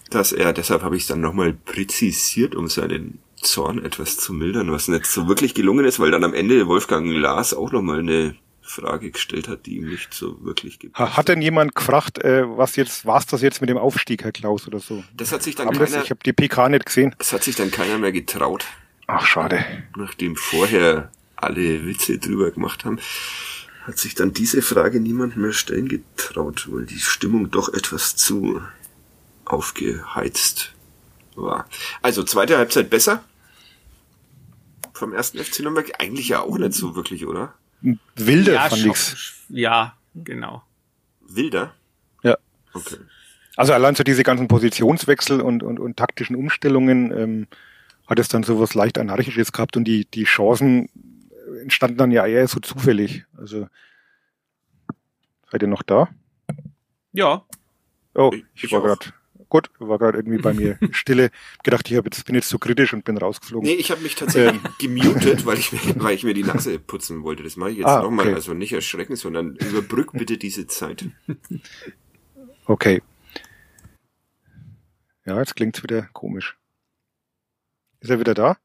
dass 0.09 0.31
er, 0.31 0.53
deshalb 0.53 0.83
habe 0.83 0.95
ich 0.95 1.03
es 1.03 1.07
dann 1.07 1.21
nochmal 1.21 1.53
präzisiert, 1.53 2.55
um 2.55 2.67
seinen 2.67 3.19
Zorn 3.41 3.83
etwas 3.83 4.17
zu 4.17 4.33
mildern, 4.33 4.71
was 4.71 4.87
nicht 4.87 5.05
so 5.05 5.27
wirklich 5.27 5.53
gelungen 5.53 5.85
ist, 5.85 5.99
weil 5.99 6.11
dann 6.11 6.23
am 6.23 6.33
Ende 6.33 6.67
Wolfgang 6.67 7.07
Lars 7.11 7.53
auch 7.53 7.71
nochmal 7.71 7.99
eine 7.99 8.35
Frage 8.61 9.11
gestellt 9.11 9.49
hat, 9.49 9.65
die 9.65 9.75
ihm 9.77 9.89
nicht 9.89 10.13
so 10.13 10.37
wirklich 10.45 10.79
gibt. 10.79 10.97
Ha- 10.97 11.17
Hat 11.17 11.27
denn 11.27 11.41
jemand 11.41 11.75
gefragt, 11.75 12.19
äh, 12.23 12.43
was 12.47 12.77
jetzt, 12.77 13.05
war's 13.05 13.25
das 13.25 13.41
jetzt 13.41 13.59
mit 13.59 13.69
dem 13.69 13.77
Aufstieg, 13.77 14.23
Herr 14.23 14.31
Klaus, 14.31 14.65
oder 14.67 14.79
so? 14.79 15.03
Das 15.17 15.33
hat 15.33 15.43
sich 15.43 15.55
dann 15.55 15.67
Haben 15.67 15.77
das, 15.79 15.91
keiner, 15.91 16.03
ich 16.03 16.09
habe 16.11 16.21
die 16.25 16.31
PK 16.31 16.69
nicht 16.69 16.85
gesehen. 16.85 17.13
es 17.19 17.33
hat 17.33 17.43
sich 17.43 17.55
dann 17.57 17.71
keiner 17.71 17.97
mehr 17.97 18.13
getraut, 18.13 18.65
Ach, 19.07 19.25
schade. 19.25 19.63
nachdem 19.95 20.35
vorher 20.35 21.11
alle 21.35 21.85
Witze 21.85 22.17
drüber 22.19 22.51
gemacht 22.51 22.85
haben, 22.85 22.99
hat 23.85 23.97
sich 23.97 24.15
dann 24.15 24.33
diese 24.33 24.61
Frage 24.61 24.99
niemand 24.99 25.35
mehr 25.35 25.51
stellen 25.51 25.89
getraut, 25.89 26.67
weil 26.71 26.85
die 26.85 26.99
Stimmung 26.99 27.51
doch 27.51 27.73
etwas 27.73 28.15
zu 28.15 28.61
aufgeheizt 29.45 30.73
war. 31.35 31.67
Also 32.01 32.23
zweite 32.23 32.57
Halbzeit 32.57 32.89
besser. 32.89 33.23
Vom 34.93 35.13
ersten 35.13 35.39
FC 35.43 35.61
Nürnberg 35.61 35.91
eigentlich 35.99 36.29
ja 36.29 36.41
auch 36.41 36.57
nicht 36.57 36.73
so 36.73 36.95
wirklich, 36.95 37.25
oder? 37.25 37.53
Wilde 38.15 38.53
ja, 38.53 38.69
fand 38.69 38.85
ich's. 38.85 39.33
Ja, 39.49 39.97
genau. 40.15 40.63
Wilder? 41.21 41.73
Ja. 42.21 42.37
Okay. 42.73 42.97
Also 43.55 43.73
allein 43.73 43.95
so 43.95 44.03
diese 44.03 44.23
ganzen 44.23 44.47
Positionswechsel 44.47 45.41
und, 45.41 45.61
und, 45.61 45.79
und 45.79 45.97
taktischen 45.97 46.35
Umstellungen 46.35 47.11
ähm, 47.11 47.47
hat 48.07 48.19
es 48.19 48.27
dann 48.27 48.43
sowas 48.43 48.73
leicht 48.73 48.97
anarchisches 48.97 49.51
gehabt 49.51 49.77
und 49.77 49.85
die, 49.85 50.05
die 50.05 50.23
Chancen 50.25 50.89
entstanden 51.61 51.97
dann 51.97 52.11
ja 52.11 52.25
eher 52.25 52.47
so 52.47 52.59
zufällig. 52.59 53.25
Also 53.37 53.67
seid 55.51 55.61
ihr 55.61 55.67
noch 55.67 55.83
da? 55.83 56.09
Ja. 57.13 57.45
Oh, 58.15 58.31
Ich- 58.33 58.63
ich, 58.65 58.71
war 58.71 58.81
gerade 58.81 59.05
gut, 59.49 59.69
war 59.79 59.99
gerade 59.99 60.17
irgendwie 60.17 60.39
bei 60.39 60.53
mir 60.53 60.77
Stille. 60.91 61.29
Gedacht, 61.63 61.89
ich 61.89 61.95
hab 61.97 62.05
jetzt, 62.05 62.25
bin 62.25 62.35
jetzt 62.35 62.49
zu 62.49 62.59
kritisch 62.59 62.93
und 62.93 63.05
bin 63.05 63.17
rausgeflogen. 63.17 63.67
Nee, 63.69 63.75
ich 63.75 63.91
habe 63.91 64.01
mich 64.01 64.15
tatsächlich 64.15 64.61
gemutet, 64.79 65.45
weil 65.45 65.57
ich, 65.59 65.71
mir, 65.71 65.79
weil 66.03 66.15
ich 66.15 66.23
mir 66.23 66.33
die 66.33 66.43
Nase 66.43 66.79
putzen 66.79 67.23
wollte. 67.23 67.43
Das 67.43 67.55
mache 67.55 67.71
ich 67.71 67.77
jetzt 67.77 67.87
Ah, 67.87 68.01
nochmal. 68.03 68.25
okay. 68.27 68.35
Also 68.35 68.53
nicht 68.53 68.73
erschrecken, 68.73 69.15
sondern 69.15 69.55
überbrück 69.55 70.11
bitte 70.13 70.37
diese 70.37 70.67
Zeit. 70.67 71.05
Okay. 72.65 73.01
Ja, 75.25 75.37
jetzt 75.39 75.55
klingt's 75.55 75.81
wieder 75.83 76.03
komisch. 76.13 76.57
Ist 78.03 78.09
er 78.09 78.19
wieder 78.19 78.33
da? 78.33 78.57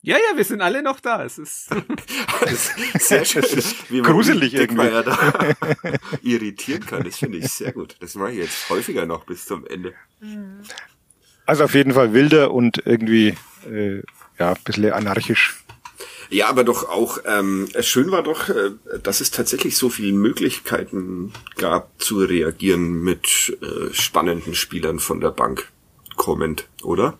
Ja, 0.00 0.16
ja, 0.16 0.36
wir 0.36 0.44
sind 0.44 0.62
alle 0.62 0.82
noch 0.82 1.00
da. 1.00 1.22
Es 1.22 1.36
ist, 1.36 1.68
Das 2.40 2.70
ist 2.94 3.08
sehr 3.08 3.24
schön, 3.26 3.44
wie 3.90 4.00
man 4.00 4.10
gruselig 4.10 4.52
Dickmeier 4.52 5.02
da 5.02 5.54
irritieren 6.22 6.86
kann. 6.86 7.04
Das 7.04 7.18
finde 7.18 7.38
ich 7.38 7.52
sehr 7.52 7.72
gut. 7.72 7.96
Das 8.00 8.14
mache 8.14 8.32
ich 8.32 8.38
jetzt 8.38 8.70
häufiger 8.70 9.04
noch 9.04 9.26
bis 9.26 9.44
zum 9.44 9.66
Ende. 9.66 9.92
Also 11.44 11.64
auf 11.64 11.74
jeden 11.74 11.92
Fall 11.92 12.14
wilder 12.14 12.52
und 12.52 12.78
irgendwie 12.86 13.36
äh, 13.70 14.02
ja, 14.38 14.52
ein 14.52 14.64
bisschen 14.64 14.92
anarchisch. 14.92 15.62
Ja, 16.30 16.48
aber 16.48 16.64
doch 16.64 16.88
auch, 16.88 17.18
ähm, 17.26 17.68
schön 17.80 18.10
war 18.10 18.22
doch, 18.22 18.48
äh, 18.48 18.70
dass 19.02 19.20
es 19.20 19.30
tatsächlich 19.30 19.76
so 19.76 19.90
viele 19.90 20.14
Möglichkeiten 20.14 21.34
gab 21.56 22.00
zu 22.00 22.20
reagieren 22.24 23.02
mit 23.02 23.58
äh, 23.60 23.92
spannenden 23.92 24.54
Spielern 24.54 25.00
von 25.00 25.20
der 25.20 25.32
Bank 25.32 25.68
kommend, 26.16 26.66
oder? 26.82 27.18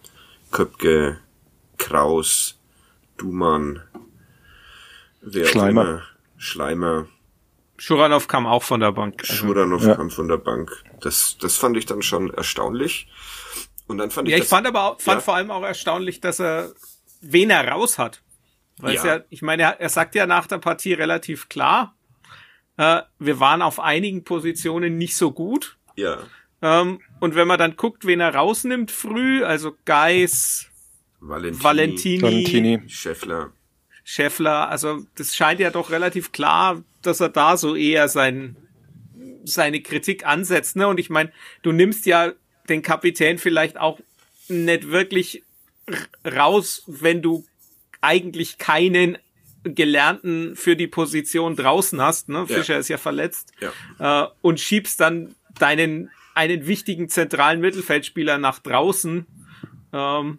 Köpke, 0.52 1.18
Kraus, 1.80 2.60
Dumann, 3.16 3.82
wer 5.20 5.46
Schleimer. 5.46 5.82
immer, 5.82 6.02
Schleimer, 6.36 7.06
Schuranov 7.76 8.28
kam 8.28 8.46
auch 8.46 8.62
von 8.62 8.80
der 8.80 8.92
Bank. 8.92 9.20
Also, 9.22 9.32
Schuranov 9.34 9.82
Ja. 9.84 9.94
kam 9.96 10.10
von 10.10 10.28
der 10.28 10.36
Bank. 10.36 10.70
Das, 11.00 11.38
das 11.40 11.56
fand 11.56 11.76
ich 11.78 11.86
dann 11.86 12.02
schon 12.02 12.32
erstaunlich. 12.32 13.08
Und 13.86 13.96
dann 13.98 14.10
fand 14.10 14.28
ich 14.28 14.32
ja, 14.32 14.36
ich 14.36 14.42
das, 14.44 14.50
fand 14.50 14.66
aber 14.66 14.82
auch, 14.84 15.00
fand 15.00 15.16
Ja. 15.16 15.20
vor 15.22 15.34
allem 15.34 15.50
auch 15.50 15.62
erstaunlich, 15.62 16.20
dass 16.20 16.38
er 16.40 16.72
wen 17.22 17.48
er 17.50 17.66
raus 17.68 17.98
hat. 17.98 18.22
Weil 18.76 18.96
es 18.96 19.02
Ja. 19.02 19.16
ja, 19.16 19.24
ich 19.30 19.40
meine, 19.42 19.62
er, 19.62 19.80
er 19.80 19.88
sagt 19.88 20.14
ja 20.14 20.26
nach 20.26 20.46
der 20.46 20.58
Partie 20.58 20.92
relativ 20.92 21.48
klar, 21.48 21.96
äh, 22.76 23.00
wir 23.18 23.40
waren 23.40 23.62
auf 23.62 23.80
einigen 23.80 24.24
Positionen 24.24 24.96
nicht 24.98 25.16
so 25.16 25.32
gut. 25.32 25.76
ja, 25.96 26.18
Ähm, 26.62 27.00
und 27.20 27.34
wenn 27.34 27.48
man 27.48 27.58
dann 27.58 27.76
guckt, 27.76 28.04
wen 28.06 28.20
er 28.20 28.34
rausnimmt 28.34 28.90
früh, 28.90 29.42
also 29.42 29.74
Geis, 29.86 30.69
Valentini, 31.20 31.62
Valentini, 31.62 32.22
Valentini. 32.22 32.88
Scheffler. 32.88 33.52
Scheffler, 34.04 34.68
also 34.68 35.04
das 35.16 35.36
scheint 35.36 35.60
ja 35.60 35.70
doch 35.70 35.90
relativ 35.90 36.32
klar, 36.32 36.82
dass 37.02 37.20
er 37.20 37.28
da 37.28 37.56
so 37.56 37.76
eher 37.76 38.08
sein, 38.08 38.56
seine 39.44 39.82
Kritik 39.82 40.26
ansetzt. 40.26 40.76
Ne? 40.76 40.88
Und 40.88 40.98
ich 40.98 41.10
meine, 41.10 41.30
du 41.62 41.72
nimmst 41.72 42.06
ja 42.06 42.32
den 42.68 42.82
Kapitän 42.82 43.38
vielleicht 43.38 43.78
auch 43.78 44.00
nicht 44.48 44.88
wirklich 44.88 45.44
raus, 46.24 46.82
wenn 46.86 47.22
du 47.22 47.44
eigentlich 48.00 48.58
keinen 48.58 49.18
Gelernten 49.62 50.56
für 50.56 50.74
die 50.74 50.86
Position 50.86 51.54
draußen 51.54 52.00
hast. 52.00 52.28
Ne? 52.28 52.46
Ja. 52.48 52.56
Fischer 52.56 52.78
ist 52.78 52.88
ja 52.88 52.98
verletzt. 52.98 53.52
Ja. 53.60 54.24
Äh, 54.24 54.28
und 54.40 54.58
schiebst 54.58 55.00
dann 55.00 55.34
deinen 55.58 56.10
einen 56.34 56.66
wichtigen 56.66 57.08
zentralen 57.08 57.60
Mittelfeldspieler 57.60 58.38
nach 58.38 58.60
draußen. 58.60 59.26
Ähm, 59.92 60.38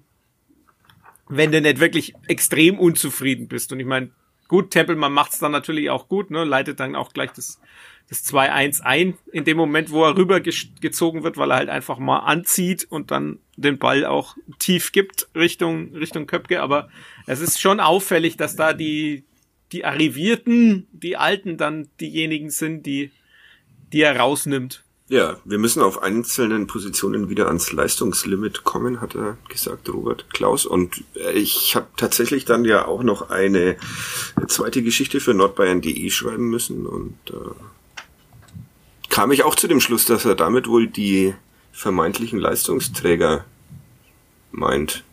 wenn 1.31 1.51
du 1.51 1.61
nicht 1.61 1.79
wirklich 1.79 2.13
extrem 2.27 2.77
unzufrieden 2.77 3.47
bist. 3.47 3.71
Und 3.71 3.79
ich 3.79 3.85
meine, 3.85 4.11
gut, 4.49 4.71
Tempelmann 4.71 5.13
macht's 5.13 5.39
dann 5.39 5.53
natürlich 5.53 5.89
auch 5.89 6.09
gut, 6.09 6.29
ne, 6.29 6.43
leitet 6.43 6.81
dann 6.81 6.95
auch 6.95 7.13
gleich 7.13 7.31
das, 7.31 7.61
das 8.09 8.25
2-1 8.25 8.81
ein, 8.81 9.17
in 9.31 9.45
dem 9.45 9.55
Moment, 9.55 9.91
wo 9.91 10.03
er 10.03 10.17
rübergezogen 10.17 11.23
wird, 11.23 11.37
weil 11.37 11.51
er 11.51 11.57
halt 11.57 11.69
einfach 11.69 11.99
mal 11.99 12.19
anzieht 12.19 12.85
und 12.89 13.11
dann 13.11 13.39
den 13.55 13.77
Ball 13.77 14.05
auch 14.05 14.35
tief 14.59 14.91
gibt 14.91 15.29
Richtung, 15.33 15.95
Richtung 15.95 16.27
Köpke. 16.27 16.61
Aber 16.61 16.89
es 17.27 17.39
ist 17.39 17.61
schon 17.61 17.79
auffällig, 17.79 18.35
dass 18.35 18.57
da 18.57 18.73
die, 18.73 19.23
die 19.71 19.85
Arrivierten, 19.85 20.87
die 20.91 21.15
Alten 21.15 21.55
dann 21.55 21.87
diejenigen 22.01 22.49
sind, 22.49 22.85
die, 22.85 23.11
die 23.93 24.01
er 24.01 24.17
rausnimmt. 24.17 24.83
Ja, 25.11 25.35
wir 25.43 25.57
müssen 25.57 25.81
auf 25.81 26.03
einzelnen 26.03 26.67
Positionen 26.67 27.27
wieder 27.27 27.47
ans 27.47 27.73
Leistungslimit 27.73 28.63
kommen, 28.63 29.01
hat 29.01 29.13
er 29.13 29.37
gesagt, 29.49 29.89
Robert 29.89 30.29
Klaus. 30.29 30.65
Und 30.65 31.03
äh, 31.15 31.33
ich 31.33 31.75
habe 31.75 31.87
tatsächlich 31.97 32.45
dann 32.45 32.63
ja 32.63 32.85
auch 32.85 33.03
noch 33.03 33.29
eine 33.29 33.75
zweite 34.47 34.81
Geschichte 34.81 35.19
für 35.19 35.33
nordbayern.de 35.33 36.09
schreiben 36.09 36.49
müssen 36.49 36.85
und 36.85 37.17
äh, 37.29 38.63
kam 39.09 39.33
ich 39.33 39.43
auch 39.43 39.55
zu 39.55 39.67
dem 39.67 39.81
Schluss, 39.81 40.05
dass 40.05 40.23
er 40.23 40.35
damit 40.35 40.69
wohl 40.69 40.87
die 40.87 41.33
vermeintlichen 41.73 42.39
Leistungsträger 42.39 43.43
meint. 44.53 45.03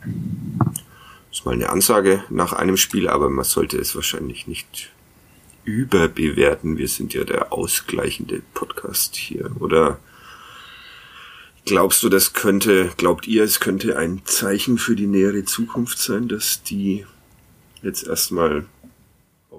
Das 0.00 1.38
ist 1.38 1.46
mal 1.46 1.54
eine 1.54 1.70
Ansage 1.70 2.24
nach 2.28 2.54
einem 2.54 2.76
Spiel, 2.76 3.08
aber 3.08 3.30
man 3.30 3.44
sollte 3.44 3.78
es 3.78 3.94
wahrscheinlich 3.94 4.48
nicht 4.48 4.90
überbewerten. 5.64 6.78
Wir 6.78 6.88
sind 6.88 7.14
ja 7.14 7.24
der 7.24 7.52
ausgleichende 7.52 8.42
Podcast 8.54 9.16
hier. 9.16 9.50
Oder 9.60 9.98
Glaubst 11.64 12.02
du, 12.02 12.08
das 12.08 12.32
könnte, 12.32 12.90
glaubt 12.96 13.26
ihr, 13.28 13.44
es 13.44 13.60
könnte 13.60 13.96
ein 13.96 14.22
Zeichen 14.24 14.78
für 14.78 14.96
die 14.96 15.06
nähere 15.06 15.44
Zukunft 15.44 15.98
sein, 15.98 16.26
dass 16.26 16.62
die 16.62 17.06
jetzt 17.82 18.06
erstmal. 18.06 18.66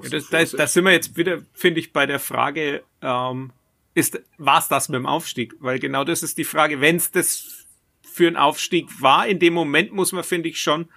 Ja, 0.03 0.09
das, 0.09 0.29
das, 0.29 0.51
das 0.51 0.73
sind 0.73 0.85
wir 0.85 0.91
jetzt 0.91 1.15
wieder, 1.15 1.41
finde 1.53 1.79
ich, 1.79 1.93
bei 1.93 2.05
der 2.05 2.19
Frage, 2.19 2.83
ähm, 3.01 3.51
ist, 3.93 4.19
war's 4.37 4.67
das 4.67 4.89
mit 4.89 4.97
dem 4.97 5.05
Aufstieg? 5.05 5.53
Weil 5.59 5.79
genau 5.79 6.03
das 6.03 6.23
ist 6.23 6.37
die 6.37 6.43
Frage. 6.43 6.81
Wenn 6.81 6.95
es 6.95 7.11
das 7.11 7.65
für 8.01 8.27
einen 8.27 8.37
Aufstieg 8.37 8.89
war, 9.01 9.27
in 9.27 9.39
dem 9.39 9.53
Moment 9.53 9.93
muss 9.93 10.11
man, 10.11 10.23
finde 10.23 10.49
ich, 10.49 10.61
schon 10.61 10.87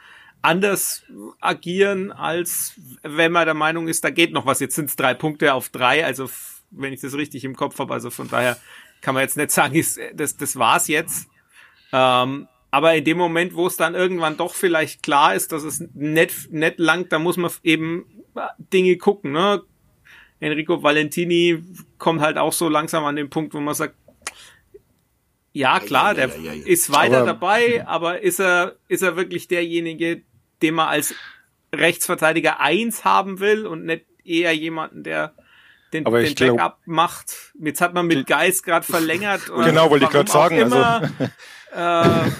anders 0.44 1.02
agieren, 1.40 2.12
als 2.12 2.74
wenn 3.02 3.32
man 3.32 3.46
der 3.46 3.54
Meinung 3.54 3.88
ist, 3.88 4.04
da 4.04 4.10
geht 4.10 4.32
noch 4.32 4.44
was. 4.44 4.60
Jetzt 4.60 4.74
sind 4.74 4.90
es 4.90 4.96
drei 4.96 5.14
Punkte 5.14 5.54
auf 5.54 5.70
drei, 5.70 6.04
also 6.04 6.28
wenn 6.70 6.92
ich 6.92 7.00
das 7.00 7.14
richtig 7.14 7.44
im 7.44 7.56
Kopf 7.56 7.78
habe, 7.78 7.94
also 7.94 8.10
von 8.10 8.28
daher 8.28 8.58
kann 9.00 9.14
man 9.14 9.22
jetzt 9.22 9.36
nicht 9.36 9.50
sagen, 9.50 9.74
ist, 9.74 9.98
das, 10.14 10.36
das 10.36 10.56
war's 10.56 10.88
jetzt. 10.88 11.28
Ähm, 11.92 12.48
aber 12.70 12.94
in 12.94 13.04
dem 13.04 13.16
Moment, 13.16 13.54
wo 13.54 13.66
es 13.66 13.76
dann 13.76 13.94
irgendwann 13.94 14.36
doch 14.36 14.54
vielleicht 14.54 15.02
klar 15.02 15.34
ist, 15.34 15.52
dass 15.52 15.62
es 15.62 15.80
nicht, 15.94 16.52
nicht 16.52 16.78
langt, 16.78 17.12
da 17.12 17.18
muss 17.18 17.36
man 17.36 17.50
eben 17.62 18.04
Dinge 18.72 18.96
gucken. 18.96 19.32
Ne? 19.32 19.62
Enrico 20.40 20.82
Valentini 20.82 21.62
kommt 21.98 22.20
halt 22.20 22.36
auch 22.36 22.52
so 22.52 22.68
langsam 22.68 23.04
an 23.04 23.16
den 23.16 23.30
Punkt, 23.30 23.54
wo 23.54 23.60
man 23.60 23.74
sagt, 23.74 23.94
ja 25.52 25.78
klar, 25.78 26.14
der 26.14 26.28
ja, 26.28 26.36
ja, 26.36 26.52
ja, 26.52 26.66
ist 26.66 26.92
weiter 26.92 27.18
aber, 27.18 27.26
dabei, 27.26 27.86
aber 27.86 28.20
ist 28.20 28.40
er, 28.40 28.76
ist 28.88 29.02
er 29.02 29.16
wirklich 29.16 29.46
derjenige, 29.46 30.22
den 30.64 30.74
man 30.74 30.88
als 30.88 31.14
Rechtsverteidiger 31.74 32.60
eins 32.60 33.04
haben 33.04 33.38
will 33.38 33.66
und 33.66 33.84
nicht 33.84 34.06
eher 34.24 34.52
jemanden, 34.54 35.02
der 35.04 35.34
den, 35.92 36.06
aber 36.06 36.22
den 36.22 36.34
Backup 36.34 36.56
glaub, 36.56 36.78
macht. 36.86 37.52
Jetzt 37.60 37.80
hat 37.80 37.94
man 37.94 38.06
mit 38.06 38.26
Geist 38.26 38.64
gerade 38.64 38.84
verlängert. 38.84 39.42
genau, 39.64 39.90
wollte 39.90 40.06
ich 40.06 40.10
gerade 40.10 40.30
sagen. 40.30 40.56
Immer, 40.56 41.10
also. 41.72 42.30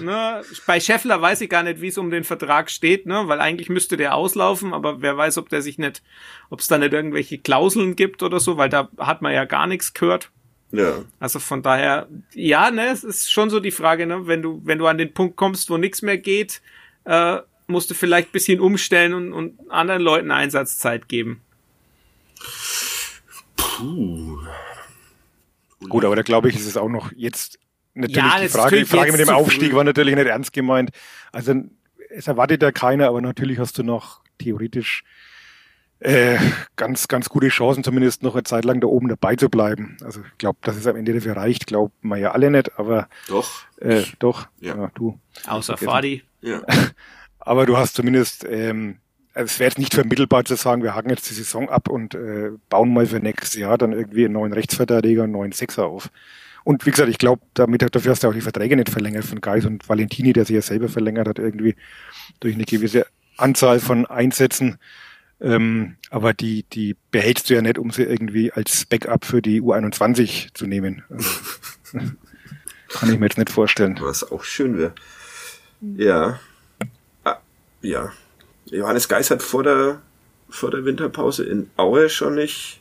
äh, 0.00 0.02
ne, 0.02 0.42
bei 0.66 0.80
Scheffler 0.80 1.20
weiß 1.20 1.42
ich 1.42 1.50
gar 1.50 1.62
nicht, 1.62 1.80
wie 1.80 1.88
es 1.88 1.98
um 1.98 2.10
den 2.10 2.24
Vertrag 2.24 2.70
steht, 2.70 3.06
ne, 3.06 3.28
weil 3.28 3.40
eigentlich 3.40 3.68
müsste 3.68 3.96
der 3.96 4.14
auslaufen, 4.14 4.72
aber 4.72 5.02
wer 5.02 5.16
weiß, 5.16 5.38
ob 5.38 5.48
der 5.50 5.62
sich 5.62 5.78
nicht, 5.78 6.02
ob 6.48 6.60
es 6.60 6.66
da 6.66 6.78
nicht 6.78 6.92
irgendwelche 6.92 7.38
Klauseln 7.38 7.94
gibt 7.94 8.22
oder 8.22 8.40
so, 8.40 8.56
weil 8.56 8.70
da 8.70 8.88
hat 8.98 9.22
man 9.22 9.32
ja 9.32 9.44
gar 9.44 9.66
nichts 9.66 9.92
gehört. 9.92 10.30
Ja. 10.72 11.04
Also 11.20 11.38
von 11.38 11.62
daher, 11.62 12.08
ja, 12.32 12.70
ne, 12.70 12.88
es 12.88 13.04
ist 13.04 13.30
schon 13.30 13.50
so 13.50 13.60
die 13.60 13.70
Frage, 13.70 14.06
ne, 14.06 14.26
wenn 14.26 14.42
du, 14.42 14.60
wenn 14.64 14.78
du 14.78 14.86
an 14.86 14.98
den 14.98 15.12
Punkt 15.12 15.36
kommst, 15.36 15.70
wo 15.70 15.76
nichts 15.76 16.02
mehr 16.02 16.18
geht, 16.18 16.62
äh, 17.04 17.38
musst 17.66 17.90
du 17.90 17.94
vielleicht 17.94 18.32
bisschen 18.32 18.60
umstellen 18.60 19.14
und, 19.14 19.32
und 19.32 19.70
anderen 19.70 20.02
Leuten 20.02 20.30
Einsatzzeit 20.30 21.08
geben. 21.08 21.42
Puh. 23.56 24.38
Gut, 25.88 26.04
aber 26.04 26.16
da 26.16 26.22
glaube 26.22 26.48
ich, 26.48 26.56
ist 26.56 26.66
es 26.66 26.76
auch 26.76 26.88
noch 26.88 27.12
jetzt 27.16 27.58
natürlich 27.94 28.16
ja, 28.16 28.40
die 28.40 28.48
Frage, 28.48 28.76
die 28.76 28.84
Frage 28.84 29.12
mit 29.12 29.20
dem 29.20 29.30
Aufstieg 29.30 29.74
war 29.74 29.84
natürlich 29.84 30.14
nicht 30.14 30.26
ernst 30.26 30.52
gemeint. 30.52 30.90
Also 31.32 31.54
es 32.10 32.26
erwartet 32.26 32.62
ja 32.62 32.72
keiner, 32.72 33.08
aber 33.08 33.20
natürlich 33.20 33.58
hast 33.58 33.78
du 33.78 33.82
noch 33.82 34.20
theoretisch 34.38 35.04
äh, 36.00 36.38
ganz, 36.76 37.08
ganz 37.08 37.28
gute 37.28 37.48
Chancen, 37.48 37.84
zumindest 37.84 38.22
noch 38.22 38.34
eine 38.34 38.42
Zeit 38.42 38.64
lang 38.64 38.80
da 38.80 38.86
oben 38.86 39.08
dabei 39.08 39.36
zu 39.36 39.48
bleiben. 39.48 39.96
Also 40.02 40.20
ich 40.20 40.38
glaube, 40.38 40.58
dass 40.62 40.76
es 40.76 40.86
am 40.86 40.96
Ende 40.96 41.14
dafür 41.14 41.36
reicht, 41.36 41.66
glaubt 41.66 42.04
man 42.04 42.20
ja 42.20 42.32
alle 42.32 42.50
nicht, 42.50 42.78
aber 42.78 43.08
doch, 43.28 43.64
äh, 43.80 44.02
doch, 44.18 44.48
ja. 44.60 44.76
ja 44.76 44.90
du. 44.94 45.18
Außer 45.46 45.76
Fadi. 45.76 46.22
Ja. 46.42 46.62
aber 47.38 47.66
du 47.66 47.76
hast 47.76 47.94
zumindest 47.94 48.44
ähm, 48.48 48.98
also 49.34 49.46
es 49.46 49.60
wäre 49.60 49.68
jetzt 49.68 49.78
nicht 49.78 49.94
vermittelbar 49.94 50.44
zu 50.44 50.56
sagen, 50.56 50.82
wir 50.82 50.94
haken 50.94 51.10
jetzt 51.10 51.30
die 51.30 51.34
Saison 51.34 51.68
ab 51.68 51.88
und 51.88 52.14
äh, 52.14 52.50
bauen 52.68 52.92
mal 52.92 53.06
für 53.06 53.20
nächstes 53.20 53.54
Jahr 53.54 53.78
dann 53.78 53.92
irgendwie 53.92 54.24
einen 54.24 54.34
neuen 54.34 54.52
Rechtsverteidiger, 54.52 55.24
einen 55.24 55.32
neuen 55.32 55.52
Sechser 55.52 55.86
auf. 55.86 56.10
Und 56.64 56.84
wie 56.84 56.90
gesagt, 56.90 57.08
ich 57.08 57.18
glaube, 57.18 57.42
damit 57.54 57.82
dafür 57.94 58.10
hast 58.10 58.22
du 58.22 58.28
auch 58.28 58.34
die 58.34 58.40
Verträge 58.40 58.76
nicht 58.76 58.90
verlängert 58.90 59.24
von 59.24 59.40
Geis 59.40 59.64
und 59.64 59.88
Valentini, 59.88 60.32
der 60.32 60.44
sich 60.44 60.54
ja 60.54 60.62
selber 60.62 60.88
verlängert 60.88 61.28
hat, 61.28 61.38
irgendwie 61.38 61.74
durch 62.40 62.54
eine 62.54 62.64
gewisse 62.64 63.06
Anzahl 63.36 63.80
von 63.80 64.04
Einsätzen. 64.06 64.78
Ähm, 65.40 65.96
aber 66.10 66.34
die, 66.34 66.64
die 66.64 66.96
behältst 67.10 67.48
du 67.48 67.54
ja 67.54 67.62
nicht, 67.62 67.78
um 67.78 67.90
sie 67.90 68.02
irgendwie 68.02 68.52
als 68.52 68.84
Backup 68.84 69.24
für 69.24 69.40
die 69.40 69.62
U21 69.62 70.52
zu 70.52 70.66
nehmen. 70.66 71.02
Also, 71.08 71.30
kann 72.90 73.12
ich 73.12 73.18
mir 73.18 73.26
jetzt 73.26 73.38
nicht 73.38 73.50
vorstellen. 73.50 73.98
Was 74.02 74.30
auch 74.30 74.44
schön 74.44 74.76
wäre. 74.76 74.94
Ja. 75.80 76.40
Ah, 77.24 77.38
ja. 77.82 78.12
Johannes 78.66 79.08
Geis 79.08 79.30
hat 79.30 79.42
vor 79.42 79.62
der, 79.62 80.02
vor 80.48 80.70
der 80.70 80.84
Winterpause 80.84 81.44
in 81.44 81.70
Aue 81.76 82.08
schon 82.08 82.34
nicht 82.34 82.80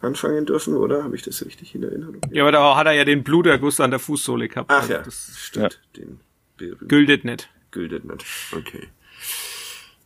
anfangen 0.00 0.46
dürfen, 0.46 0.76
oder? 0.76 1.04
Habe 1.04 1.16
ich 1.16 1.22
das 1.22 1.44
richtig 1.44 1.74
in 1.74 1.82
Erinnerung? 1.82 2.20
Ja, 2.30 2.42
aber 2.42 2.52
da 2.52 2.76
hat 2.76 2.86
er 2.86 2.92
ja 2.92 3.04
den 3.04 3.22
Bluterguss 3.22 3.80
an 3.80 3.90
der 3.90 4.00
Fußsohle 4.00 4.48
gehabt. 4.48 4.70
Ach 4.70 4.88
ja, 4.88 4.98
das 5.02 5.32
stimmt. 5.36 5.80
Ja. 5.96 6.04
Den 6.60 6.88
Güldet 6.88 7.24
nicht. 7.24 7.48
Güldet 7.70 8.04
nicht. 8.04 8.24
Okay. 8.52 8.88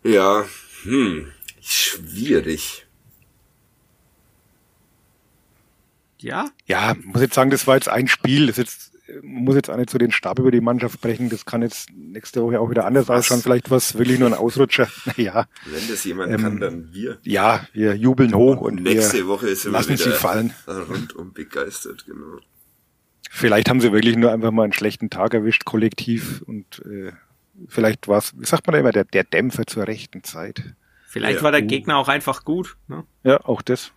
Ja, 0.05 0.45
hm, 0.83 1.33
schwierig. 1.61 2.87
Ja? 6.19 6.51
Ja, 6.67 6.97
muss 7.03 7.21
jetzt 7.21 7.35
sagen, 7.35 7.51
das 7.51 7.67
war 7.67 7.75
jetzt 7.75 7.89
ein 7.89 8.09
Spiel. 8.09 8.47
Das 8.47 8.59
ist 8.59 8.65
jetzt 8.65 8.96
muss 9.23 9.55
jetzt 9.55 9.71
auch 9.71 9.77
nicht 9.77 9.91
so 9.91 9.99
den 9.99 10.11
Stab 10.11 10.39
über 10.39 10.51
die 10.51 10.61
Mannschaft 10.61 11.01
brechen. 11.01 11.29
Das 11.29 11.45
kann 11.45 11.63
jetzt 11.63 11.91
nächste 11.93 12.43
Woche 12.43 12.61
auch 12.61 12.71
wieder 12.71 12.85
anders 12.85 13.09
was? 13.09 13.21
ausschauen. 13.21 13.43
Vielleicht 13.43 13.71
was 13.71 13.97
wirklich 13.97 14.19
nur 14.19 14.29
ein 14.29 14.35
Ausrutscher. 14.35 14.89
Ja. 15.17 15.47
Wenn 15.65 15.89
das 15.89 16.05
jemand 16.05 16.33
ähm, 16.33 16.41
kann, 16.43 16.61
dann 16.61 16.89
wir. 16.93 17.19
Ja, 17.23 17.67
wir 17.73 17.97
jubeln 17.97 18.35
hoch 18.35 18.61
und, 18.61 18.79
und 18.79 18.83
nächste 18.83 19.27
Woche 19.27 19.49
ist 19.49 19.65
lassen 19.65 19.97
sie 19.97 20.11
fallen. 20.11 20.53
Rundum 20.67 21.33
begeistert, 21.33 22.05
genau. 22.07 22.41
Vielleicht 23.31 23.71
haben 23.71 23.81
sie 23.81 23.93
wirklich 23.93 24.17
nur 24.17 24.31
einfach 24.31 24.51
mal 24.51 24.65
einen 24.65 24.73
schlechten 24.73 25.09
Tag 25.09 25.33
erwischt, 25.33 25.65
kollektiv 25.65 26.43
und 26.47 26.83
äh, 26.85 27.13
vielleicht 27.69 28.09
war 28.09 28.19
es, 28.19 28.39
wie 28.39 28.45
sagt 28.45 28.67
man 28.67 28.75
da 28.75 28.81
immer, 28.81 28.93
der, 28.93 29.05
der 29.05 29.25
Dämpfer 29.25 29.67
zur 29.67 29.87
rechten 29.87 30.23
Zeit. 30.23 30.63
Vielleicht 31.07 31.39
ja. 31.39 31.43
war 31.43 31.53
der 31.53 31.63
Gegner 31.63 31.97
auch 31.97 32.09
einfach 32.09 32.45
gut. 32.45 32.77
Ne? 32.89 33.05
Ja, 33.25 33.41
auch 33.45 33.63
das. 33.63 33.93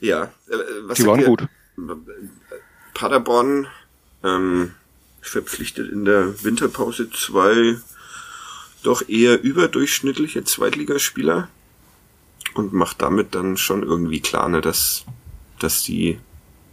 Ja, 0.00 0.24
äh, 0.24 0.54
was 0.84 0.98
die 0.98 1.06
waren 1.06 1.20
ihr? 1.20 1.26
gut. 1.26 1.48
Paderborn 2.94 3.66
ähm, 4.24 4.72
verpflichtet 5.20 5.90
in 5.90 6.04
der 6.04 6.42
Winterpause 6.42 7.10
zwei 7.10 7.76
doch 8.82 9.08
eher 9.08 9.42
überdurchschnittliche 9.42 10.44
Zweitligaspieler 10.44 11.48
und 12.54 12.72
macht 12.72 13.02
damit 13.02 13.34
dann 13.34 13.56
schon 13.56 13.82
irgendwie 13.82 14.20
klar, 14.20 14.48
ne, 14.48 14.60
dass, 14.60 15.04
dass 15.58 15.82
die 15.82 16.18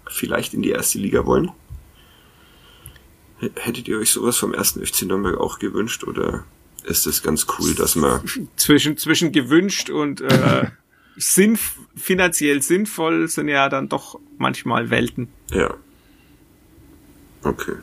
vielleicht 0.08 0.54
in 0.54 0.62
die 0.62 0.72
erste 0.72 1.00
Liga 1.00 1.26
wollen. 1.26 1.52
Hättet 3.56 3.88
ihr 3.88 3.98
euch 3.98 4.12
sowas 4.12 4.38
vom 4.38 4.54
ersten 4.54 4.86
FC 4.86 5.04
Nürnberg 5.04 5.38
auch 5.40 5.58
gewünscht 5.58 6.04
oder 6.04 6.44
ist 6.84 7.08
es 7.08 7.24
ganz 7.24 7.48
cool, 7.58 7.74
dass 7.74 7.96
man 7.96 8.22
zwischen 8.56 8.98
zwischen 8.98 9.32
gewünscht 9.32 9.90
und 9.90 10.22
äh, 10.22 10.70
sinn, 11.16 11.58
finanziell 11.96 12.62
sinnvoll 12.62 13.28
sind 13.28 13.48
ja 13.48 13.70
dann 13.70 13.90
doch 13.90 14.20
manchmal 14.38 14.90
Welten. 14.90 15.30
Ja. 15.50 15.76
Okay. 17.44 17.76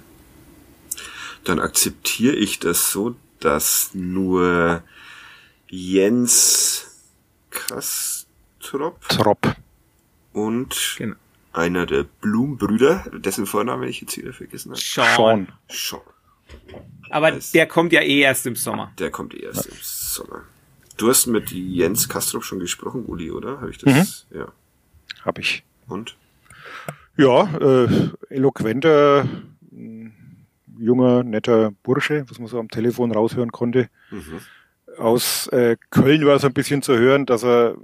Dann 1.44 1.60
akzeptiere 1.60 2.34
ich 2.36 2.58
das 2.58 2.90
so, 2.90 3.16
dass 3.40 3.90
nur 3.94 4.82
Jens 5.68 6.86
Kastrop 7.50 9.00
Trop. 9.08 9.56
und 10.32 10.94
genau. 10.98 11.16
einer 11.52 11.86
der 11.86 12.04
Blumbrüder, 12.04 13.04
dessen 13.12 13.46
Vorname 13.46 13.88
ich 13.88 14.00
jetzt 14.00 14.16
wieder 14.16 14.32
vergessen 14.32 14.72
habe. 14.72 14.80
Sean. 14.80 15.48
Sean. 15.70 16.00
Aber 17.10 17.32
heißt, 17.32 17.54
der 17.54 17.66
kommt 17.66 17.92
ja 17.92 18.00
eh 18.00 18.20
erst 18.20 18.46
im 18.46 18.56
Sommer. 18.56 18.92
Der 18.98 19.10
kommt 19.10 19.34
eh 19.34 19.40
erst 19.40 19.66
ja. 19.66 19.72
im 19.72 19.78
Sommer. 19.80 20.44
Du 20.96 21.08
hast 21.08 21.26
mit 21.26 21.50
Jens 21.52 22.08
Kastrop 22.08 22.44
schon 22.44 22.58
gesprochen, 22.58 23.04
Uli, 23.06 23.30
oder? 23.30 23.60
Habe 23.60 23.70
ich 23.70 23.78
das? 23.78 24.26
Mhm. 24.30 24.38
Ja. 24.38 24.52
Hab 25.24 25.38
ich. 25.38 25.62
Und? 25.86 26.16
Ja, 27.18 27.50
äh, 27.58 27.88
eloquenter, 28.30 29.28
junger, 30.78 31.24
netter 31.24 31.72
Bursche, 31.82 32.24
was 32.28 32.38
man 32.38 32.46
so 32.46 32.60
am 32.60 32.68
Telefon 32.68 33.10
raushören 33.10 33.50
konnte. 33.50 33.88
Mhm. 34.10 34.40
Aus 34.98 35.48
äh, 35.48 35.76
Köln 35.90 36.24
war 36.26 36.38
so 36.38 36.46
ein 36.46 36.52
bisschen 36.52 36.80
zu 36.80 36.96
hören, 36.96 37.26
dass 37.26 37.44
er 37.44 37.76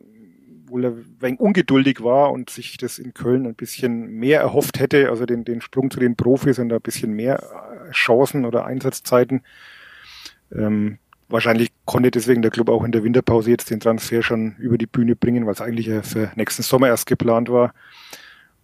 wohl 0.67 0.87
ein 0.87 1.17
wenig 1.21 1.41
ungeduldig 1.41 2.03
war 2.03 2.31
und 2.33 2.49
sich 2.49 2.77
das 2.77 2.99
in 2.99 3.13
Köln 3.13 3.47
ein 3.47 3.57
bisschen 3.57 4.07
mehr 4.07 4.41
erhofft 4.41 4.79
hätte, 4.79 5.11
also 5.11 5.27
den, 5.27 5.45
den 5.45 5.61
Sprung 5.61 5.91
zu 5.91 5.99
den 5.99 6.17
Profis 6.17 6.61
und 6.61 6.73
ein 6.73 6.81
bisschen 6.81 7.13
mehr 7.13 7.43
äh, 7.89 7.91
Chancen 7.91 8.45
oder 8.45 8.65
Einsatzzeiten. 8.65 9.43
Ähm, 10.53 10.99
wahrscheinlich 11.29 11.71
konnte 11.85 12.13
deswegen 12.13 12.43
der 12.43 12.53
Club 12.53 12.69
auch 12.69 12.85
in 12.85 12.93
der 12.93 13.03
Winterpause 13.03 13.51
jetzt 13.51 13.71
den 13.71 13.81
Transfer 13.81 14.23
schon 14.23 14.55
über 14.59 14.79
die 14.79 14.87
Bühne 14.87 15.17
bringen, 15.17 15.45
weil 15.47 15.55
es 15.55 15.61
eigentlich 15.61 15.87
ja 15.87 16.03
für 16.03 16.31
nächsten 16.37 16.63
Sommer 16.63 16.87
erst 16.87 17.07
geplant 17.07 17.51
war. 17.51 17.75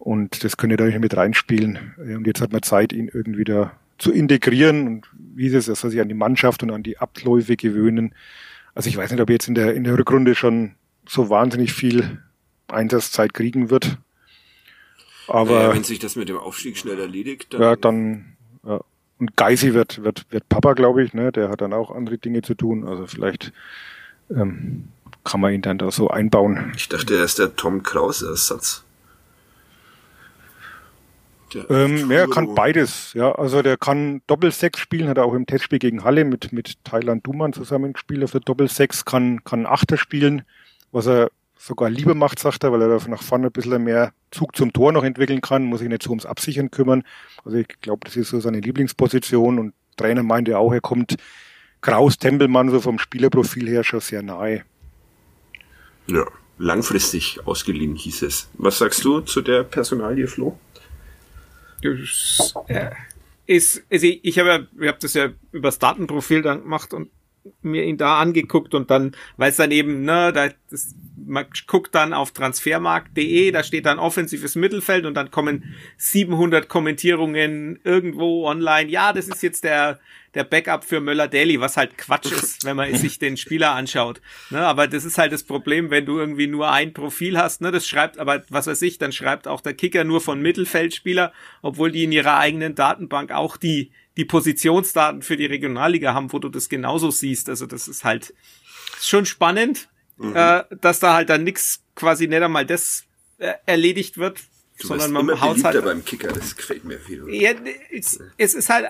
Und 0.01 0.43
das 0.43 0.57
könnte 0.57 0.77
da 0.77 0.85
nicht 0.85 0.99
mit 0.99 1.15
reinspielen. 1.15 1.93
Und 1.97 2.25
jetzt 2.25 2.41
hat 2.41 2.51
man 2.51 2.63
Zeit, 2.63 2.91
ihn 2.91 3.07
irgendwie 3.07 3.43
da 3.43 3.73
zu 3.99 4.11
integrieren 4.11 4.87
und 4.87 5.05
wie 5.13 5.45
ist 5.45 5.67
es, 5.67 5.79
soll 5.79 5.91
sich 5.91 6.01
an 6.01 6.09
die 6.09 6.15
Mannschaft 6.15 6.63
und 6.63 6.71
an 6.71 6.81
die 6.81 6.97
Abläufe 6.97 7.55
gewöhnen. 7.55 8.15
Also 8.73 8.89
ich 8.89 8.97
weiß 8.97 9.11
nicht, 9.11 9.21
ob 9.21 9.29
er 9.29 9.33
jetzt 9.33 9.47
in 9.47 9.53
der, 9.53 9.75
in 9.75 9.83
der 9.83 9.95
Rückrunde 9.95 10.33
schon 10.33 10.71
so 11.07 11.29
wahnsinnig 11.29 11.71
viel 11.73 12.19
Einsatzzeit 12.67 13.35
kriegen 13.35 13.69
wird. 13.69 13.99
Aber 15.27 15.61
ja, 15.61 15.73
wenn 15.75 15.83
sich 15.83 15.99
das 15.99 16.15
mit 16.15 16.29
dem 16.29 16.37
Aufstieg 16.37 16.77
schnell 16.77 16.99
erledigt, 16.99 17.53
dann, 17.53 17.61
ja, 17.61 17.75
dann 17.75 18.25
ja. 18.65 18.81
und 19.19 19.37
Geisi 19.37 19.75
wird 19.75 20.03
wird 20.03 20.25
wird 20.31 20.49
Papa, 20.49 20.73
glaube 20.73 21.03
ich, 21.03 21.13
ne? 21.13 21.31
Der 21.31 21.49
hat 21.49 21.61
dann 21.61 21.71
auch 21.71 21.91
andere 21.91 22.17
Dinge 22.17 22.41
zu 22.41 22.55
tun. 22.55 22.87
Also 22.87 23.05
vielleicht 23.05 23.53
ähm, 24.31 24.87
kann 25.23 25.41
man 25.41 25.53
ihn 25.53 25.61
dann 25.61 25.77
da 25.77 25.91
so 25.91 26.09
einbauen. 26.09 26.73
ich 26.75 26.89
dachte, 26.89 27.15
er 27.17 27.23
ist 27.23 27.37
der 27.37 27.55
Tom 27.55 27.83
Kraus 27.83 28.23
Ersatz. 28.23 28.83
Der 28.83 28.90
Ähm, 31.69 32.09
ja, 32.11 32.19
er 32.19 32.27
kann 32.27 32.55
beides. 32.55 33.13
Ja, 33.13 33.33
also 33.33 33.61
der 33.61 33.77
kann 33.77 34.21
Doppelsechs 34.27 34.79
spielen, 34.79 35.07
hat 35.07 35.17
er 35.17 35.25
auch 35.25 35.33
im 35.33 35.45
Testspiel 35.45 35.79
gegen 35.79 36.03
Halle 36.03 36.25
mit 36.25 36.51
mit 36.51 36.83
Thailand 36.83 37.25
Duman 37.25 37.53
zusammengespielt 37.53 38.23
auf 38.23 38.31
der 38.31 38.41
Doppelsechs, 38.41 39.05
kann 39.05 39.43
kann 39.43 39.65
Achter 39.65 39.97
spielen, 39.97 40.43
was 40.91 41.07
er 41.07 41.29
sogar 41.57 41.89
lieber 41.89 42.15
macht, 42.15 42.39
sagt 42.39 42.63
er, 42.63 42.71
weil 42.71 42.81
er 42.81 42.97
da 42.97 43.07
nach 43.07 43.21
vorne 43.21 43.47
ein 43.47 43.51
bisschen 43.51 43.83
mehr 43.83 44.13
Zug 44.31 44.55
zum 44.55 44.73
Tor 44.73 44.91
noch 44.91 45.03
entwickeln 45.03 45.41
kann, 45.41 45.63
muss 45.63 45.79
sich 45.79 45.89
nicht 45.89 46.03
so 46.03 46.09
ums 46.09 46.25
Absichern 46.25 46.71
kümmern. 46.71 47.03
Also 47.45 47.57
ich 47.59 47.67
glaube, 47.81 48.01
das 48.05 48.15
ist 48.15 48.29
so 48.29 48.39
seine 48.39 48.59
Lieblingsposition 48.59 49.59
und 49.59 49.73
Trainer 49.95 50.23
meinte 50.23 50.57
auch, 50.57 50.73
er 50.73 50.81
kommt 50.81 51.17
Kraus 51.81 52.17
Tempelmann 52.17 52.69
so 52.69 52.79
vom 52.79 52.97
Spielerprofil 52.97 53.67
her 53.67 53.83
schon 53.83 53.99
sehr 53.99 54.23
nahe. 54.23 54.63
Ja, 56.07 56.25
langfristig 56.57 57.39
ausgeliehen 57.45 57.95
hieß 57.95 58.23
es. 58.23 58.49
Was 58.53 58.79
sagst 58.79 59.03
du 59.05 59.21
zu 59.21 59.41
der 59.41 59.63
Personalie, 59.63 60.27
Flo? 60.27 60.57
Äh, 62.67 62.91
ist, 63.45 63.83
also 63.91 64.07
ich, 64.07 64.23
ich 64.23 64.39
habe 64.39 64.49
ja, 64.49 64.59
ich 64.79 64.87
habe 64.87 64.99
das 64.99 65.13
ja 65.13 65.29
übers 65.51 65.79
Datenprofil 65.79 66.41
dann 66.41 66.61
gemacht 66.63 66.93
und 66.93 67.09
mir 67.61 67.83
ihn 67.83 67.97
da 67.97 68.19
angeguckt 68.19 68.73
und 68.73 68.91
dann, 68.91 69.15
weil 69.37 69.49
es 69.49 69.57
dann 69.57 69.71
eben, 69.71 70.03
ne, 70.03 70.31
da, 70.33 70.49
das, 70.69 70.95
man 71.25 71.45
guckt 71.67 71.95
dann 71.95 72.13
auf 72.13 72.31
transfermarkt.de, 72.31 73.51
da 73.51 73.63
steht 73.63 73.85
dann 73.85 73.99
offensives 73.99 74.55
Mittelfeld 74.55 75.05
und 75.05 75.15
dann 75.15 75.31
kommen 75.31 75.75
700 75.97 76.67
Kommentierungen 76.67 77.79
irgendwo 77.83 78.47
online. 78.47 78.89
Ja, 78.89 79.13
das 79.13 79.27
ist 79.27 79.43
jetzt 79.43 79.63
der, 79.63 79.99
der 80.33 80.43
Backup 80.43 80.85
für 80.85 81.01
Möller-Daly, 81.01 81.59
was 81.59 81.77
halt 81.77 81.97
Quatsch 81.97 82.31
ist, 82.31 82.63
wenn 82.63 82.75
man 82.75 82.93
sich 82.95 83.19
den 83.19 83.37
Spieler 83.37 83.71
anschaut. 83.71 84.21
Ne, 84.49 84.59
aber 84.59 84.87
das 84.87 85.05
ist 85.05 85.17
halt 85.17 85.31
das 85.31 85.43
Problem, 85.43 85.89
wenn 85.89 86.05
du 86.05 86.17
irgendwie 86.17 86.47
nur 86.47 86.71
ein 86.71 86.93
Profil 86.93 87.37
hast, 87.37 87.61
ne, 87.61 87.71
das 87.71 87.87
schreibt, 87.87 88.17
aber 88.17 88.43
was 88.49 88.67
weiß 88.67 88.81
ich, 88.83 88.97
dann 88.97 89.11
schreibt 89.11 89.47
auch 89.47 89.61
der 89.61 89.73
Kicker 89.73 90.03
nur 90.03 90.21
von 90.21 90.41
Mittelfeldspieler, 90.41 91.33
obwohl 91.61 91.91
die 91.91 92.03
in 92.03 92.11
ihrer 92.11 92.37
eigenen 92.37 92.75
Datenbank 92.75 93.31
auch 93.31 93.57
die, 93.57 93.91
die 94.17 94.25
Positionsdaten 94.25 95.21
für 95.21 95.37
die 95.37 95.45
Regionalliga 95.45 96.13
haben, 96.13 96.31
wo 96.33 96.39
du 96.39 96.49
das 96.49 96.69
genauso 96.69 97.11
siehst. 97.11 97.49
Also 97.49 97.65
das 97.65 97.87
ist 97.87 98.03
halt 98.03 98.33
schon 98.99 99.25
spannend, 99.25 99.89
äh, 100.33 100.63
dass 100.81 100.99
da 100.99 101.13
halt 101.13 101.29
dann 101.29 101.43
nix 101.43 101.83
quasi 101.95 102.27
nicht 102.27 102.41
einmal 102.41 102.65
das 102.65 103.05
äh, 103.37 103.53
erledigt 103.65 104.17
wird, 104.17 104.39
Du 104.81 104.87
sondern 104.87 105.11
man 105.11 105.29
immer 105.29 105.41
haut 105.41 105.63
halt 105.63 105.83
beim 105.83 106.03
Kicker, 106.03 106.29
das 106.29 106.55
gefällt 106.55 106.85
mir 106.85 106.97
viel. 106.99 107.23
ja, 107.29 107.51
es, 107.91 108.19
es 108.37 108.55
ist 108.55 108.69
halt, 108.69 108.89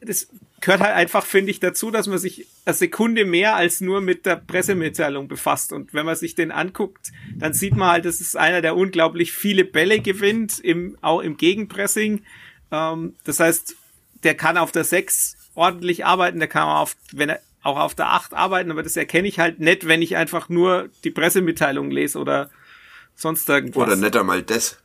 das 0.00 0.28
gehört 0.60 0.80
halt 0.80 0.94
einfach, 0.94 1.26
finde 1.26 1.50
ich, 1.50 1.60
dazu, 1.60 1.90
dass 1.90 2.06
man 2.06 2.18
sich 2.18 2.46
eine 2.64 2.74
Sekunde 2.74 3.26
mehr 3.26 3.54
als 3.54 3.80
nur 3.80 4.00
mit 4.00 4.24
der 4.24 4.36
Pressemitteilung 4.36 5.28
befasst. 5.28 5.72
Und 5.72 5.92
wenn 5.92 6.06
man 6.06 6.16
sich 6.16 6.34
den 6.34 6.50
anguckt, 6.50 7.12
dann 7.36 7.52
sieht 7.52 7.76
man 7.76 7.90
halt, 7.90 8.04
das 8.06 8.20
ist 8.20 8.36
einer, 8.36 8.62
der 8.62 8.76
unglaublich 8.76 9.32
viele 9.32 9.64
Bälle 9.64 10.00
gewinnt, 10.00 10.58
im, 10.58 10.96
auch 11.02 11.20
im 11.20 11.36
Gegenpressing. 11.36 12.22
Ähm, 12.70 13.14
das 13.24 13.40
heißt, 13.40 13.76
der 14.22 14.34
kann 14.34 14.56
auf 14.56 14.72
der 14.72 14.84
6 14.84 15.36
ordentlich 15.54 16.06
arbeiten, 16.06 16.38
der 16.38 16.48
kann 16.48 16.62
auch 16.62 16.80
auf, 16.80 16.96
wenn 17.12 17.28
er 17.28 17.40
auch 17.62 17.78
auf 17.78 17.94
der 17.94 18.12
8 18.12 18.32
arbeiten, 18.32 18.70
aber 18.70 18.82
das 18.82 18.96
erkenne 18.96 19.28
ich 19.28 19.38
halt 19.38 19.60
nicht, 19.60 19.86
wenn 19.86 20.00
ich 20.00 20.16
einfach 20.16 20.48
nur 20.48 20.88
die 21.04 21.10
Pressemitteilung 21.10 21.90
lese 21.90 22.18
oder 22.18 22.50
sonst 23.14 23.48
irgendwas. 23.48 23.86
Oder 23.86 23.96
nicht 23.96 24.16
einmal 24.16 24.42
das. 24.42 24.78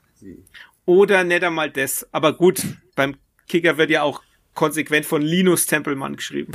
Oder 0.86 1.24
nicht 1.24 1.44
einmal 1.44 1.70
das. 1.72 2.08
Aber 2.12 2.34
gut, 2.34 2.62
beim 2.96 3.16
Kicker 3.48 3.78
wird 3.78 3.90
ja 3.90 4.04
auch 4.04 4.22
konsequent 4.54 5.06
von 5.06 5.22
Linus 5.22 5.66
Tempelmann 5.66 6.16
geschrieben. 6.16 6.52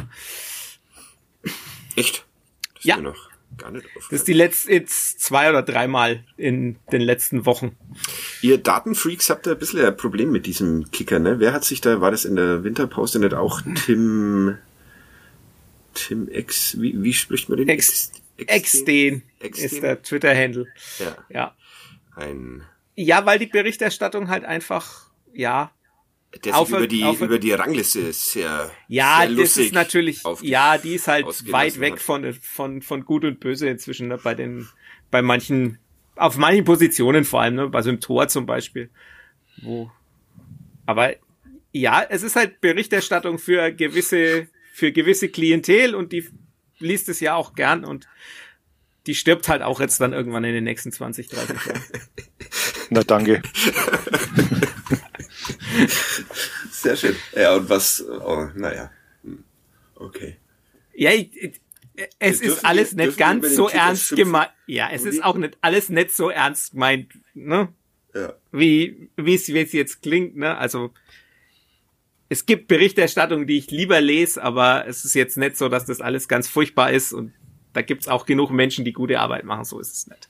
Echt? 1.97 2.25
Das 2.75 2.85
Ja. 2.85 2.95
Ist 2.97 3.03
mir 3.03 3.09
noch 3.11 3.31
gar 3.59 3.71
nicht 3.73 3.87
Das 3.97 4.13
ist 4.21 4.29
die 4.29 4.33
letzte, 4.33 4.73
jetzt 4.73 5.21
zwei 5.21 5.51
oder 5.51 5.63
dreimal 5.63 6.25
in 6.37 6.77
den 6.93 7.01
letzten 7.03 7.45
Wochen. 7.47 7.77
Ihr 8.43 8.59
Datenfreaks 8.59 9.29
habt 9.29 9.47
da 9.47 9.53
ein 9.53 9.59
bisschen 9.59 9.85
ein 9.85 9.97
Problem 9.97 10.31
mit 10.31 10.47
diesem 10.47 10.91
Kicker, 10.91 11.19
ne? 11.19 11.41
Wer 11.41 11.53
hat 11.53 11.65
sich 11.65 11.81
da, 11.81 12.01
war 12.01 12.11
das 12.11 12.25
in 12.25 12.37
der 12.37 12.65
Winterpause 12.65 13.19
nicht 13.19 13.35
auch 13.35 13.61
Tim, 13.85 14.57
Tim 15.95 16.29
X, 16.31 16.81
wie, 16.81 17.03
wie 17.03 17.13
spricht 17.13 17.49
man 17.49 17.59
den? 17.59 17.69
Ex, 17.69 18.13
Exden 18.39 19.23
Exden? 19.41 19.65
ist 19.67 19.83
der 19.83 20.01
Twitter-Handle. 20.03 20.67
Ja, 20.99 21.17
Ja. 21.29 21.57
ein, 22.15 22.63
Ja, 23.03 23.25
weil 23.25 23.39
die 23.39 23.47
Berichterstattung 23.47 24.29
halt 24.29 24.45
einfach, 24.45 25.11
ja, 25.33 25.73
der 26.45 26.53
sich 26.53 26.55
Auf- 26.55 26.69
über 26.69 26.87
die, 26.87 27.03
über 27.21 27.39
die 27.39 27.53
Rangliste 27.53 28.13
sehr, 28.13 28.71
Ja, 28.89 29.25
sehr 29.27 29.37
das 29.37 29.57
ist 29.57 29.73
natürlich, 29.73 30.23
ja, 30.43 30.77
die 30.77 30.95
ist 30.97 31.09
halt 31.09 31.25
weit 31.51 31.81
weg 31.81 31.95
hat. 31.95 32.01
von, 32.01 32.33
von, 32.35 32.83
von 32.83 33.05
gut 33.07 33.25
und 33.25 33.41
böse 33.41 33.69
inzwischen, 33.69 34.09
ne, 34.09 34.19
bei 34.19 34.35
den, 34.35 34.69
bei 35.11 35.23
manchen, 35.23 35.79
auf 36.15 36.37
manchen 36.37 36.65
Positionen 36.65 37.25
vor 37.25 37.41
allem, 37.41 37.55
ne, 37.55 37.71
also 37.73 37.89
im 37.89 38.01
Tor 38.01 38.29
zum 38.29 38.45
Beispiel, 38.45 38.91
wo, 39.63 39.91
aber 40.85 41.15
ja, 41.73 42.05
es 42.09 42.23
ist 42.23 42.37
halt 42.37 42.61
Berichterstattung 42.61 43.39
für 43.39 43.73
gewisse, 43.73 44.47
für 44.75 44.93
gewisse 44.93 45.31
Klientel 45.31 45.95
und 45.95 46.13
die 46.13 46.29
liest 46.79 47.09
es 47.09 47.21
ja 47.21 47.35
auch 47.35 47.55
gern 47.55 47.85
und 47.85 48.09
die 49.07 49.15
stirbt 49.15 49.49
halt 49.49 49.63
auch 49.63 49.81
jetzt 49.81 50.01
dann 50.01 50.13
irgendwann 50.13 50.45
in 50.45 50.53
den 50.53 50.65
nächsten 50.65 50.93
20, 50.93 51.29
30 51.29 51.57
Jahren. 51.67 51.83
Na 52.91 53.03
danke. 53.03 53.43
Sehr 56.71 56.97
schön. 56.97 57.17
Ja, 57.35 57.55
und 57.57 57.69
was, 57.69 58.05
oh, 58.09 58.49
naja. 58.55 58.91
Okay. 59.95 60.37
Ja, 60.95 61.13
ich, 61.13 61.37
ich, 61.37 61.61
es 62.19 62.41
ist 62.41 62.65
alles 62.65 62.93
nicht 62.95 63.17
ganz 63.17 63.55
so 63.55 63.69
ernst 63.69 64.17
gemeint. 64.17 64.51
Ja, 64.67 64.89
es 64.93 65.05
ist 65.05 65.23
auch 65.23 65.37
nicht 65.37 65.57
alles 65.61 65.89
nicht 65.89 66.13
so 66.13 66.31
ernst 66.31 66.73
gemeint, 66.73 67.13
ne? 67.35 67.69
Ja. 68.15 68.35
Wie 68.51 69.09
wie 69.17 69.35
es 69.35 69.49
wie 69.49 69.61
es 69.61 69.73
jetzt 69.73 70.03
klingt, 70.03 70.37
ne? 70.37 70.57
Also 70.57 70.93
es 72.29 72.47
gibt 72.47 72.69
Berichterstattung, 72.69 73.47
die 73.47 73.59
ich 73.59 73.71
lieber 73.71 74.01
lese, 74.01 74.43
aber 74.43 74.87
es 74.87 75.05
ist 75.05 75.15
jetzt 75.15 75.37
nicht 75.37 75.57
so, 75.57 75.69
dass 75.69 75.85
das 75.85 76.01
alles 76.01 76.29
ganz 76.29 76.49
furchtbar 76.49 76.93
ist 76.93 77.13
und 77.13 77.33
da 77.73 77.83
gibt's 77.83 78.09
auch 78.09 78.27
genug 78.27 78.51
Menschen, 78.51 78.85
die 78.85 78.93
gute 78.93 79.21
Arbeit 79.21 79.45
machen, 79.45 79.65
so 79.65 79.79
ist 79.79 79.93
es 79.93 80.07
nicht. 80.07 80.29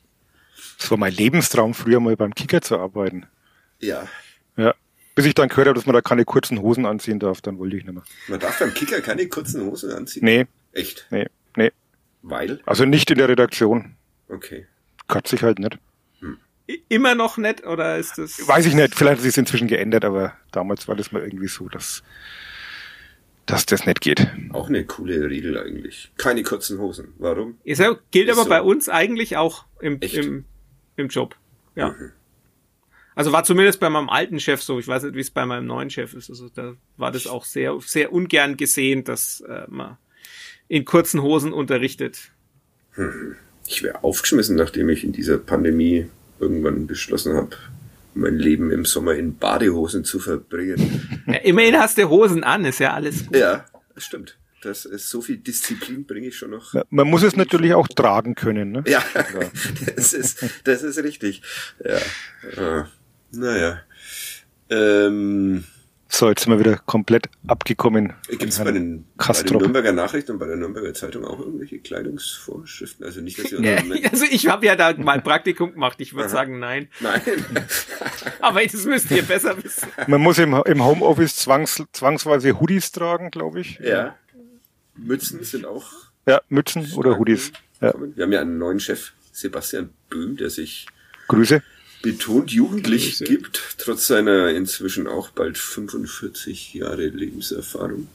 Das 0.80 0.90
war 0.90 0.98
mein 0.98 1.12
Lebenstraum, 1.12 1.74
früher 1.74 2.00
mal 2.00 2.16
beim 2.16 2.34
Kicker 2.34 2.62
zu 2.62 2.78
arbeiten. 2.78 3.26
Ja. 3.80 4.08
Ja. 4.56 4.74
Bis 5.14 5.26
ich 5.26 5.34
dann 5.34 5.48
gehört 5.48 5.68
habe, 5.68 5.74
dass 5.74 5.86
man 5.86 5.94
da 5.94 6.00
keine 6.00 6.24
kurzen 6.24 6.60
Hosen 6.62 6.86
anziehen 6.86 7.18
darf, 7.18 7.40
dann 7.42 7.58
wollte 7.58 7.76
ich 7.76 7.84
nicht 7.84 7.92
mehr. 7.92 8.02
Man 8.28 8.40
darf 8.40 8.58
beim 8.58 8.72
Kicker 8.72 9.00
keine 9.00 9.28
kurzen 9.28 9.64
Hosen 9.66 9.92
anziehen. 9.92 10.24
Nee, 10.24 10.46
Echt? 10.72 11.06
nee, 11.10 11.26
nee. 11.56 11.70
Weil? 12.22 12.60
Also 12.64 12.84
nicht 12.84 13.10
in 13.10 13.18
der 13.18 13.28
Redaktion. 13.28 13.96
Okay. 14.28 14.66
Kotzt 15.08 15.28
sich 15.28 15.42
halt 15.42 15.58
nicht. 15.58 15.78
I- 16.70 16.82
Immer 16.88 17.14
noch 17.14 17.36
nicht 17.36 17.66
oder 17.66 17.98
ist 17.98 18.16
das 18.18 18.46
Weiß 18.46 18.64
ich 18.66 18.74
nicht, 18.74 18.94
vielleicht 18.94 19.16
hat 19.18 19.22
sich 19.24 19.36
inzwischen 19.36 19.66
geändert, 19.68 20.04
aber 20.04 20.34
damals 20.52 20.86
war 20.88 20.94
das 20.96 21.10
mal 21.12 21.22
irgendwie 21.22 21.48
so, 21.48 21.68
dass, 21.68 22.02
dass 23.46 23.66
das 23.66 23.84
nicht 23.86 24.00
geht. 24.00 24.28
Auch 24.52 24.68
eine 24.68 24.84
coole 24.84 25.28
Regel 25.28 25.58
eigentlich. 25.58 26.12
Keine 26.16 26.42
kurzen 26.44 26.78
Hosen. 26.78 27.12
Warum? 27.18 27.58
ist 27.64 27.80
ja, 27.80 27.96
gilt 28.12 28.28
Ist 28.28 28.34
aber 28.36 28.44
so. 28.44 28.48
bei 28.48 28.62
uns 28.62 28.88
eigentlich 28.88 29.36
auch 29.36 29.64
im 29.80 30.00
Echt? 30.00 30.14
im 30.14 30.44
im 30.96 31.08
Job. 31.08 31.36
Ja. 31.74 31.90
Mhm. 31.90 32.12
Also 33.14 33.32
war 33.32 33.44
zumindest 33.44 33.80
bei 33.80 33.90
meinem 33.90 34.08
alten 34.08 34.40
Chef 34.40 34.62
so. 34.62 34.78
Ich 34.78 34.88
weiß 34.88 35.02
nicht, 35.02 35.14
wie 35.14 35.20
es 35.20 35.30
bei 35.30 35.44
meinem 35.44 35.66
neuen 35.66 35.90
Chef 35.90 36.14
ist. 36.14 36.30
Also 36.30 36.48
da 36.48 36.74
war 36.96 37.12
das 37.12 37.26
auch 37.26 37.44
sehr, 37.44 37.76
sehr 37.80 38.12
ungern 38.12 38.56
gesehen, 38.56 39.04
dass 39.04 39.40
äh, 39.42 39.64
man 39.68 39.98
in 40.68 40.84
kurzen 40.84 41.20
Hosen 41.20 41.52
unterrichtet. 41.52 42.30
Ich 43.66 43.82
wäre 43.82 44.04
aufgeschmissen, 44.04 44.56
nachdem 44.56 44.88
ich 44.88 45.04
in 45.04 45.12
dieser 45.12 45.38
Pandemie 45.38 46.08
irgendwann 46.38 46.86
beschlossen 46.86 47.34
habe, 47.34 47.56
mein 48.14 48.36
Leben 48.36 48.70
im 48.70 48.84
Sommer 48.84 49.14
in 49.14 49.36
Badehosen 49.36 50.04
zu 50.04 50.18
verbringen. 50.18 51.22
Ja, 51.26 51.34
immerhin 51.34 51.76
hast 51.76 51.98
du 51.98 52.08
Hosen 52.08 52.44
an, 52.44 52.64
ist 52.64 52.80
ja 52.80 52.94
alles 52.94 53.26
gut. 53.26 53.36
ja, 53.36 53.64
das 53.94 54.04
stimmt. 54.04 54.38
Das 54.62 54.84
ist 54.84 55.08
so 55.08 55.22
viel 55.22 55.38
Disziplin 55.38 56.04
bringe 56.06 56.28
ich 56.28 56.36
schon 56.36 56.50
noch. 56.50 56.74
Man- 56.90 57.08
muss 57.08 57.22
es 57.22 57.34
natürlich 57.36 57.72
auch 57.74 57.88
tragen 57.88 58.34
können. 58.34 58.72
Ne? 58.72 58.84
Ja, 58.86 59.02
das 59.96 60.12
ist, 60.12 60.44
das 60.64 60.82
ist 60.82 60.98
richtig. 61.02 61.42
Ja. 62.56 62.88
Naja. 63.32 63.80
Ähm, 64.68 65.64
So, 66.12 66.28
jetzt 66.28 66.42
sind 66.42 66.52
wir 66.52 66.58
wieder 66.58 66.76
komplett 66.76 67.28
abgekommen. 67.46 68.12
Gibt 68.28 68.42
es 68.42 68.58
bei 68.58 68.72
den, 68.72 69.06
bei 69.16 69.32
den. 69.32 69.56
Nürnberger 69.58 69.92
Nachrichten 69.92 70.32
und 70.32 70.38
bei 70.40 70.46
der 70.46 70.56
Nürnberger 70.56 70.92
Zeitung 70.92 71.24
auch 71.24 71.38
irgendwelche 71.38 71.78
Kleidungsvorschriften? 71.78 73.06
Also 73.06 73.20
nicht, 73.20 73.38
dass 73.38 73.52
ihr 73.52 73.58
unseren- 73.60 74.04
Also 74.12 74.24
ich 74.28 74.48
habe 74.48 74.66
ja 74.66 74.74
da 74.76 74.92
mal 74.94 75.12
ein 75.12 75.22
Praktikum 75.22 75.72
gemacht. 75.72 76.00
Ich 76.00 76.12
würde 76.14 76.28
sagen, 76.28 76.58
nein. 76.58 76.88
Nein. 76.98 77.20
Aber 78.40 78.60
das 78.64 78.84
müsst 78.86 79.10
ihr 79.12 79.22
besser 79.22 79.56
wissen. 79.62 79.88
Man 80.08 80.20
muss 80.20 80.38
im, 80.38 80.52
im 80.66 80.84
Homeoffice 80.84 81.36
zwangs, 81.36 81.82
zwangsweise 81.92 82.58
Hoodies 82.60 82.90
tragen, 82.92 83.30
glaube 83.30 83.60
ich. 83.60 83.78
ja. 83.82 84.16
Mützen 85.04 85.42
sind 85.44 85.64
auch 85.66 85.90
Ja, 86.26 86.40
Mützen 86.48 86.92
oder 86.94 87.18
Hoodies. 87.18 87.52
Ja, 87.80 87.94
Wir 88.14 88.24
haben 88.24 88.32
ja 88.32 88.40
einen 88.40 88.58
neuen 88.58 88.80
Chef, 88.80 89.12
Sebastian 89.32 89.90
Böhm, 90.08 90.36
der 90.36 90.50
sich 90.50 90.86
Grüße. 91.28 91.62
betont 92.02 92.50
jugendlich 92.52 93.18
gibt, 93.20 93.76
trotz 93.78 94.06
seiner 94.06 94.50
inzwischen 94.50 95.06
auch 95.06 95.30
bald 95.30 95.56
45 95.58 96.74
Jahre 96.74 97.06
Lebenserfahrung. 97.06 98.08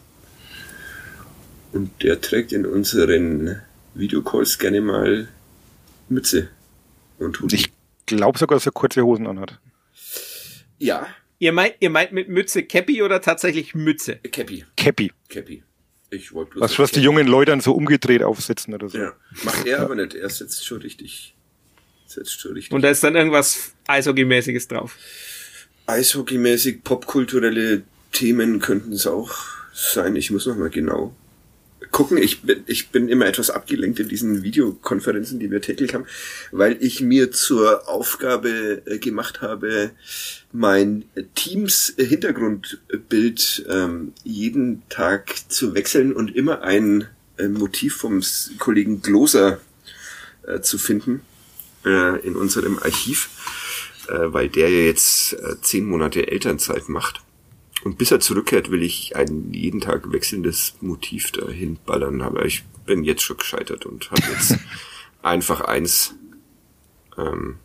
Und 1.74 2.04
der 2.04 2.22
trägt 2.22 2.52
in 2.52 2.66
unseren 2.66 3.62
Videocalls 3.96 4.60
gerne 4.60 4.82
mal 4.82 5.28
Mütze 6.10 6.50
und 7.18 7.42
Hoodie. 7.42 7.56
Ich 7.56 7.74
glaube 8.06 8.38
sogar, 8.38 8.58
dass 8.58 8.66
er 8.66 8.72
kurze 8.72 9.04
Hosen 9.04 9.28
anhat. 9.28 9.60
Ja, 10.78 11.08
Ihr 11.38 11.52
meint, 11.52 11.76
ihr 11.82 11.90
meint 11.90 12.14
mit 12.14 12.30
Mütze 12.30 12.64
Cappy 12.64 13.04
oder 13.04 13.22
tatsächlich 13.22 13.76
Mütze? 13.76 14.16
Cappy. 14.32 14.64
Cappy. 14.78 15.12
Cappy. 15.28 15.64
Ich 16.10 16.34
wollte 16.34 16.52
bloß. 16.52 16.62
Was, 16.62 16.80
was 16.80 16.92
die 16.92 17.02
jungen 17.02 17.28
Leute 17.28 17.52
dann 17.52 17.62
so 17.62 17.74
umgedreht 17.74 18.24
aufsetzen 18.24 18.74
oder 18.74 18.90
so. 18.90 18.98
Ja, 18.98 19.14
macht 19.44 19.66
er 19.66 19.82
aber 19.82 19.96
nicht. 19.96 20.14
Er 20.14 20.30
setzt 20.30 20.66
schon 20.66 20.82
richtig. 20.82 21.36
Setzt 22.06 22.40
schon 22.40 22.54
richtig. 22.54 22.72
Und 22.72 22.82
da 22.82 22.90
ist 22.90 23.04
dann 23.04 23.16
irgendwas 23.16 23.74
Eishockey-mäßiges 23.88 24.68
drauf. 24.68 24.98
Eishockeymäßig, 25.88 26.84
popkulturelle 26.84 27.84
Themen 28.12 28.60
könnten 28.60 28.94
es 28.94 29.08
auch 29.08 29.34
sein. 29.74 30.16
Ich 30.16 30.32
muss 30.32 30.46
noch 30.46 30.56
mal 30.56 30.70
genau 30.70 31.16
gucken. 31.96 32.18
Ich 32.18 32.42
bin, 32.42 32.64
ich 32.66 32.90
bin 32.90 33.08
immer 33.08 33.26
etwas 33.26 33.50
abgelenkt 33.50 34.02
in 34.02 34.10
diesen 34.10 34.44
Videokonferenzen, 34.44 35.40
die 35.40 35.50
wir 35.50 35.62
täglich 35.62 35.94
haben, 35.94 36.06
weil 36.52 36.76
ich 36.82 37.00
mir 37.00 37.32
zur 37.32 37.88
Aufgabe 37.88 38.82
äh, 38.86 39.00
gemacht 39.00 39.42
habe, 39.42 39.92
mein 40.52 41.06
Teams-Hintergrundbild 41.36 43.66
ähm, 43.70 44.12
jeden 44.26 44.84
Tag 44.90 45.36
zu 45.48 45.74
wechseln 45.74 46.12
und 46.12 46.36
immer 46.36 46.64
ein 46.64 47.08
äh, 47.38 47.48
Motiv 47.48 47.96
vom 47.96 48.22
Kollegen 48.60 49.02
Gloser 49.02 49.62
äh, 50.46 50.60
zu 50.60 50.78
finden 50.78 51.22
äh, 51.86 52.20
in 52.28 52.36
unserem 52.36 52.78
Archiv, 52.78 53.30
äh, 54.10 54.34
weil 54.34 54.50
der 54.50 54.68
ja 54.68 54.82
jetzt 54.82 55.32
äh, 55.32 55.62
zehn 55.62 55.86
Monate 55.86 56.28
Elternzeit 56.28 56.90
macht. 56.90 57.22
Und 57.86 58.00
bis 58.00 58.10
er 58.10 58.20
zurückkehrt, 58.20 58.72
will 58.72 58.82
ich 58.82 59.16
ein 59.16 59.54
jeden 59.54 59.80
Tag 59.80 60.12
wechselndes 60.12 60.74
Motiv 60.82 61.32
dahin 61.32 61.78
ballern. 61.86 62.24
Aber 62.24 62.44
ich 62.44 62.64
bin 62.88 63.04
jetzt 63.04 63.22
schon 63.22 63.38
gescheitert 63.38 63.86
und 63.86 64.10
habe 64.10 64.24
jetzt 64.32 64.58
einfach 65.22 65.62
eins, 65.62 66.16
ähm, 67.16 67.58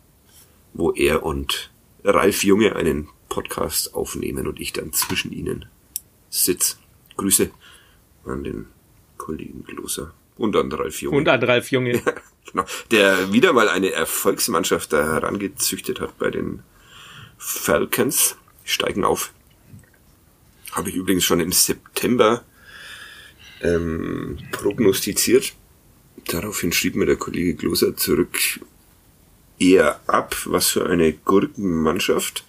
wo 0.73 0.91
er 0.91 1.23
und 1.23 1.71
Ralf 2.03 2.43
Junge 2.43 2.75
einen 2.75 3.09
Podcast 3.29 3.95
aufnehmen 3.95 4.45
und 4.45 4.59
ich 4.59 4.73
dann 4.73 4.93
zwischen 4.93 5.31
ihnen 5.31 5.65
sitz. 6.29 6.77
Grüße 7.17 7.49
an 8.23 8.43
den 8.43 8.67
Kollegen 9.17 9.63
Gloser 9.63 10.13
und 10.37 10.55
an 10.55 10.71
Ralf 10.71 11.01
Junge. 11.01 11.17
Und 11.17 11.29
an 11.29 11.43
Ralf 11.43 11.71
Junge. 11.71 11.99
Genau. 12.51 12.65
Der 12.89 13.31
wieder 13.31 13.53
mal 13.53 13.69
eine 13.69 13.91
Erfolgsmannschaft 13.91 14.91
da 14.91 15.03
herangezüchtet 15.03 16.01
hat 16.01 16.17
bei 16.17 16.31
den 16.31 16.63
Falcons. 17.37 18.35
Steigen 18.65 19.05
auf. 19.05 19.31
Habe 20.71 20.89
ich 20.89 20.95
übrigens 20.95 21.23
schon 21.23 21.39
im 21.39 21.51
September 21.51 22.43
ähm, 23.61 24.37
prognostiziert. 24.51 25.53
Daraufhin 26.27 26.71
schrieb 26.71 26.95
mir 26.95 27.05
der 27.05 27.17
Kollege 27.17 27.55
Gloser 27.55 27.95
zurück 27.95 28.37
eher 29.59 29.99
ab, 30.07 30.35
was 30.45 30.67
für 30.67 30.87
eine 30.87 31.13
Gurkenmannschaft. 31.13 32.45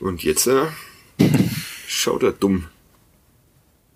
Und 0.00 0.22
jetzt 0.22 0.46
äh, 0.46 0.66
schaut 1.86 2.22
er 2.22 2.32
dumm 2.32 2.66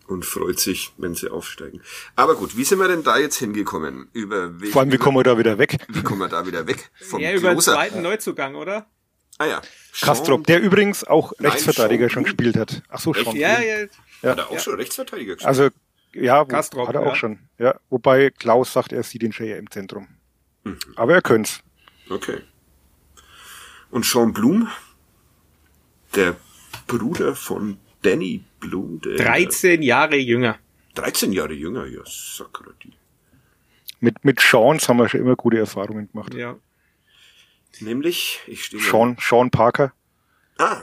und 0.06 0.24
freut 0.24 0.60
sich, 0.60 0.92
wenn 0.98 1.14
sie 1.14 1.30
aufsteigen. 1.30 1.80
Aber 2.16 2.34
gut, 2.36 2.56
wie 2.56 2.64
sind 2.64 2.78
wir 2.78 2.88
denn 2.88 3.02
da 3.02 3.18
jetzt 3.18 3.36
hingekommen? 3.36 4.08
Über 4.12 4.52
Vor 4.70 4.82
allem, 4.82 4.92
wie 4.92 4.98
kommen 4.98 5.16
wir 5.16 5.24
da 5.24 5.38
wieder 5.38 5.58
weg? 5.58 5.78
wie 5.88 6.02
kommen 6.02 6.20
wir 6.20 6.28
da 6.28 6.46
wieder 6.46 6.66
weg? 6.66 6.90
Vom 7.00 7.20
Ja, 7.20 7.32
über 7.32 7.50
den 7.50 7.60
zweiten 7.60 8.02
Neuzugang, 8.02 8.54
oder? 8.54 8.86
Ah 9.38 9.46
ja. 9.46 9.62
Kastrop, 10.00 10.46
der 10.46 10.60
übrigens 10.60 11.04
auch 11.04 11.32
Nein, 11.38 11.52
Rechtsverteidiger 11.52 12.04
Sean 12.04 12.10
schon 12.10 12.24
gespielt 12.24 12.56
hat. 12.56 12.82
Ach 12.88 12.98
so, 12.98 13.12
schon. 13.12 13.36
Ja, 13.36 13.60
ja. 13.60 13.86
Hat 14.22 14.38
er 14.38 14.50
auch 14.50 14.58
schon 14.58 14.76
Rechtsverteidiger 14.76 15.34
gespielt? 15.34 15.48
Also, 15.48 15.68
ja, 16.14 16.44
Kastrop, 16.44 16.88
hat 16.88 16.94
er 16.94 17.02
ja. 17.02 17.10
auch 17.10 17.16
schon. 17.16 17.38
Ja, 17.58 17.78
wobei 17.90 18.30
Klaus 18.30 18.72
sagt, 18.72 18.92
er 18.92 19.02
sieht 19.02 19.22
den 19.22 19.32
Schäger 19.32 19.58
im 19.58 19.70
Zentrum. 19.70 20.08
Mhm. 20.64 20.78
Aber 20.96 21.14
er 21.14 21.22
könnte 21.22 21.50
Okay. 22.08 22.40
Und 23.90 24.04
Sean 24.04 24.32
Blum, 24.32 24.68
der 26.14 26.36
Bruder 26.86 27.34
von 27.34 27.78
Danny 28.02 28.42
Blum, 28.60 29.00
der 29.00 29.16
13 29.16 29.82
Jahre 29.82 30.16
jünger. 30.16 30.58
13 30.94 31.32
Jahre 31.32 31.54
jünger, 31.54 31.86
ja, 31.86 32.00
Sakrati. 32.04 32.92
Mit, 34.00 34.24
mit 34.24 34.40
Seans 34.40 34.88
haben 34.88 34.98
wir 34.98 35.08
schon 35.08 35.20
immer 35.20 35.36
gute 35.36 35.58
Erfahrungen 35.58 36.10
gemacht. 36.10 36.34
Ja. 36.34 36.56
Nämlich, 37.80 38.40
ich 38.46 38.64
stehe 38.64 38.82
Sean, 38.82 39.16
Sean 39.20 39.50
Parker, 39.50 39.92
Ah, 40.58 40.82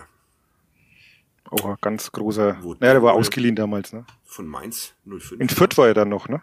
auch 1.51 1.65
ein 1.65 1.77
ganz 1.81 2.11
großer, 2.11 2.57
Wo 2.61 2.75
naja, 2.79 2.93
der 2.93 3.03
war 3.03 3.13
ausgeliehen 3.13 3.55
damals, 3.55 3.93
ne? 3.93 4.05
von 4.25 4.47
Mainz 4.47 4.93
05. 5.05 5.39
In 5.39 5.49
Fürth 5.49 5.77
war 5.77 5.87
er 5.87 5.93
dann 5.93 6.09
noch, 6.09 6.27
ne? 6.27 6.41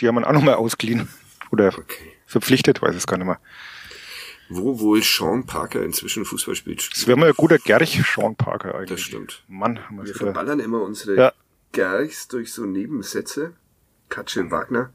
Die 0.00 0.08
haben 0.08 0.16
ihn 0.18 0.24
auch 0.24 0.32
nochmal 0.32 0.54
ausgeliehen. 0.54 1.08
Oder 1.52 1.68
Okay. 1.76 2.12
verpflichtet, 2.26 2.80
weiß 2.80 2.94
es 2.94 3.06
gar 3.06 3.16
nicht 3.18 3.26
mehr. 3.26 3.40
Wo 4.48 4.80
wohl 4.80 5.02
Sean 5.02 5.44
Parker 5.46 5.82
inzwischen 5.82 6.24
Fußball 6.24 6.54
spielt. 6.54 6.88
Das 6.92 7.06
wäre 7.06 7.18
mal 7.18 7.28
ein 7.28 7.34
guter 7.36 7.58
Gerch, 7.58 8.00
Sean 8.14 8.34
Parker 8.36 8.74
eigentlich. 8.74 8.88
Das 8.90 9.00
stimmt. 9.00 9.44
Mann, 9.48 9.84
haben 9.86 9.96
wir 9.98 10.06
Wir 10.06 10.14
verballern 10.14 10.60
immer 10.60 10.80
unsere 10.82 11.16
Ja. 11.16 11.32
Gerchs 11.72 12.28
durch 12.28 12.52
so 12.52 12.64
Nebensätze. 12.64 13.54
Katschel 14.08 14.50
Wagner. 14.50 14.92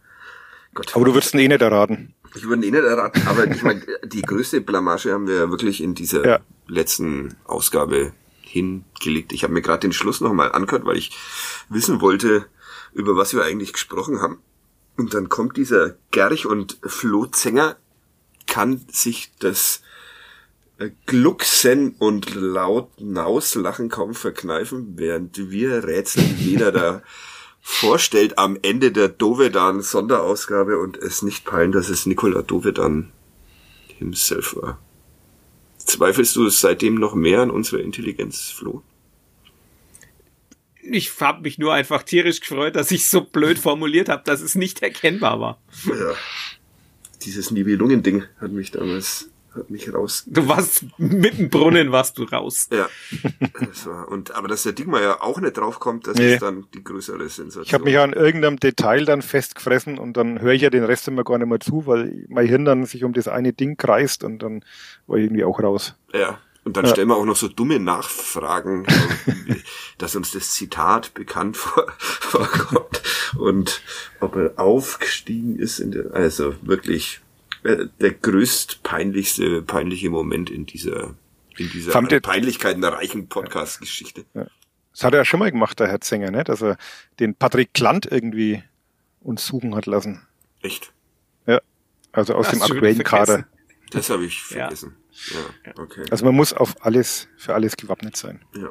Gott, 0.74 0.94
Aber 0.96 1.06
du 1.06 1.14
würdest 1.14 1.34
ihn 1.34 1.40
eh 1.42 1.48
nicht 1.48 1.62
erraten. 1.62 2.14
Ich 2.36 2.48
würde 2.48 2.66
ihn 2.66 2.74
nicht 2.74 2.84
erraten, 2.84 3.22
aber 3.28 3.48
ich 3.50 3.64
meine, 3.64 3.82
die 4.04 4.22
größte 4.22 4.62
Blamage 4.62 5.12
haben 5.14 5.28
wir 5.28 5.36
ja 5.36 5.50
wirklich 5.50 5.82
in 5.82 5.96
dieser 5.96 6.26
Ja. 6.26 6.40
letzten 6.68 7.36
Ausgabe 7.46 8.14
hingelegt. 8.42 9.34
Ich 9.34 9.44
habe 9.44 9.54
mir 9.54 9.62
gerade 9.62 9.80
den 9.82 9.94
Schluss 9.94 10.22
nochmal 10.22 10.52
angehört, 10.52 10.86
weil 10.86 10.98
ich 10.98 11.12
wissen 11.70 12.02
wollte, 12.02 12.46
über 12.94 13.16
was 13.16 13.34
wir 13.34 13.44
eigentlich 13.44 13.74
gesprochen 13.74 14.22
haben. 14.22 14.40
Und 14.98 15.14
dann 15.14 15.28
kommt 15.30 15.58
dieser 15.58 15.96
Gerch 16.12 16.46
und 16.46 16.78
Flo 16.86 17.26
Zenger 17.26 17.76
kann 18.48 18.86
sich 18.90 19.32
das 19.40 19.82
äh, 20.78 20.92
Glucksen 21.06 21.96
und 22.00 22.34
laut 22.36 22.90
Nauslachen 23.02 23.90
kaum 23.90 24.14
verkneifen, 24.14 24.94
während 24.98 25.50
wir 25.52 25.84
rätseln, 25.86 26.36
jeder 26.38 26.72
da 26.72 27.02
vorstellt 27.68 28.38
am 28.38 28.60
Ende 28.62 28.92
der 28.92 29.10
Dovedan 29.10 29.82
Sonderausgabe 29.82 30.78
und 30.78 30.98
es 30.98 31.24
nicht 31.24 31.46
peilen, 31.46 31.72
dass 31.72 31.90
es 31.90 32.06
Nikola 32.06 32.44
Dovedan 32.44 33.12
himself 33.98 34.56
war. 34.56 34.80
Zweifelst 35.80 36.36
du 36.36 36.48
seitdem 36.50 36.94
noch 36.94 37.16
mehr 37.16 37.42
an 37.42 37.50
unserer 37.50 37.82
Intelligenz, 37.82 38.52
Flo? 38.52 38.84
Ich 40.84 41.20
habe 41.20 41.42
mich 41.42 41.58
nur 41.58 41.74
einfach 41.74 42.04
tierisch 42.04 42.40
gefreut, 42.40 42.76
dass 42.76 42.92
ich 42.92 43.08
so 43.08 43.22
blöd 43.22 43.58
formuliert 43.58 44.10
habe, 44.10 44.22
dass 44.24 44.42
es 44.42 44.54
nicht 44.54 44.84
erkennbar 44.84 45.40
war. 45.40 45.60
Ja. 45.86 46.14
Dieses 47.24 47.50
Nibelungen-Ding 47.50 48.26
hat 48.40 48.52
mich 48.52 48.70
damals, 48.70 49.32
hat 49.56 49.70
mich 49.70 49.94
raus. 49.94 50.24
Du 50.28 50.48
warst 50.48 50.86
mit 50.98 51.38
dem 51.38 51.50
Brunnen, 51.50 51.92
warst 51.92 52.18
du 52.18 52.24
raus. 52.24 52.68
Ja. 52.72 52.88
Das 53.60 53.86
war, 53.86 54.08
und, 54.10 54.32
aber 54.36 54.48
dass 54.48 54.64
der 54.64 54.74
Digmeier 54.74 55.24
auch 55.24 55.40
nicht 55.40 55.58
draufkommt, 55.58 56.08
das 56.08 56.18
Nee. 56.18 56.34
ist 56.34 56.42
dann 56.42 56.66
die 56.74 56.84
größere 56.84 57.28
Sensation. 57.30 57.64
Ich 57.64 57.74
habe 57.74 57.84
mich 57.86 57.98
an 57.98 58.14
irgendeinem 58.14 58.60
Detail 58.60 59.06
dann 59.06 59.22
festgefressen 59.22 59.98
und 59.98 60.18
dann 60.18 60.42
höre 60.42 60.54
ich 60.54 60.62
ja 60.62 60.70
den 60.70 60.84
Rest 60.84 61.08
immer 61.08 61.24
gar 61.24 61.38
nicht 61.38 61.48
mehr 61.48 61.60
zu, 61.60 61.86
weil 61.88 62.26
mein 62.30 62.48
Hirn 62.48 62.66
dann 62.66 62.86
sich 62.86 63.04
um 63.04 63.14
das 63.14 63.28
eine 63.28 63.54
Ding 63.54 63.78
kreist 63.78 64.24
und 64.24 64.40
dann 64.40 64.64
war 65.08 65.18
ich 65.18 65.26
irgendwie 65.26 65.44
auch 65.44 65.60
raus. 65.62 65.96
Ja. 66.14 66.40
Und 66.64 66.78
dann 66.78 66.86
Ja. 66.86 66.92
stellen 66.92 67.10
wir 67.10 67.16
auch 67.16 67.26
noch 67.26 67.36
so 67.36 67.48
dumme 67.48 67.80
Nachfragen, 67.80 68.88
dass 70.00 70.16
uns 70.16 70.32
das 70.32 70.50
Zitat 70.52 71.14
bekannt 71.14 71.58
vor, 71.58 71.86
vorkommt 72.00 73.04
und 73.38 73.82
ob 74.20 74.36
er 74.36 74.54
aufgestiegen 74.58 75.58
ist 75.60 75.80
in 75.80 75.92
der, 75.92 76.14
also 76.14 76.56
wirklich 76.64 77.22
der 77.66 78.12
größt 78.14 78.84
peinlichste, 78.84 79.62
peinliche 79.62 80.10
Moment 80.10 80.50
in 80.50 80.66
dieser, 80.66 81.16
in 81.58 81.70
dieser 81.70 81.92
Fand 81.92 82.10
an 82.10 82.18
ihr- 82.18 82.22
Peinlichkeitenreichen 82.22 83.28
Podcast-Geschichte. 83.28 84.26
Das 84.34 85.04
hat 85.04 85.14
er 85.14 85.20
ja 85.20 85.26
schon 85.26 85.40
mal 85.40 85.52
gemacht, 85.52 85.80
der 85.80 85.88
Herr 85.88 86.00
Zenger, 86.02 86.32
ne? 86.32 86.44
dass 86.44 86.62
er 86.62 86.78
den 87.20 87.36
Patrick 87.36 87.74
Klant 87.74 88.06
irgendwie 88.10 88.64
uns 89.22 89.46
suchen 89.46 89.76
hat 89.76 89.86
lassen. 89.88 90.26
Echt? 90.62 90.94
Ja. 91.48 91.60
Also 92.12 92.36
aus 92.36 92.48
Hast 92.48 92.54
dem 92.54 92.60
du 92.60 92.66
schon 92.68 92.76
aktuellen 92.78 92.96
wieder 92.96 93.04
Kader. 93.04 93.26
vergessen. 93.26 93.50
Das 93.92 94.10
habe 94.10 94.26
ich 94.26 94.40
Ja. 94.52 94.58
vergessen. 94.68 94.96
Ja, 95.66 95.72
okay. 95.82 96.04
Also 96.12 96.26
man 96.26 96.36
muss 96.36 96.54
auf 96.54 96.76
alles, 96.86 97.28
für 97.38 97.54
alles 97.54 97.76
gewappnet 97.78 98.16
sein. 98.18 98.42
Ja. 98.56 98.70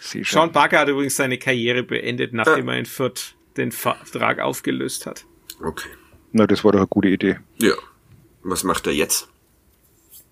Schon. 0.00 0.24
Sean 0.24 0.52
Parker 0.52 0.80
hat 0.80 0.88
übrigens 0.88 1.16
seine 1.16 1.38
Karriere 1.38 1.82
beendet, 1.82 2.32
nachdem 2.32 2.68
er 2.68 2.78
in 2.78 2.86
Fürth 2.86 3.34
den 3.56 3.70
Vertrag 3.70 4.40
aufgelöst 4.40 5.06
hat. 5.06 5.24
Okay. 5.62 5.88
Na, 6.32 6.46
das 6.46 6.64
war 6.64 6.72
doch 6.72 6.78
eine 6.80 6.88
gute 6.88 7.08
Idee. 7.08 7.38
Ja. 7.58 7.74
Was 8.42 8.64
macht 8.64 8.86
er 8.86 8.92
jetzt? 8.92 9.28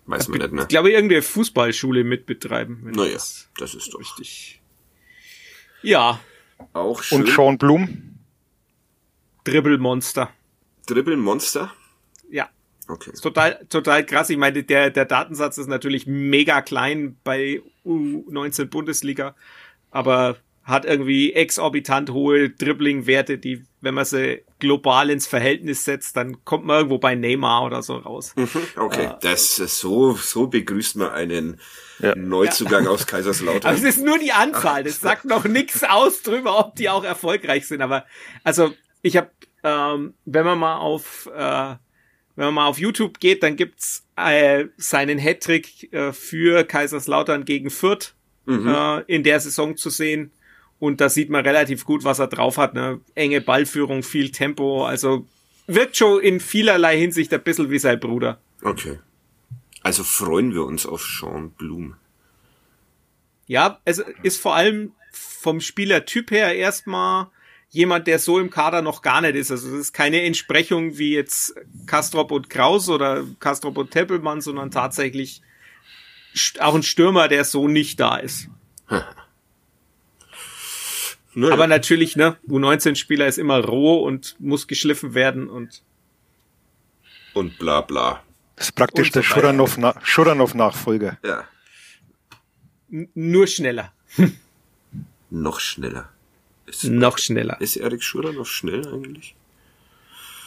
Weiß 0.07 0.29
man 0.29 0.41
nicht, 0.41 0.53
ne? 0.53 0.63
Ich 0.63 0.69
glaube, 0.69 0.91
irgendeine 0.91 1.23
Fußballschule 1.23 2.03
mitbetreiben. 2.05 2.91
Naja, 2.91 3.13
das 3.13 3.49
das 3.59 3.75
ist 3.75 3.95
doch 3.95 4.01
richtig. 4.01 4.61
Ja, 5.83 6.21
auch 6.73 7.03
schön. 7.03 7.21
Und 7.21 7.29
Sean 7.29 7.59
Blum, 7.59 8.19
Dribbelmonster. 9.45 10.31
Dribbelmonster. 10.87 11.73
Ja. 12.31 12.51
Okay. 12.89 13.11
Ist 13.13 13.21
total, 13.21 13.65
total 13.69 14.05
krass. 14.05 14.31
Ich 14.31 14.37
meine, 14.37 14.65
der, 14.65 14.91
der 14.91 15.05
Datensatz 15.05 15.59
ist 15.59 15.69
natürlich 15.69 16.07
mega 16.07 16.61
klein 16.61 17.17
bei 17.23 17.63
U19 17.85 18.67
Bundesliga, 18.67 19.37
aber 19.91 20.37
hat 20.65 20.85
irgendwie 20.85 21.33
exorbitant 21.33 22.11
hohe 22.11 22.51
Dribbling-Werte, 22.51 23.39
die, 23.39 23.65
wenn 23.81 23.95
man 23.95 24.05
sie 24.05 24.43
global 24.59 25.11
ins 25.11 25.27
Verhältnis 25.27 25.85
setzt, 25.85 26.17
dann 26.17 26.45
kommt 26.45 26.65
man 26.65 26.77
irgendwo 26.77 26.99
bei 26.99 27.15
Neymar 27.15 27.65
oder 27.65 27.83
so 27.83 27.97
raus. 27.97 28.35
Mhm, 28.37 28.49
okay, 28.77 29.07
äh, 29.07 29.15
das 29.23 29.59
ist 29.59 29.79
so, 29.79 30.15
so 30.15 30.47
begrüßt 30.47 30.97
man 30.97 31.11
einen 31.11 31.61
ja. 31.99 32.15
Neuzugang 32.15 32.85
ja. 32.85 32.91
aus 32.91 33.07
Kaiserslautern. 33.07 33.71
Aber 33.71 33.77
es 33.77 33.85
ist 33.85 34.05
nur 34.05 34.19
die 34.19 34.33
Anzahl, 34.33 34.85
das 34.85 35.01
sagt 35.01 35.25
noch 35.25 35.45
nichts 35.45 35.83
aus 35.83 36.23
drüber, 36.23 36.59
ob 36.59 36.77
die 36.77 36.89
auch 36.89 37.05
erfolgreich 37.05 37.67
sind. 37.67 37.83
Aber 37.83 38.05
also 38.45 38.73
ich 39.03 39.17
habe, 39.17 39.31
ähm, 39.65 40.15
wenn 40.25 40.45
man 40.45 40.59
mal 40.59 40.77
auf 40.77 41.29
äh, 41.35 41.75
wenn 42.37 42.47
man 42.47 42.55
mal 42.55 42.67
auf 42.69 42.79
YouTube 42.79 43.21
geht, 43.21 43.43
dann 43.43 43.57
gibt's 43.57 44.07
äh, 44.17 44.65
seinen 44.79 45.19
Hattrick 45.19 45.93
äh, 45.93 46.13
für 46.13 46.65
Kaiserslautern 46.65 47.45
gegen 47.45 47.69
Fürth 47.69 48.15
mhm. 48.47 48.67
äh, 48.67 49.01
in 49.03 49.25
der 49.25 49.41
Saison 49.41 49.77
zu 49.77 49.91
sehen. 49.91 50.33
Und 50.81 51.01
da 51.01 51.11
sieht 51.11 51.31
man 51.31 51.45
relativ 51.45 51.85
gut, 51.85 52.05
was 52.05 52.19
er 52.19 52.27
drauf 52.27 52.57
hat. 52.57 52.75
Ne? 52.75 53.01
Enge 53.15 53.41
Ballführung, 53.41 54.03
viel 54.03 54.33
Tempo. 54.33 54.85
Also 54.87 55.27
wirkt 55.67 55.97
schon 55.99 56.21
in 56.21 56.41
vielerlei 56.41 56.99
Hinsicht 56.99 57.33
ein 57.33 57.43
bisschen 57.43 57.71
wie 57.71 57.79
sein 57.79 58.01
Bruder. 58.01 58.41
Okay. 58.63 58.99
Also 59.83 60.03
freuen 60.03 60.55
wir 60.55 60.65
uns 60.65 60.87
auf 60.87 61.03
Sean 61.03 61.51
Blum. 61.51 61.95
Ja, 63.47 63.79
es 63.85 64.03
ist 64.23 64.41
vor 64.41 64.55
allem 64.55 64.93
vom 65.13 65.61
Spielertyp 65.61 66.31
her 66.31 66.55
erstmal 66.55 67.29
jemand, 67.71 68.07
der 68.07 68.19
so 68.19 68.39
im 68.39 68.51
Kader 68.51 68.81
noch 68.81 69.03
gar 69.03 69.21
nicht 69.21 69.35
ist. 69.35 69.51
Also 69.51 69.69
es 69.69 69.75
ist 69.75 69.93
keine 69.93 70.23
Entsprechung 70.23 70.99
wie 70.99 71.15
jetzt 71.15 71.55
Kastrop 71.87 72.33
und 72.33 72.49
Kraus 72.49 72.89
oder 72.89 73.25
Kastrop 73.39 73.77
und 73.77 73.91
Teppelmann, 73.91 74.41
sondern 74.41 74.71
tatsächlich 74.71 75.43
auch 76.59 76.75
ein 76.75 76.83
Stürmer, 76.83 77.29
der 77.29 77.45
so 77.45 77.69
nicht 77.69 78.01
da 78.01 78.17
ist. 78.17 78.49
Naja. 81.35 81.53
Aber 81.53 81.67
natürlich, 81.67 82.17
ne, 82.17 82.37
U19-Spieler 82.49 83.27
ist 83.27 83.39
immer 83.39 83.65
roh 83.65 84.03
und 84.03 84.37
muss 84.41 84.67
geschliffen 84.67 85.15
werden 85.15 85.49
und 85.49 85.83
und 87.35 87.59
bla 87.59 87.81
bla. 87.81 88.23
Das 88.57 88.67
ist 88.67 88.73
praktisch 88.73 89.13
so 89.13 89.21
der 89.21 89.95
Schuranov-Nachfolger. 90.03 91.19
Ja. 91.25 91.45
N 92.91 93.09
nur 93.15 93.47
schneller. 93.47 93.93
Noch 95.31 95.61
schneller. 95.61 96.09
Ist, 96.67 96.85
noch 96.85 97.19
schneller. 97.19 97.61
Ist 97.61 97.77
Erik 97.77 98.03
Schurer 98.03 98.33
noch 98.33 98.47
schnell 98.47 98.87
eigentlich? 98.87 99.35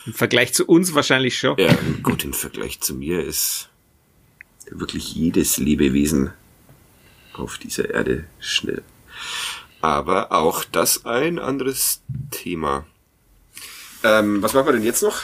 Im 0.06 0.14
Vergleich 0.14 0.54
zu 0.54 0.66
uns 0.66 0.94
wahrscheinlich 0.94 1.38
schon. 1.38 1.58
Ja, 1.58 1.74
gut, 2.02 2.24
im 2.24 2.34
Vergleich 2.34 2.80
zu 2.82 2.94
mir 2.94 3.24
ist 3.24 3.70
wirklich 4.70 5.16
jedes 5.16 5.58
Lebewesen 5.58 6.32
auf 7.34 7.58
dieser 7.58 7.90
Erde 7.90 8.26
schnell. 8.40 8.84
Aber 9.84 10.32
auch 10.32 10.64
das 10.64 11.06
ein 11.06 11.40
anderes 11.40 12.04
Thema. 12.32 12.86
Ähm, 14.02 14.42
was 14.42 14.54
machen 14.54 14.68
wir 14.68 14.72
denn 14.72 14.84
jetzt 14.84 15.04
noch? 15.04 15.24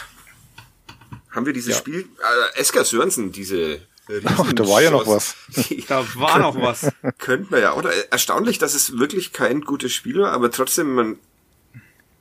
Haben 1.32 1.46
wir 1.46 1.54
dieses 1.54 1.76
ja. 1.76 1.78
Spiel? 1.78 2.10
Äh, 2.56 2.60
Esker 2.60 2.84
Sörensen, 2.84 3.32
diese 3.32 3.80
Ach, 4.26 4.52
da 4.52 4.68
war 4.68 4.82
ja 4.82 4.92
noch 4.92 5.08
was. 5.08 5.36
da 5.88 6.06
war 6.16 6.40
noch 6.40 6.60
was. 6.60 6.92
Könnten 7.20 7.52
wir 7.52 7.60
ja, 7.60 7.74
oder? 7.74 7.92
Erstaunlich, 8.12 8.58
dass 8.58 8.74
es 8.74 8.98
wirklich 8.98 9.32
kein 9.32 9.62
gutes 9.62 9.94
Spiel 9.94 10.20
war, 10.20 10.34
aber 10.34 10.52
trotzdem 10.52 10.94
man, 10.94 11.20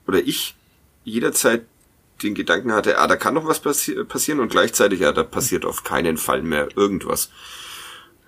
oder 0.07 0.21
ich, 0.21 0.55
jederzeit 1.03 1.65
den 2.23 2.37
Gedanken 2.37 2.73
hatte, 2.73 2.99
ah, 2.99 3.09
da 3.09 3.17
kann 3.17 3.35
noch 3.35 3.47
was 3.47 3.59
passi 3.59 4.05
passieren 4.05 4.39
und 4.39 4.51
gleichzeitig, 4.51 5.01
ja, 5.01 5.11
da 5.11 5.25
passiert 5.25 5.65
auf 5.65 5.83
keinen 5.83 6.19
Fall 6.19 6.43
mehr 6.43 6.69
irgendwas. 6.77 7.31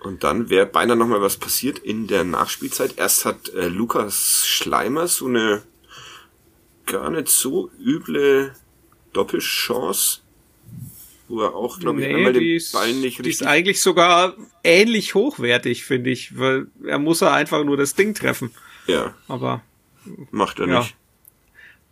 Und 0.03 0.23
dann 0.23 0.49
wäre 0.49 0.65
beinahe 0.65 0.97
noch 0.97 1.07
mal 1.07 1.21
was 1.21 1.37
passiert 1.37 1.79
in 1.79 2.07
der 2.07 2.23
Nachspielzeit. 2.23 2.97
Erst 2.97 3.25
hat 3.25 3.49
äh, 3.49 3.67
Lukas 3.67 4.47
Schleimer 4.47 5.07
so 5.07 5.27
eine 5.27 5.61
gar 6.85 7.09
nicht 7.11 7.29
so 7.29 7.69
üble 7.79 8.53
Doppelchance 9.13 10.21
wo 11.31 11.41
er 11.41 11.55
auch, 11.55 11.79
glaube 11.79 12.01
ich, 12.01 12.07
nee, 12.07 12.15
einmal 12.15 12.33
den 12.33 12.57
ist, 12.57 12.73
Ball 12.73 12.93
nicht 12.93 13.19
richtig... 13.19 13.23
Die 13.23 13.29
ist 13.29 13.43
eigentlich 13.43 13.81
sogar 13.81 14.35
ähnlich 14.63 15.15
hochwertig, 15.15 15.85
finde 15.85 16.09
ich, 16.09 16.37
weil 16.37 16.67
er 16.85 16.99
muss 16.99 17.21
er 17.21 17.31
einfach 17.31 17.63
nur 17.63 17.77
das 17.77 17.95
Ding 17.95 18.13
treffen. 18.13 18.51
Ja. 18.85 19.15
Aber... 19.27 19.63
Macht 20.31 20.59
er 20.59 20.67
ja, 20.67 20.79
nicht. 20.79 20.95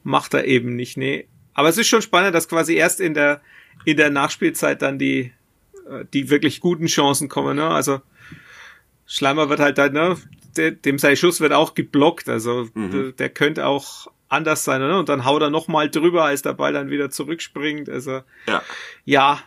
Macht 0.03 0.34
er 0.34 0.45
eben 0.45 0.76
nicht, 0.76 0.97
nee. 0.97 1.28
Aber 1.53 1.70
es 1.70 1.78
ist 1.78 1.88
schon 1.88 2.01
spannend, 2.01 2.36
dass 2.36 2.49
quasi 2.49 2.74
erst 2.74 2.99
in 2.99 3.14
der, 3.14 3.41
in 3.86 3.97
der 3.97 4.10
Nachspielzeit 4.10 4.82
dann 4.82 4.99
die, 4.99 5.32
die 6.13 6.29
wirklich 6.29 6.59
guten 6.59 6.87
Chancen 6.87 7.29
kommen, 7.29 7.57
ne? 7.57 7.67
Also, 7.67 8.01
Schleimer 9.05 9.49
wird 9.49 9.59
halt 9.59 9.77
da, 9.77 9.89
ne? 9.89 10.17
Dem 10.57 10.99
sein 10.99 11.15
Schuss 11.15 11.41
wird 11.41 11.53
auch 11.53 11.73
geblockt, 11.73 12.27
also 12.27 12.67
mhm. 12.73 12.91
der, 12.91 13.11
der 13.13 13.29
könnte 13.29 13.65
auch 13.65 14.07
anders 14.29 14.63
sein, 14.63 14.81
ne? 14.81 14.97
Und 14.97 15.09
dann 15.09 15.25
haut 15.25 15.41
er 15.41 15.49
nochmal 15.49 15.89
drüber, 15.89 16.25
als 16.25 16.41
der 16.41 16.53
Ball 16.53 16.73
dann 16.73 16.89
wieder 16.89 17.09
zurückspringt. 17.09 17.89
Also 17.89 18.21
ja. 18.47 18.61
ja. 19.05 19.41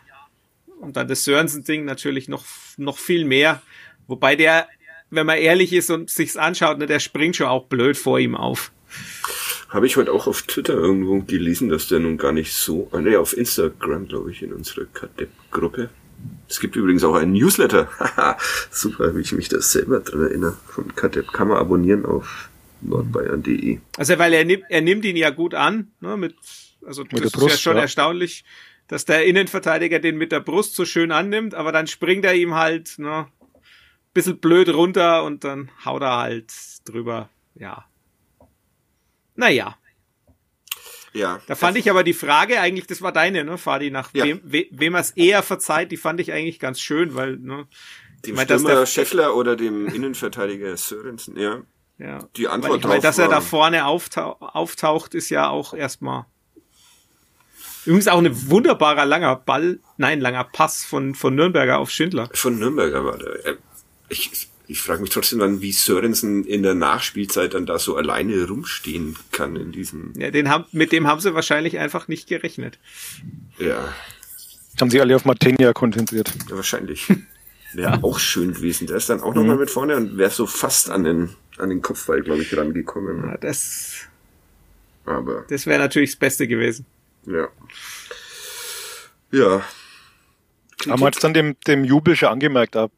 Und 0.80 0.96
dann 0.96 1.06
das 1.06 1.24
Sörensen-Ding 1.24 1.84
natürlich 1.84 2.28
noch, 2.28 2.44
noch 2.76 2.98
viel 2.98 3.24
mehr. 3.24 3.62
Wobei 4.08 4.34
der, 4.34 4.66
wenn 5.10 5.26
man 5.26 5.38
ehrlich 5.38 5.72
ist 5.72 5.90
und 5.90 6.10
sich's 6.10 6.36
anschaut, 6.36 6.78
ne, 6.78 6.86
der 6.86 6.98
springt 6.98 7.36
schon 7.36 7.46
auch 7.46 7.66
blöd 7.66 7.96
vor 7.96 8.18
ihm 8.18 8.34
auf. 8.34 8.72
Habe 9.68 9.86
ich 9.86 9.96
heute 9.96 10.12
auch 10.12 10.26
auf 10.26 10.42
Twitter 10.42 10.74
irgendwo 10.74 11.20
gelesen, 11.20 11.68
dass 11.68 11.88
der 11.88 12.00
nun 12.00 12.18
gar 12.18 12.32
nicht 12.32 12.52
so, 12.52 12.90
ne, 12.92 13.16
auf 13.18 13.36
Instagram, 13.36 14.08
glaube 14.08 14.32
ich, 14.32 14.42
in 14.42 14.52
unserer 14.52 14.86
Kadepp-Gruppe. 14.86 15.88
Es 16.48 16.60
gibt 16.60 16.76
übrigens 16.76 17.04
auch 17.04 17.14
einen 17.14 17.32
Newsletter. 17.32 17.88
Super, 18.70 19.16
wie 19.16 19.20
ich 19.20 19.32
mich 19.32 19.48
da 19.48 19.60
selber 19.60 20.00
dran 20.00 20.22
erinnere. 20.22 20.56
Von 20.66 20.94
Kadepp 20.94 21.32
kann 21.32 21.48
man 21.48 21.58
abonnieren 21.58 22.04
auf 22.04 22.50
nordbayern.de. 22.82 23.78
Also 23.96 24.18
weil 24.18 24.32
er 24.32 24.44
nimmt, 24.44 24.64
er 24.68 24.80
nimmt 24.80 25.04
ihn 25.04 25.16
ja 25.16 25.30
gut 25.30 25.54
an, 25.54 25.92
ne, 26.00 26.16
mit, 26.16 26.34
also 26.84 27.04
mit 27.04 27.24
das 27.24 27.34
ist 27.34 27.42
ja 27.42 27.56
schon 27.56 27.76
ja. 27.76 27.82
erstaunlich, 27.82 28.44
dass 28.88 29.04
der 29.04 29.24
Innenverteidiger 29.24 29.98
den 29.98 30.18
mit 30.18 30.32
der 30.32 30.40
Brust 30.40 30.74
so 30.74 30.84
schön 30.84 31.12
annimmt, 31.12 31.54
aber 31.54 31.72
dann 31.72 31.86
springt 31.86 32.24
er 32.24 32.34
ihm 32.34 32.54
halt, 32.54 32.98
ne, 32.98 33.26
bisschen 34.12 34.38
blöd 34.38 34.68
runter 34.68 35.24
und 35.24 35.44
dann 35.44 35.70
haut 35.84 36.02
er 36.02 36.18
halt 36.18 36.52
drüber, 36.84 37.30
ja. 37.54 37.86
Naja. 39.34 39.76
Ja. 41.12 41.40
Da 41.46 41.54
fand 41.54 41.76
ich 41.76 41.90
aber 41.90 42.04
die 42.04 42.14
Frage 42.14 42.60
eigentlich, 42.60 42.86
das 42.86 43.02
war 43.02 43.12
deine, 43.12 43.44
ne, 43.44 43.58
Fadi, 43.58 43.90
nach 43.90 44.10
ja. 44.14 44.24
wem, 44.24 44.40
we, 44.44 44.66
wem 44.70 44.94
er 44.94 45.00
es 45.00 45.10
eher 45.10 45.42
verzeiht, 45.42 45.92
die 45.92 45.96
fand 45.96 46.20
ich 46.20 46.32
eigentlich 46.32 46.58
ganz 46.58 46.80
schön, 46.80 47.14
weil, 47.14 47.36
ne. 47.36 47.66
Dem 48.24 48.38
Stürmer 48.38 48.86
Scheffler 48.86 49.34
oder 49.34 49.56
dem 49.56 49.88
Innenverteidiger 49.88 50.76
Sörensen, 50.76 51.36
ja. 51.36 51.62
Ja. 51.98 52.28
Die 52.36 52.48
Antwort 52.48 52.76
ich, 52.76 52.82
drauf. 52.82 52.92
Weil, 52.92 53.00
dass 53.00 53.18
er 53.18 53.28
da 53.28 53.40
vorne 53.40 53.86
auftau 53.86 54.36
auftaucht, 54.40 55.14
ist 55.14 55.28
ja 55.28 55.48
auch 55.48 55.74
erstmal. 55.74 56.26
Übrigens 57.84 58.08
auch 58.08 58.18
ein 58.18 58.50
wunderbarer 58.50 59.04
langer 59.04 59.36
Ball, 59.36 59.80
nein, 59.96 60.20
langer 60.20 60.44
Pass 60.44 60.84
von, 60.84 61.14
von 61.14 61.34
Nürnberger 61.34 61.78
auf 61.78 61.90
Schindler. 61.90 62.28
Von 62.32 62.58
Nürnberger 62.58 63.04
war 63.04 63.18
der. 63.18 63.46
Äh, 63.46 63.56
ich, 64.08 64.48
ich 64.68 64.80
frage 64.80 65.02
mich 65.02 65.10
trotzdem 65.10 65.38
dann, 65.38 65.60
wie 65.60 65.72
Sörensen 65.72 66.44
in 66.44 66.62
der 66.62 66.74
Nachspielzeit 66.74 67.54
dann 67.54 67.66
da 67.66 67.78
so 67.78 67.96
alleine 67.96 68.46
rumstehen 68.46 69.16
kann 69.30 69.56
in 69.56 69.72
diesem. 69.72 70.12
Ja, 70.16 70.30
den 70.30 70.48
haben, 70.48 70.64
mit 70.72 70.92
dem 70.92 71.06
haben 71.06 71.20
sie 71.20 71.34
wahrscheinlich 71.34 71.78
einfach 71.78 72.08
nicht 72.08 72.28
gerechnet. 72.28 72.78
Ja. 73.58 73.92
Haben 74.80 74.90
sie 74.90 75.00
alle 75.00 75.16
auf 75.16 75.24
Martinia 75.24 75.72
konzentriert. 75.72 76.32
Ja, 76.48 76.56
wahrscheinlich. 76.56 77.12
Wäre 77.74 78.04
auch 78.04 78.18
schön 78.18 78.54
gewesen. 78.54 78.86
Der 78.86 78.96
ist 78.96 79.08
dann 79.08 79.20
auch 79.20 79.30
mhm. 79.30 79.40
nochmal 79.40 79.56
mit 79.56 79.70
vorne 79.70 79.96
und 79.96 80.18
wäre 80.18 80.30
so 80.30 80.46
fast 80.46 80.90
an 80.90 81.04
den 81.04 81.30
an 81.58 81.68
den 81.68 81.82
Kopfball, 81.82 82.22
glaube 82.22 82.42
ich, 82.42 82.56
rangekommen. 82.56 83.24
Ja, 83.24 83.36
das, 83.36 84.08
aber. 85.04 85.44
Das 85.48 85.66
wäre 85.66 85.78
natürlich 85.78 86.10
das 86.10 86.18
Beste 86.18 86.48
gewesen. 86.48 86.86
Ja. 87.26 87.48
Ja. 89.30 89.62
Haben 90.86 91.00
wir 91.00 91.06
jetzt 91.06 91.22
dann 91.22 91.34
dem, 91.34 91.56
dem 91.66 91.84
Jubel 91.84 92.16
schon 92.16 92.28
angemerkt 92.28 92.76
ab, 92.76 92.90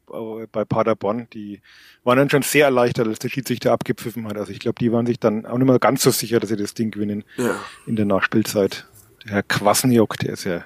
bei 0.51 0.65
Paderborn, 0.65 1.27
die 1.33 1.61
waren 2.03 2.17
dann 2.17 2.29
schon 2.29 2.43
sehr 2.43 2.65
erleichtert, 2.65 3.07
als 3.07 3.19
der 3.19 3.29
Schiedsrichter 3.29 3.71
abgepfiffen 3.71 4.27
hat. 4.27 4.37
Also 4.37 4.51
ich 4.51 4.59
glaube, 4.59 4.79
die 4.79 4.91
waren 4.91 5.05
sich 5.05 5.19
dann 5.19 5.45
auch 5.45 5.57
nicht 5.57 5.67
mehr 5.67 5.79
ganz 5.79 6.03
so 6.03 6.11
sicher, 6.11 6.39
dass 6.39 6.49
sie 6.49 6.55
das 6.55 6.73
Ding 6.73 6.91
gewinnen 6.91 7.23
ja. 7.37 7.59
in 7.85 7.95
der 7.95 8.05
Nachspielzeit. 8.05 8.85
Der 9.23 9.31
Herr 9.31 9.43
Quassenjock, 9.43 10.17
der 10.17 10.33
ist 10.33 10.43
ja 10.43 10.63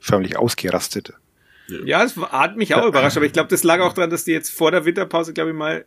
förmlich 0.00 0.36
ausgerastet. 0.36 1.12
Ja, 1.68 2.04
es 2.04 2.16
hat 2.16 2.56
mich 2.56 2.74
auch 2.74 2.86
überrascht, 2.86 3.16
aber 3.16 3.26
ich 3.26 3.32
glaube, 3.32 3.48
das 3.48 3.64
lag 3.64 3.80
auch 3.80 3.92
daran, 3.92 4.10
dass 4.10 4.24
die 4.24 4.32
jetzt 4.32 4.50
vor 4.50 4.70
der 4.70 4.84
Winterpause, 4.84 5.32
glaube 5.32 5.50
ich, 5.50 5.56
mal 5.56 5.84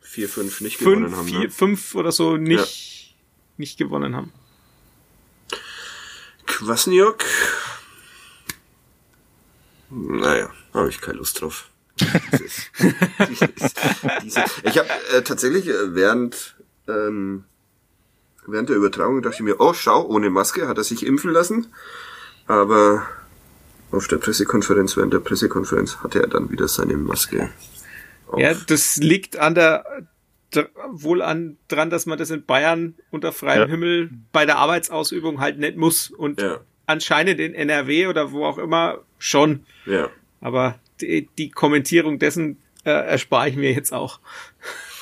vier, 0.00 0.28
fünf 0.28 0.60
nicht 0.60 0.78
fünf, 0.78 0.98
gewonnen 0.98 1.16
haben. 1.16 1.28
Vier, 1.28 1.38
ne? 1.40 1.50
Fünf 1.50 1.94
oder 1.94 2.10
so 2.10 2.36
nicht, 2.36 3.10
ja. 3.10 3.14
nicht 3.56 3.78
gewonnen 3.78 4.16
haben. 4.16 4.32
Kwasniok. 6.46 7.24
Naja, 9.94 10.50
habe 10.72 10.88
ich 10.88 11.00
keine 11.00 11.18
Lust 11.18 11.40
drauf. 11.40 11.68
Dieses, 12.00 12.70
dieses, 13.28 13.74
diese, 14.22 14.44
ich 14.64 14.78
habe 14.78 14.88
äh, 15.14 15.22
tatsächlich 15.22 15.68
äh, 15.68 15.94
während 15.94 16.56
ähm, 16.88 17.44
während 18.46 18.70
der 18.70 18.76
Übertragung 18.76 19.20
dachte 19.20 19.36
ich 19.36 19.42
mir, 19.42 19.60
oh 19.60 19.74
schau, 19.74 20.06
ohne 20.06 20.30
Maske 20.30 20.66
hat 20.66 20.78
er 20.78 20.84
sich 20.84 21.04
impfen 21.04 21.30
lassen. 21.30 21.66
Aber 22.46 23.06
auf 23.90 24.08
der 24.08 24.16
Pressekonferenz, 24.16 24.96
während 24.96 25.12
der 25.12 25.20
Pressekonferenz 25.20 25.98
hatte 25.98 26.20
er 26.22 26.28
dann 26.28 26.50
wieder 26.50 26.68
seine 26.68 26.96
Maske. 26.96 27.50
Auf. 28.28 28.40
Ja, 28.40 28.54
das 28.54 28.96
liegt 28.96 29.36
an 29.36 29.54
der 29.54 29.84
wohl 30.90 31.22
an 31.22 31.56
dran, 31.68 31.88
dass 31.88 32.04
man 32.04 32.18
das 32.18 32.30
in 32.30 32.44
Bayern 32.44 32.94
unter 33.10 33.32
freiem 33.32 33.62
ja. 33.62 33.66
Himmel 33.68 34.10
bei 34.32 34.44
der 34.44 34.58
Arbeitsausübung 34.58 35.40
halt 35.40 35.58
nicht 35.58 35.76
muss 35.76 36.10
und 36.10 36.40
ja. 36.40 36.60
anscheinend 36.84 37.40
in 37.40 37.54
NRW 37.54 38.08
oder 38.08 38.32
wo 38.32 38.44
auch 38.44 38.58
immer 38.58 38.98
schon. 39.22 39.64
Ja. 39.86 40.10
Aber 40.40 40.78
die, 41.00 41.28
die 41.38 41.50
Kommentierung 41.50 42.18
dessen 42.18 42.58
äh, 42.84 42.90
erspare 42.90 43.48
ich 43.48 43.56
mir 43.56 43.72
jetzt 43.72 43.92
auch. 43.92 44.20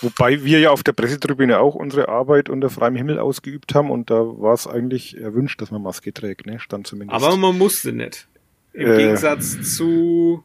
Wobei 0.03 0.45
wir 0.45 0.61
ja 0.61 0.71
auf 0.71 0.83
der 0.83 0.93
Pressetribüne 0.93 1.59
auch 1.59 1.75
unsere 1.75 2.09
Arbeit 2.09 2.49
unter 2.49 2.71
freiem 2.71 2.97
Himmel 2.97 3.19
ausgeübt 3.19 3.75
haben 3.75 3.91
und 3.91 4.11
da 4.11 4.15
war 4.15 4.55
es 4.55 4.67
eigentlich 4.67 5.19
erwünscht, 5.19 5.61
dass 5.61 5.71
man 5.71 5.83
Maske 5.83 6.13
trägt, 6.13 6.47
ne? 6.47 6.59
Stand 6.59 6.87
zumindest. 6.87 7.23
Aber 7.23 7.37
man 7.37 7.59
musste 7.59 7.93
nicht. 7.93 8.27
Im 8.73 8.91
äh, 8.91 8.97
Gegensatz 8.97 9.77
zu 9.77 10.45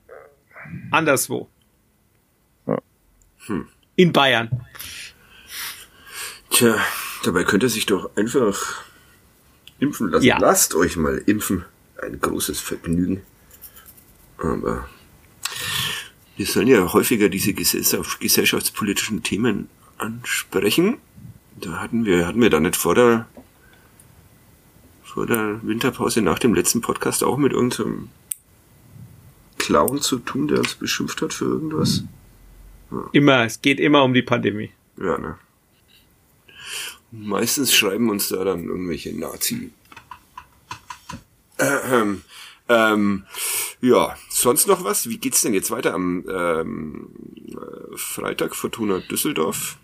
anderswo. 0.92 1.48
Ja. 2.68 2.80
Hm. 3.46 3.68
In 3.96 4.12
Bayern. 4.12 4.50
Tja, 6.50 6.78
dabei 7.24 7.44
könnt 7.44 7.64
ihr 7.64 7.70
sich 7.70 7.86
doch 7.86 8.16
einfach 8.16 8.84
impfen 9.80 10.10
lassen. 10.10 10.26
Ja. 10.26 10.38
Lasst 10.40 10.76
euch 10.76 10.98
mal 10.98 11.18
impfen. 11.26 11.66
Ein 12.02 12.20
großes 12.20 12.60
Vergnügen. 12.60 13.22
Aber 14.38 14.88
wir 16.36 16.46
sollen 16.46 16.68
ja 16.68 16.92
häufiger 16.94 17.30
diese 17.30 17.54
gesellschaftspolitischen 17.54 19.24
Themen 19.24 19.70
ansprechen. 19.98 20.98
Da 21.56 21.80
hatten 21.80 22.06
wir, 22.06 22.28
hatten 22.28 22.42
wir 22.42 22.50
da 22.50 22.60
nicht 22.60 22.76
vor 22.76 22.96
der, 22.96 23.28
vor 25.04 25.26
der 25.26 25.60
Winterpause 25.64 26.22
nach 26.22 26.40
dem 26.40 26.54
letzten 26.54 26.82
Podcast 26.82 27.24
auch 27.24 27.38
mit 27.38 27.54
irgendeinem 27.54 28.10
Clown 29.58 30.02
zu 30.02 30.20
tun, 30.20 30.48
der 30.48 30.60
uns 30.60 30.76
beschimpft 30.76 31.22
hat 31.22 31.34
für 31.34 31.46
irgendwas? 31.46 32.04
Ja. 32.92 33.10
Immer, 33.14 33.46
es 33.46 33.62
geht 33.62 33.80
immer 33.80 34.04
um 34.04 34.14
die 34.14 34.22
Pandemie. 34.22 34.72
Ja, 34.98 35.18
ne? 35.18 35.38
Meistens 37.12 37.74
schreiben 37.74 38.10
uns 38.10 38.28
da 38.28 38.44
dann 38.44 38.66
irgendwelche 38.66 39.18
Nazi. 39.18 39.72
Ähm, 41.58 42.24
ähm, 42.68 43.26
ja, 43.82 44.16
sonst 44.30 44.68
noch 44.68 44.84
was? 44.84 45.07
Wie 45.09 45.18
geht's 45.18 45.41
denn 45.41 45.53
jetzt 45.53 45.72
weiter 45.72 45.93
am 45.93 46.26
ähm, 46.30 47.09
äh, 47.47 47.97
Freitag 47.97 48.55
Fortuna 48.55 48.99
Düsseldorf? 48.99 49.78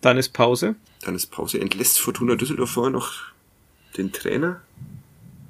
Dann 0.00 0.18
ist 0.18 0.30
Pause. 0.30 0.76
Dann 1.02 1.14
ist 1.14 1.26
Pause. 1.26 1.60
Entlässt 1.60 1.98
Fortuna 1.98 2.34
Düsseldorf 2.34 2.70
vorher 2.70 2.90
noch 2.90 3.12
den 3.96 4.12
Trainer? 4.12 4.60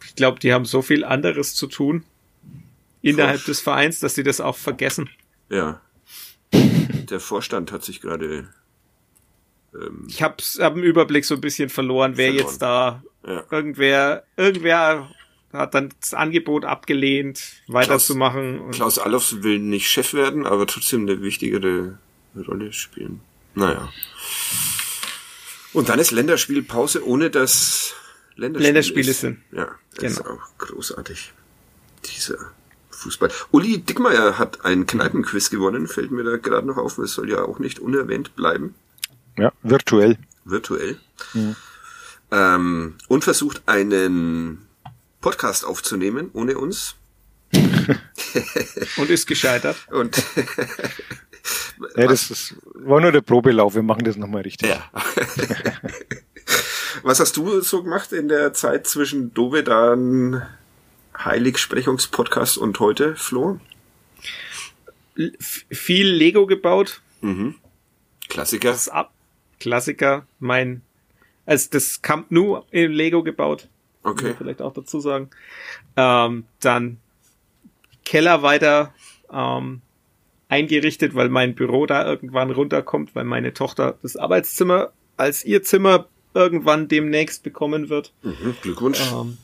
Ich 0.04 0.14
glaube, 0.14 0.38
die 0.38 0.52
haben 0.52 0.64
so 0.64 0.82
viel 0.82 1.04
anderes 1.04 1.54
zu 1.54 1.66
tun 1.66 2.04
innerhalb 3.02 3.40
Vor 3.40 3.46
des 3.46 3.60
Vereins, 3.60 4.00
dass 4.00 4.14
sie 4.14 4.22
das 4.22 4.40
auch 4.40 4.56
vergessen. 4.56 5.10
Ja. 5.48 5.80
Der 6.52 7.20
Vorstand 7.20 7.72
hat 7.72 7.84
sich 7.84 8.00
gerade. 8.00 8.48
Ähm, 9.74 10.06
ich 10.08 10.22
habe 10.22 10.36
hab 10.58 10.74
einen 10.74 10.82
Überblick 10.82 11.24
so 11.24 11.34
ein 11.34 11.40
bisschen 11.40 11.68
verloren, 11.68 12.16
wer 12.16 12.28
verloren. 12.28 12.46
jetzt 12.46 12.62
da 12.62 13.02
ja. 13.26 13.44
irgendwer, 13.50 14.24
irgendwer 14.36 15.08
hat 15.52 15.74
dann 15.74 15.90
das 16.00 16.14
Angebot 16.14 16.64
abgelehnt, 16.64 17.42
weiterzumachen. 17.66 18.58
Klaus, 18.58 18.76
Klaus 18.76 18.98
Allofs 18.98 19.42
will 19.42 19.58
nicht 19.58 19.88
Chef 19.88 20.14
werden, 20.14 20.46
aber 20.46 20.66
trotzdem 20.66 21.02
eine 21.02 21.22
wichtigere 21.22 21.98
Rolle 22.36 22.72
spielen. 22.72 23.20
Naja. 23.54 23.92
Und 25.72 25.88
dann 25.88 25.98
ist 25.98 26.10
Länderspielpause, 26.10 27.06
ohne 27.06 27.30
dass 27.30 27.94
Länderspiele, 28.36 28.68
Länderspiele 28.68 29.10
ist. 29.10 29.20
sind. 29.20 29.38
Ja, 29.52 29.68
das 29.94 30.00
genau. 30.00 30.12
ist 30.12 30.26
auch 30.26 30.58
großartig. 30.58 31.32
Dieser 32.06 32.38
Fußball. 32.90 33.30
Uli 33.50 33.78
Dickmeier 33.78 34.38
hat 34.38 34.64
einen 34.64 34.86
Kneipenquiz 34.86 35.50
gewonnen, 35.50 35.86
fällt 35.86 36.10
mir 36.10 36.24
da 36.24 36.36
gerade 36.36 36.66
noch 36.66 36.76
auf. 36.76 36.98
Es 36.98 37.12
soll 37.12 37.30
ja 37.30 37.42
auch 37.42 37.58
nicht 37.58 37.78
unerwähnt 37.78 38.36
bleiben. 38.36 38.74
Ja, 39.36 39.52
virtuell. 39.62 40.18
Virtuell. 40.44 40.98
Mhm. 41.34 41.56
Ähm, 42.30 42.94
und 43.08 43.24
versucht 43.24 43.62
einen 43.66 44.66
Podcast 45.20 45.64
aufzunehmen 45.64 46.30
ohne 46.32 46.58
uns. 46.58 46.96
und 48.96 49.10
ist 49.10 49.26
gescheitert. 49.26 49.76
Und 49.90 50.16
ja, 51.96 52.06
das 52.06 52.30
ist, 52.30 52.54
war 52.74 53.00
nur 53.00 53.12
der 53.12 53.22
Probelauf, 53.22 53.74
wir 53.74 53.82
machen 53.82 54.04
das 54.04 54.16
nochmal 54.16 54.42
richtig. 54.42 54.68
Ja. 54.68 54.88
Was 57.02 57.20
hast 57.20 57.36
du 57.36 57.60
so 57.60 57.82
gemacht 57.82 58.12
in 58.12 58.28
der 58.28 58.52
Zeit 58.52 58.86
zwischen 58.86 59.32
Dovedan 59.34 60.46
Heiligsprechungspodcast 61.16 62.58
und 62.58 62.78
heute, 62.80 63.16
Flo? 63.16 63.60
F 65.16 65.64
viel 65.70 66.08
Lego 66.08 66.46
gebaut. 66.46 67.00
Mhm. 67.20 67.56
Klassiker. 68.28 68.76
Klassiker. 69.58 70.26
Mein, 70.38 70.82
also 71.46 71.68
das 71.70 72.00
Camp 72.02 72.30
Nou 72.30 72.62
in 72.70 72.92
Lego 72.92 73.22
gebaut. 73.22 73.68
Okay. 74.02 74.34
Vielleicht 74.36 74.62
auch 74.62 74.72
dazu 74.72 75.00
sagen. 75.00 75.30
Ähm, 75.96 76.44
dann 76.60 76.98
Keller 78.04 78.42
weiter 78.42 78.94
ähm, 79.32 79.82
eingerichtet, 80.48 81.14
weil 81.14 81.28
mein 81.28 81.54
Büro 81.54 81.86
da 81.86 82.04
irgendwann 82.06 82.50
runterkommt, 82.50 83.14
weil 83.14 83.24
meine 83.24 83.54
Tochter 83.54 83.98
das 84.02 84.16
Arbeitszimmer 84.16 84.92
als 85.16 85.44
ihr 85.44 85.62
Zimmer 85.62 86.06
irgendwann 86.34 86.88
demnächst 86.88 87.42
bekommen 87.42 87.88
wird. 87.88 88.12
Mhm, 88.22 88.56
Glückwunsch. 88.62 89.00
Ähm, 89.12 89.38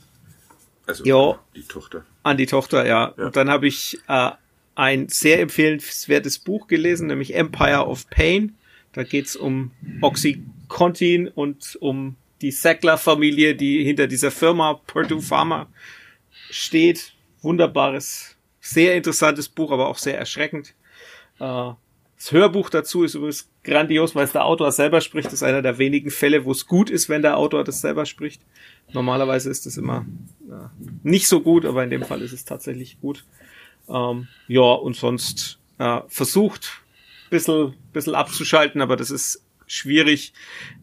also 0.87 1.05
jo, 1.05 1.39
die 1.55 1.63
Tochter. 1.63 2.05
An 2.23 2.37
die 2.37 2.47
Tochter, 2.47 2.87
ja. 2.87 3.15
ja. 3.17 3.27
Und 3.27 3.37
dann 3.37 3.51
habe 3.51 3.67
ich 3.67 3.99
äh, 4.09 4.31
ein 4.75 5.09
sehr 5.09 5.41
empfehlenswertes 5.41 6.39
Buch 6.39 6.67
gelesen, 6.67 7.09
nämlich 7.09 7.35
Empire 7.35 7.87
of 7.87 8.09
Pain. 8.09 8.57
Da 8.93 9.03
geht's 9.03 9.37
um 9.37 9.73
Oxycontin 10.01 11.29
und 11.29 11.77
um 11.81 12.17
die 12.43 12.51
Sackler-Familie, 12.51 13.55
die 13.55 13.85
hinter 13.85 14.07
dieser 14.07 14.31
Firma 14.31 14.75
Purdue 14.87 15.23
Pharma 15.23 15.69
steht. 16.51 17.13
Wunderbares, 17.43 18.37
sehr 18.61 18.97
interessantes 18.97 19.49
Buch, 19.49 19.71
aber 19.71 19.89
auch 19.89 19.99
sehr 19.99 20.19
erschreckend. 20.19 20.75
Äh, 21.39 21.71
das 22.17 22.33
Hörbuch 22.33 22.71
dazu 22.71 23.05
ist 23.05 23.15
übrigens 23.15 23.49
grandios, 23.63 24.15
weil 24.15 24.25
es 24.25 24.33
der 24.33 24.47
Autor 24.47 24.73
selber 24.73 25.01
spricht. 25.01 25.27
Das 25.27 25.35
ist 25.35 25.43
einer 25.43 25.61
der 25.61 25.79
wenigen 25.79 26.11
Fälle, 26.11 26.45
wo 26.45 26.53
es 26.53 26.67
gut 26.67 26.89
ist, 26.89 27.09
wenn 27.09 27.23
der 27.23 27.37
Autor 27.37 27.63
das 27.63 27.83
selber 27.83 28.07
spricht. 28.07 28.41
Normalerweise 28.93 29.51
ist 29.51 29.67
es 29.67 29.77
immer 29.77 30.07
ja, 30.49 30.71
nicht 31.03 31.29
so 31.29 31.41
gut, 31.41 31.67
aber 31.67 31.85
in 31.85 31.91
dem 31.91 32.05
Fall 32.05 32.23
ist 32.23 32.33
es 32.33 32.45
tatsächlich 32.45 33.01
gut. 33.01 33.25
Ähm, 33.89 34.29
ja, 34.49 34.63
und 34.63 34.97
sonst 34.97 35.59
äh, 35.79 36.01
versucht, 36.09 36.81
bisschen, 37.29 37.75
bisschen 37.93 38.15
abzuschalten, 38.15 38.81
aber 38.81 38.97
das 38.97 39.11
ist 39.11 39.43
schwierig, 39.67 40.33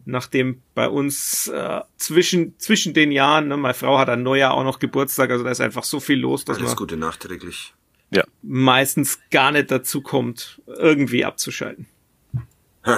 nachdem 0.04 0.62
bei 0.74 0.88
uns 0.88 1.48
äh, 1.48 1.80
zwischen 1.96 2.58
zwischen 2.58 2.94
den 2.94 3.12
Jahren, 3.12 3.48
ne, 3.48 3.56
meine 3.56 3.74
Frau 3.74 3.98
hat 3.98 4.08
ein 4.08 4.22
Neujahr 4.22 4.54
auch 4.54 4.64
noch 4.64 4.78
Geburtstag, 4.78 5.30
also 5.30 5.44
da 5.44 5.50
ist 5.50 5.60
einfach 5.60 5.84
so 5.84 6.00
viel 6.00 6.18
los, 6.18 6.44
dass 6.44 6.58
Alles 6.58 6.70
man 6.70 6.76
Gute 6.76 6.96
nachträglich. 6.96 7.74
Ja. 8.10 8.24
meistens 8.42 9.18
gar 9.30 9.50
nicht 9.50 9.70
dazu 9.70 10.00
kommt, 10.00 10.60
irgendwie 10.66 11.24
abzuschalten. 11.24 11.86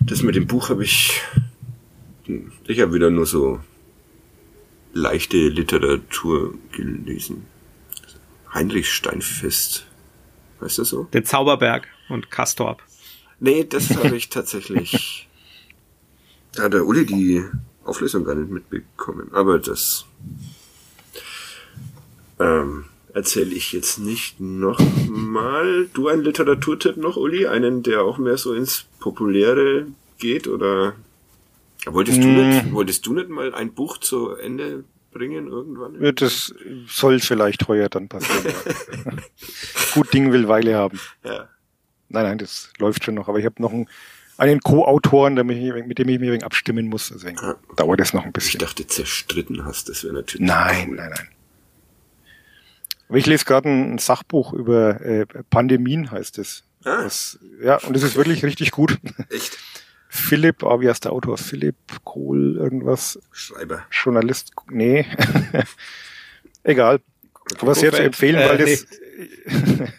Das 0.00 0.22
mit 0.22 0.36
dem 0.36 0.46
Buch 0.46 0.70
habe 0.70 0.84
ich 0.84 1.20
ich 2.66 2.80
habe 2.80 2.94
wieder 2.94 3.10
nur 3.10 3.26
so 3.26 3.60
leichte 4.92 5.36
Literatur 5.36 6.54
gelesen. 6.72 7.46
Heinrich 8.52 8.90
Steinfest. 8.90 9.86
Weißt 10.60 10.78
du 10.78 10.84
so? 10.84 11.04
Der 11.12 11.24
Zauberberg 11.24 11.88
und 12.08 12.30
Kastorp. 12.30 12.82
Nee, 13.40 13.64
das 13.64 13.96
habe 13.96 14.16
ich 14.16 14.28
tatsächlich. 14.28 15.24
Da 16.54 16.64
hat 16.64 16.72
der 16.72 16.86
Uli 16.86 17.04
die 17.04 17.44
Auflösung 17.84 18.24
gar 18.24 18.34
nicht 18.34 18.50
mitbekommen. 18.50 19.28
Aber 19.32 19.58
das 19.58 20.06
ähm, 22.40 22.86
erzähle 23.12 23.54
ich 23.54 23.72
jetzt 23.72 23.98
nicht 23.98 24.40
nochmal. 24.40 25.88
Du 25.92 26.08
einen 26.08 26.22
Literaturtipp 26.22 26.96
noch, 26.96 27.16
Uli? 27.16 27.46
Einen, 27.46 27.82
der 27.82 28.02
auch 28.02 28.18
mehr 28.18 28.38
so 28.38 28.54
ins 28.54 28.86
Populäre 28.98 29.86
geht? 30.18 30.48
Oder 30.48 30.94
wolltest, 31.86 32.18
mm. 32.18 32.22
du 32.22 32.28
nicht, 32.28 32.72
wolltest 32.72 33.06
du 33.06 33.12
nicht 33.12 33.28
mal 33.28 33.54
ein 33.54 33.72
Buch 33.72 33.98
zu 33.98 34.30
Ende 34.30 34.84
bringen 35.12 35.48
irgendwann? 35.48 36.14
Das 36.16 36.54
soll 36.88 37.20
vielleicht 37.20 37.68
heuer 37.68 37.88
dann 37.88 38.08
passieren. 38.08 38.54
Ja. 39.04 39.12
Gut 39.94 40.12
Ding 40.12 40.32
will 40.32 40.48
Weile 40.48 40.76
haben. 40.76 40.98
Ja. 41.24 41.48
Nein, 42.08 42.24
nein, 42.24 42.38
das 42.38 42.72
läuft 42.78 43.04
schon 43.04 43.14
noch. 43.14 43.28
Aber 43.28 43.38
ich 43.38 43.44
habe 43.44 43.60
noch 43.60 43.72
einen, 43.72 43.88
einen 44.36 44.60
Co-Autoren, 44.60 45.34
mit 45.34 45.98
dem 45.98 46.08
ich 46.08 46.20
mich 46.20 46.44
abstimmen 46.44 46.86
muss. 46.86 47.10
Deswegen 47.14 47.38
ah, 47.38 47.56
dauert 47.76 48.00
es 48.00 48.14
noch 48.14 48.24
ein 48.24 48.32
bisschen. 48.32 48.60
Ich 48.60 48.66
dachte, 48.66 48.86
zerstritten 48.86 49.64
hast. 49.64 49.88
Das 49.88 50.04
wäre 50.04 50.14
natürlich. 50.14 50.46
Nein, 50.46 50.88
cool. 50.90 50.96
nein, 50.96 51.10
nein. 51.10 51.28
Aber 53.08 53.18
ich 53.18 53.26
lese 53.26 53.44
gerade 53.44 53.68
ein 53.68 53.98
Sachbuch 53.98 54.52
über 54.52 55.00
äh, 55.00 55.26
Pandemien, 55.50 56.10
heißt 56.10 56.38
es. 56.38 56.64
Ah. 56.84 57.02
Das, 57.02 57.38
ja, 57.62 57.76
und 57.76 57.96
es 57.96 58.02
ist 58.02 58.16
wirklich 58.16 58.44
richtig 58.44 58.70
gut. 58.70 58.98
Echt? 59.30 59.58
Philipp, 60.10 60.62
oh, 60.62 60.80
wie 60.80 60.88
heißt 60.88 61.04
der 61.04 61.12
Autor? 61.12 61.36
Philipp 61.36 61.76
Kohl, 62.04 62.56
irgendwas. 62.56 63.18
Schreiber. 63.30 63.84
Journalist, 63.90 64.52
nee. 64.70 65.06
Egal. 66.62 67.00
Aber 67.60 67.74
sehr 67.74 67.92
zu 67.92 68.02
empfehlen, 68.02 68.36
äh, 68.36 68.48
weil 68.48 68.58
das 68.58 68.86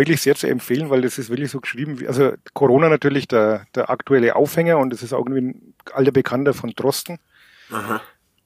wirklich 0.00 0.22
sehr 0.22 0.34
zu 0.34 0.48
empfehlen, 0.48 0.90
weil 0.90 1.02
das 1.02 1.18
ist 1.18 1.30
wirklich 1.30 1.50
so 1.50 1.60
geschrieben, 1.60 2.00
wie, 2.00 2.08
also 2.08 2.32
Corona 2.54 2.88
natürlich 2.88 3.28
der, 3.28 3.66
der 3.74 3.90
aktuelle 3.90 4.34
Aufhänger 4.34 4.78
und 4.78 4.92
es 4.92 5.02
ist 5.02 5.12
auch 5.12 5.26
irgendwie 5.26 5.42
ein 5.42 5.74
alter 5.92 6.10
Bekannter 6.10 6.54
von 6.54 6.70
Drosten. 6.70 7.18
Aha. 7.70 8.00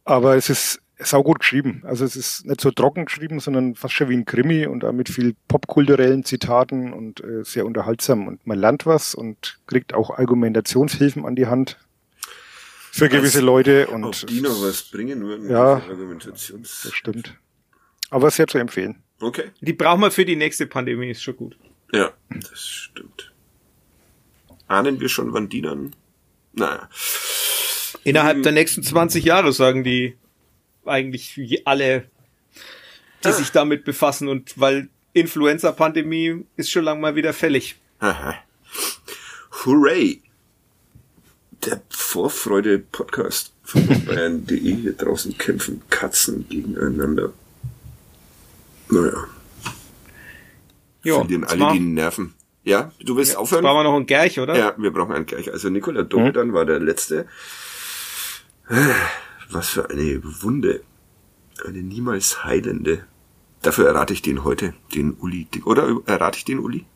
Aber 0.04 0.36
es 0.36 0.50
ist 0.50 0.80
saugut 0.98 1.38
geschrieben. 1.38 1.82
Also 1.84 2.04
es 2.04 2.16
ist 2.16 2.44
nicht 2.46 2.60
so 2.60 2.70
trocken 2.70 3.06
geschrieben, 3.06 3.40
sondern 3.40 3.74
fast 3.74 3.94
schon 3.94 4.08
wie 4.08 4.16
ein 4.16 4.24
Krimi 4.24 4.66
und 4.66 4.84
auch 4.84 4.92
mit 4.92 5.08
viel 5.08 5.34
popkulturellen 5.48 6.24
Zitaten 6.24 6.92
und 6.92 7.22
äh, 7.22 7.44
sehr 7.44 7.66
unterhaltsam. 7.66 8.26
Und 8.28 8.46
man 8.46 8.58
lernt 8.58 8.84
was 8.84 9.14
und 9.14 9.58
kriegt 9.66 9.94
auch 9.94 10.10
Argumentationshilfen 10.18 11.24
an 11.24 11.36
die 11.36 11.46
Hand 11.46 11.78
für 12.92 13.08
gewisse 13.08 13.40
Leute. 13.40 13.86
Und 13.88 14.04
Ob 14.04 14.26
die 14.26 14.40
noch 14.40 14.60
was 14.62 14.82
bringen 14.82 15.22
würden. 15.22 15.50
Ja, 15.50 15.80
das 16.20 16.92
stimmt. 16.92 17.34
Aber 18.10 18.30
sehr 18.30 18.46
zu 18.46 18.58
empfehlen. 18.58 19.03
Okay. 19.24 19.50
Die 19.60 19.72
brauchen 19.72 20.00
wir 20.00 20.10
für 20.10 20.24
die 20.24 20.36
nächste 20.36 20.66
Pandemie, 20.66 21.10
ist 21.10 21.22
schon 21.22 21.36
gut. 21.36 21.56
Ja, 21.92 22.12
das 22.28 22.60
stimmt. 22.60 23.32
Ahnen 24.68 25.00
wir 25.00 25.08
schon, 25.08 25.32
wann 25.32 25.48
die 25.48 25.62
dann? 25.62 25.94
Naja. 26.52 26.88
Innerhalb 28.04 28.36
hm. 28.36 28.42
der 28.42 28.52
nächsten 28.52 28.82
20 28.82 29.24
Jahre, 29.24 29.52
sagen 29.52 29.84
die 29.84 30.16
eigentlich 30.84 31.62
alle, 31.64 32.04
die 33.24 33.28
ah. 33.28 33.32
sich 33.32 33.50
damit 33.50 33.84
befassen 33.84 34.28
und 34.28 34.58
weil 34.60 34.88
Influenza-Pandemie 35.14 36.44
ist 36.56 36.70
schon 36.70 36.84
lang 36.84 37.00
mal 37.00 37.14
wieder 37.14 37.32
fällig. 37.32 37.76
Aha. 38.00 38.34
Hooray! 39.64 40.20
Der 41.64 41.80
Vorfreude-Podcast 41.88 43.52
von 43.62 44.04
Bayern.de 44.04 44.74
hier 44.74 44.92
draußen 44.92 45.38
kämpfen 45.38 45.82
Katzen 45.88 46.46
gegeneinander. 46.48 47.32
Naja. 48.94 49.26
Jo, 51.02 51.16
Verlieren 51.16 51.44
alle 51.44 51.72
die 51.72 51.80
Nerven. 51.80 52.34
Ja, 52.62 52.92
du 53.00 53.16
willst 53.16 53.32
ja, 53.32 53.38
aufhören? 53.38 53.64
Brauchen 53.64 53.78
wir 53.78 53.84
noch 53.84 53.96
einen 53.96 54.06
Gerch, 54.06 54.38
oder? 54.38 54.56
Ja, 54.56 54.74
wir 54.78 54.90
brauchen 54.92 55.12
einen 55.12 55.26
Gerch. 55.26 55.52
Also 55.52 55.68
Nikola 55.68 56.02
Domidan 56.02 56.48
hm? 56.48 56.54
war 56.54 56.64
der 56.64 56.78
letzte. 56.78 57.26
Was 59.50 59.68
für 59.68 59.90
eine 59.90 60.22
Wunde. 60.42 60.82
Eine 61.66 61.82
niemals 61.82 62.44
heilende. 62.44 63.04
Dafür 63.62 63.88
errate 63.88 64.12
ich 64.12 64.22
den 64.22 64.44
heute, 64.44 64.74
den 64.94 65.14
Uli. 65.14 65.46
Oder 65.64 65.96
errate 66.06 66.38
ich 66.38 66.44
den 66.44 66.58
Uli? 66.58 66.86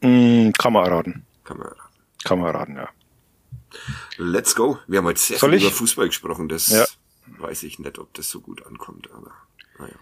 Mm, 0.00 0.50
kann 0.52 0.72
man 0.72 0.84
erraten. 0.84 1.24
Kann 1.44 1.58
man 1.58 1.68
erraten. 1.68 1.92
Kann 2.24 2.38
man 2.38 2.54
erraten, 2.54 2.76
ja. 2.76 2.88
Let's 4.18 4.54
go. 4.54 4.78
Wir 4.86 4.98
haben 4.98 5.06
heute 5.06 5.20
sehr 5.20 5.38
Soll 5.38 5.50
viel 5.50 5.58
ich? 5.58 5.64
über 5.64 5.72
Fußball 5.72 6.06
gesprochen. 6.06 6.48
Das 6.48 6.68
ja. 6.68 6.84
weiß 7.38 7.62
ich 7.64 7.78
nicht, 7.78 7.98
ob 7.98 8.12
das 8.14 8.28
so 8.28 8.40
gut 8.40 8.66
ankommt, 8.66 9.10
aber 9.12 9.32
naja. 9.78 9.94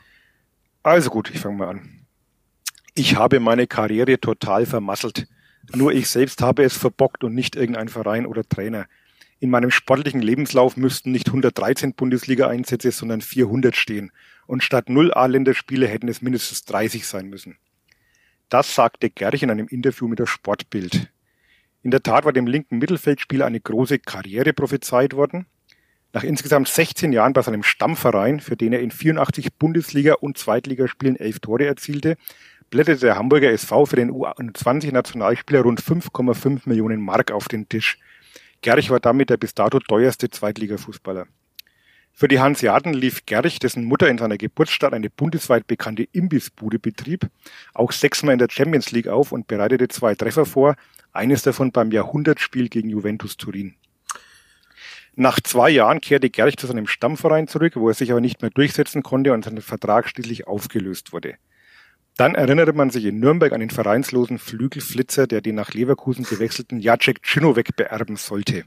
Also 0.83 1.11
gut, 1.11 1.31
ich 1.31 1.41
fange 1.41 1.59
mal 1.59 1.69
an. 1.69 2.07
Ich 2.95 3.17
habe 3.17 3.39
meine 3.41 3.67
Karriere 3.67 4.19
total 4.19 4.67
vermasselt. 4.67 5.29
Nur 5.75 5.93
ich 5.93 6.09
selbst 6.09 6.43
habe 6.43 6.65
es 6.65 6.77
verbockt 6.77 7.23
und 7.23 7.35
nicht 7.35 7.55
irgendein 7.55 7.89
Verein 7.89 8.27
oder 8.27 8.43
Trainer. 8.49 8.87
In 9.41 9.51
meinem 9.51 9.71
sportlichen 9.71 10.21
Lebenslauf 10.21 10.77
müssten 10.77 11.13
nicht 11.13 11.29
113 11.29 11.95
Bundesliga-Einsätze, 11.95 12.91
sondern 12.93 13.21
400 13.21 13.77
stehen. 13.77 14.11
Und 14.47 14.63
statt 14.65 14.89
null 14.89 15.13
A-Länderspiele 15.15 15.87
hätten 15.87 16.09
es 16.09 16.23
mindestens 16.23 16.65
30 16.65 17.07
sein 17.07 17.29
müssen. 17.29 17.57
Das 18.49 18.75
sagte 18.75 19.11
Gerch 19.11 19.43
in 19.43 19.51
einem 19.51 19.69
Interview 19.69 20.09
mit 20.09 20.19
der 20.19 20.27
Sportbild. 20.27 21.11
In 21.83 21.91
der 21.91 22.03
Tat 22.03 22.25
war 22.25 22.33
dem 22.33 22.47
linken 22.47 22.79
Mittelfeldspieler 22.79 23.47
eine 23.47 23.61
große 23.61 23.99
Karriere 23.99 24.53
prophezeit 24.53 25.15
worden. 25.15 25.47
Nach 26.13 26.25
insgesamt 26.25 26.67
16 26.67 27.13
Jahren 27.13 27.33
bei 27.33 27.43
seinem 27.43 27.63
Stammverein, 27.63 28.41
für 28.41 28.57
den 28.57 28.73
er 28.73 28.81
in 28.81 28.91
84 28.91 29.55
Bundesliga- 29.59 30.15
und 30.15 30.39
Zweitligaspielen 30.39 31.17
elf 31.17 31.39
Tore 31.39 31.67
erzielte, 31.67 32.17
blätterte 32.69 33.07
der 33.07 33.17
Hamburger 33.17 33.51
SV 33.51 33.87
für 33.87 33.97
den 33.97 34.11
U21-Nationalspieler 34.11 35.61
rund 35.61 35.81
5,5 35.81 36.63
Millionen 36.65 37.01
Mark 37.01 37.31
auf 37.31 37.47
den 37.47 37.69
Tisch. 37.69 37.99
Gerch 38.61 38.91
war 38.91 39.01
damit 39.01 39.31
der 39.31 39.37
bis 39.37 39.55
dato 39.55 39.79
teuerste 39.79 40.29
Zweitligafußballer. 40.31 41.27
Für 42.13 42.29
die 42.29 42.41
Hanseaten 42.41 42.93
lief 42.93 43.25
Gerch, 43.25 43.61
dessen 43.61 43.85
Mutter 43.85 44.09
in 44.09 44.19
seiner 44.19 44.37
Geburtsstadt 44.37 44.93
eine 44.93 45.11
bundesweit 45.11 45.67
bekannte 45.69 46.09
Imbissbude 46.13 46.79
betrieb, 46.81 47.29
auch 47.73 47.93
sechsmal 47.93 48.33
in 48.33 48.41
der 48.41 48.51
Champions 48.51 48.91
League 48.91 49.09
auf 49.09 49.31
und 49.31 49.47
bereitete 49.47 49.89
zwei 49.89 50.17
Treffer 50.17 50.45
vor, 50.45 50.75
eines 51.13 51.43
davon 51.43 51.71
beim 51.71 51.93
Jahrhundertspiel 51.93 52.69
gegen 52.69 52.91
Juventus 52.91 53.37
Turin. 53.37 53.77
Nach 55.17 55.41
zwei 55.41 55.71
Jahren 55.71 56.01
kehrte 56.01 56.31
Gerch 56.31 56.57
zu 56.57 56.67
seinem 56.67 56.87
Stammverein 56.87 57.49
zurück, 57.49 57.75
wo 57.77 57.89
er 57.89 57.95
sich 57.95 58.11
aber 58.11 58.21
nicht 58.21 58.43
mehr 58.43 58.51
durchsetzen 58.51 59.03
konnte 59.03 59.33
und 59.33 59.45
sein 59.45 59.61
Vertrag 59.61 60.09
schließlich 60.09 60.47
aufgelöst 60.47 61.13
wurde. 61.13 61.35
Dann 62.17 62.35
erinnerte 62.35 62.73
man 62.73 62.91
sich 62.91 63.05
in 63.07 63.19
Nürnberg 63.19 63.53
an 63.53 63.61
den 63.61 63.71
vereinslosen 63.71 64.39
Flügelflitzer, 64.39 65.27
der 65.27 65.41
den 65.41 65.55
nach 65.55 65.73
Leverkusen 65.73 66.25
gewechselten 66.25 66.79
Jacek 66.79 67.23
Czynowek 67.23 67.77
beerben 67.77 68.17
sollte. 68.17 68.65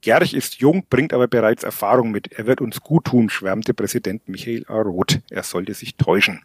Gerch 0.00 0.34
ist 0.34 0.56
jung, 0.56 0.84
bringt 0.90 1.12
aber 1.12 1.28
bereits 1.28 1.62
Erfahrung 1.62 2.10
mit. 2.10 2.32
Er 2.32 2.46
wird 2.46 2.60
uns 2.60 2.80
gut 2.80 3.04
tun, 3.04 3.30
schwärmte 3.30 3.72
Präsident 3.72 4.28
Michael 4.28 4.64
A. 4.66 4.80
Roth. 4.80 5.20
Er 5.30 5.44
sollte 5.44 5.74
sich 5.74 5.96
täuschen. 5.96 6.40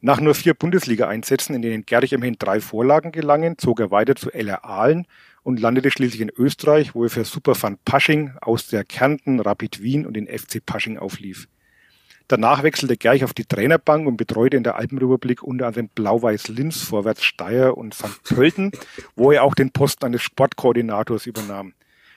Nach 0.00 0.20
nur 0.20 0.34
vier 0.34 0.54
Bundesliga-Einsätzen, 0.54 1.54
in 1.54 1.62
denen 1.62 1.86
Gerch 1.86 2.12
immerhin 2.12 2.36
drei 2.38 2.60
Vorlagen 2.60 3.12
gelangen, 3.12 3.58
zog 3.58 3.80
er 3.80 3.90
weiter 3.90 4.16
zu 4.16 4.30
LR 4.30 4.64
Aalen 4.64 5.06
und 5.44 5.60
landete 5.60 5.90
schließlich 5.90 6.20
in 6.20 6.32
Österreich, 6.36 6.94
wo 6.94 7.04
er 7.04 7.10
für 7.10 7.24
Superfan 7.24 7.78
Pasching 7.84 8.32
aus 8.40 8.66
der 8.66 8.82
Kärnten, 8.82 9.38
Rapid 9.38 9.82
Wien 9.82 10.06
und 10.06 10.14
den 10.14 10.26
FC 10.26 10.64
Pasching 10.64 10.98
auflief. 10.98 11.46
Danach 12.26 12.62
wechselte 12.62 12.96
Gerch 12.96 13.22
auf 13.22 13.34
die 13.34 13.44
Trainerbank 13.44 14.06
und 14.06 14.16
betreute 14.16 14.56
in 14.56 14.64
der 14.64 14.76
Alpenrepublik 14.76 15.42
unter 15.42 15.66
anderem 15.66 15.90
Blau-Weiß 15.94 16.48
Linz, 16.48 16.80
Vorwärts 16.80 17.22
Steyr 17.22 17.76
und 17.76 17.92
St. 17.92 18.22
Pölten, 18.24 18.72
wo 19.14 19.30
er 19.30 19.44
auch 19.44 19.54
den 19.54 19.70
Posten 19.70 20.06
eines 20.06 20.22
Sportkoordinators 20.22 21.26
übernahm. 21.26 21.74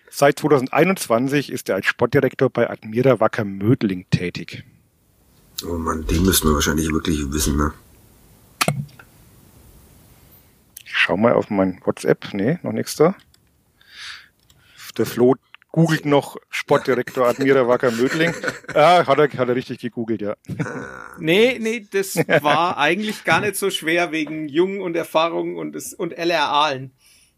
Seit 0.09 0.39
2021 0.39 1.51
ist 1.51 1.67
er 1.67 1.75
als 1.75 1.88
Sportdirektor 1.88 2.49
bei 2.49 2.69
Admira 2.69 3.19
Wacker 3.19 3.43
Mödling 3.43 4.05
tätig. 4.09 4.63
Oh 5.67 5.78
Mann, 5.78 6.05
den 6.07 6.23
müssten 6.23 6.47
wir 6.47 6.53
wahrscheinlich 6.53 6.89
wirklich 6.89 7.30
wissen, 7.34 7.57
ne? 7.57 7.73
Ich 10.86 10.97
schau 11.08 11.16
mal 11.16 11.34
auf 11.34 11.49
mein 11.49 11.80
WhatsApp. 11.86 12.34
Nee, 12.34 12.60
noch 12.64 12.74
nichts 12.74 12.95
da. 12.95 13.16
Der 14.97 15.05
Flo 15.05 15.36
googelt 15.72 16.05
noch 16.05 16.36
Sportdirektor 16.49 17.28
Admira 17.28 17.68
Wacker 17.68 17.91
Mödling. 17.91 18.34
Ah, 18.74 19.08
hat 19.08 19.18
er, 19.18 19.30
hat 19.30 19.47
er 19.49 19.55
richtig 19.55 19.80
gegoogelt, 19.80 20.22
ja. 20.22 20.36
Nee, 21.18 21.58
nee, 21.60 21.88
das 21.89 22.16
war 22.16 22.78
eigentlich 22.78 23.24
gar 23.24 23.39
nicht 23.39 23.55
so 23.55 23.72
schwer 23.72 24.12
wegen 24.12 24.49
Jung 24.49 24.82
und 24.82 24.95
Erfahrung 24.95 25.55
und, 25.55 25.76
es, 25.76 25.93
und 25.93 26.14
LR 26.14 26.49
Aalen. 26.49 26.91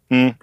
Hm. 0.10 0.36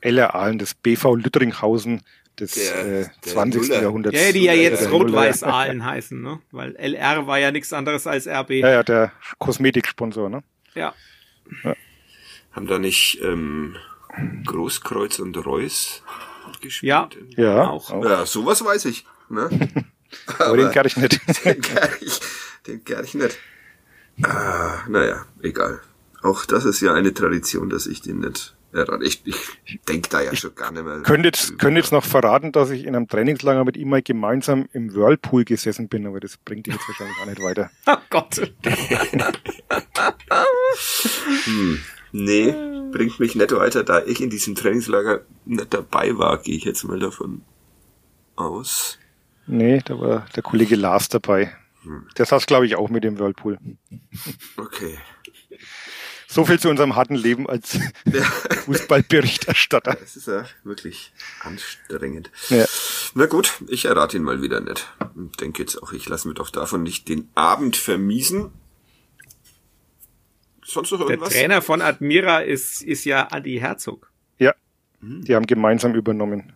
LR 0.00 0.34
Aalen, 0.34 0.58
das 0.58 0.74
BV 0.74 1.16
Lüttringhausen 1.16 2.02
des 2.38 2.54
der, 2.54 3.02
äh, 3.02 3.06
20. 3.22 3.68
Der 3.68 3.82
Jahrhunderts. 3.82 4.18
Ja, 4.18 4.32
die 4.32 4.44
ja 4.44 4.54
jetzt 4.54 4.90
Rot-Weiß 4.90 5.42
Aalen 5.42 5.84
heißen, 5.84 6.20
ne? 6.20 6.40
Weil 6.50 6.74
LR 6.76 7.26
war 7.26 7.38
ja 7.38 7.50
nichts 7.50 7.72
anderes 7.72 8.06
als 8.06 8.26
RB. 8.26 8.50
Ja, 8.50 8.70
ja, 8.70 8.82
der 8.82 9.12
Kosmetiksponsor, 9.38 10.28
ne? 10.28 10.42
Ja. 10.74 10.94
ja. 11.64 11.76
Haben 12.52 12.66
da 12.66 12.78
nicht 12.78 13.20
ähm, 13.22 13.76
Großkreuz 14.46 15.18
und 15.18 15.36
Reus 15.44 16.02
gespielt? 16.60 16.88
Ja, 16.90 17.08
ja, 17.36 17.68
auch. 17.68 18.04
Ja, 18.04 18.26
sowas 18.26 18.64
weiß 18.64 18.86
ich. 18.86 19.04
Ne? 19.28 19.48
Aber, 20.26 20.46
Aber 20.46 20.56
den 20.56 20.72
gar 20.72 20.84
ich 20.84 20.96
nicht. 20.96 21.20
den 21.44 21.60
gar 21.60 21.88
ich, 22.00 22.20
den 22.66 22.82
ich 23.04 23.14
nicht. 23.14 23.38
Ah, 24.22 24.80
naja, 24.88 25.26
egal. 25.42 25.80
Auch 26.22 26.44
das 26.44 26.64
ist 26.64 26.80
ja 26.80 26.94
eine 26.94 27.14
Tradition, 27.14 27.68
dass 27.68 27.86
ich 27.86 28.00
den 28.02 28.20
nicht. 28.20 28.54
Ich, 29.02 29.22
ich 29.26 29.80
denke 29.86 30.08
da 30.08 30.22
ja 30.22 30.34
schon 30.34 30.54
gar 30.54 30.72
nicht 30.72 30.82
mehr. 30.82 31.00
Könnt 31.02 31.26
jetzt, 31.26 31.58
könnt 31.58 31.76
jetzt 31.76 31.92
noch 31.92 32.04
verraten, 32.04 32.52
dass 32.52 32.70
ich 32.70 32.84
in 32.84 32.96
einem 32.96 33.06
Trainingslager 33.06 33.64
mit 33.64 33.76
ihm 33.76 33.90
mal 33.90 34.00
gemeinsam 34.00 34.66
im 34.72 34.94
Whirlpool 34.94 35.44
gesessen 35.44 35.88
bin, 35.88 36.06
aber 36.06 36.20
das 36.20 36.38
bringt 36.38 36.66
dich 36.66 36.74
jetzt 36.74 36.88
wahrscheinlich 36.88 37.16
auch 37.20 37.26
nicht 37.26 37.42
weiter. 37.42 37.70
Oh 37.86 37.96
Gott. 38.08 38.52
hm. 41.44 41.80
Nee, 42.12 42.54
bringt 42.92 43.20
mich 43.20 43.34
nicht 43.34 43.52
weiter, 43.52 43.84
da 43.84 44.02
ich 44.04 44.22
in 44.22 44.30
diesem 44.30 44.54
Trainingslager 44.54 45.22
nicht 45.44 45.72
dabei 45.74 46.16
war, 46.16 46.38
gehe 46.38 46.56
ich 46.56 46.64
jetzt 46.64 46.84
mal 46.84 46.98
davon 46.98 47.42
aus. 48.36 48.98
Nee, 49.46 49.82
da 49.84 49.98
war 49.98 50.26
der 50.34 50.42
Kollege 50.42 50.76
Lars 50.76 51.08
dabei. 51.08 51.54
Hm. 51.82 52.06
Der 52.16 52.26
saß, 52.26 52.46
glaube 52.46 52.66
ich, 52.66 52.76
auch 52.76 52.88
mit 52.88 53.04
dem 53.04 53.18
Whirlpool. 53.18 53.58
Okay. 54.56 54.98
So 56.32 56.44
viel 56.44 56.58
zu 56.58 56.70
unserem 56.70 56.96
harten 56.96 57.14
Leben 57.14 57.48
als 57.48 57.78
ja. 58.04 58.22
Fußballberichterstatter. 58.64 59.96
Das 60.00 60.16
ist 60.16 60.26
ja 60.26 60.46
wirklich 60.64 61.12
anstrengend. 61.42 62.30
Ja. 62.48 62.64
Na 63.14 63.26
gut, 63.26 63.52
ich 63.68 63.84
errate 63.84 64.16
ihn 64.16 64.22
mal 64.22 64.40
wieder 64.40 64.60
nicht. 64.60 64.88
Und 65.14 65.40
denke 65.40 65.62
jetzt 65.62 65.82
auch, 65.82 65.92
ich 65.92 66.08
lasse 66.08 66.28
mir 66.28 66.34
doch 66.34 66.50
davon 66.50 66.82
nicht 66.82 67.08
den 67.08 67.28
Abend 67.34 67.76
vermiesen 67.76 68.50
sonst 70.72 70.90
noch 70.90 71.00
irgendwas? 71.00 71.30
Der 71.30 71.40
Trainer 71.40 71.62
von 71.62 71.82
Admira 71.82 72.40
ist, 72.40 72.82
ist 72.82 73.04
ja 73.04 73.30
Adi 73.30 73.58
Herzog. 73.58 74.10
Ja, 74.38 74.54
hm. 75.00 75.24
die 75.24 75.34
haben 75.34 75.46
gemeinsam 75.46 75.94
übernommen. 75.94 76.52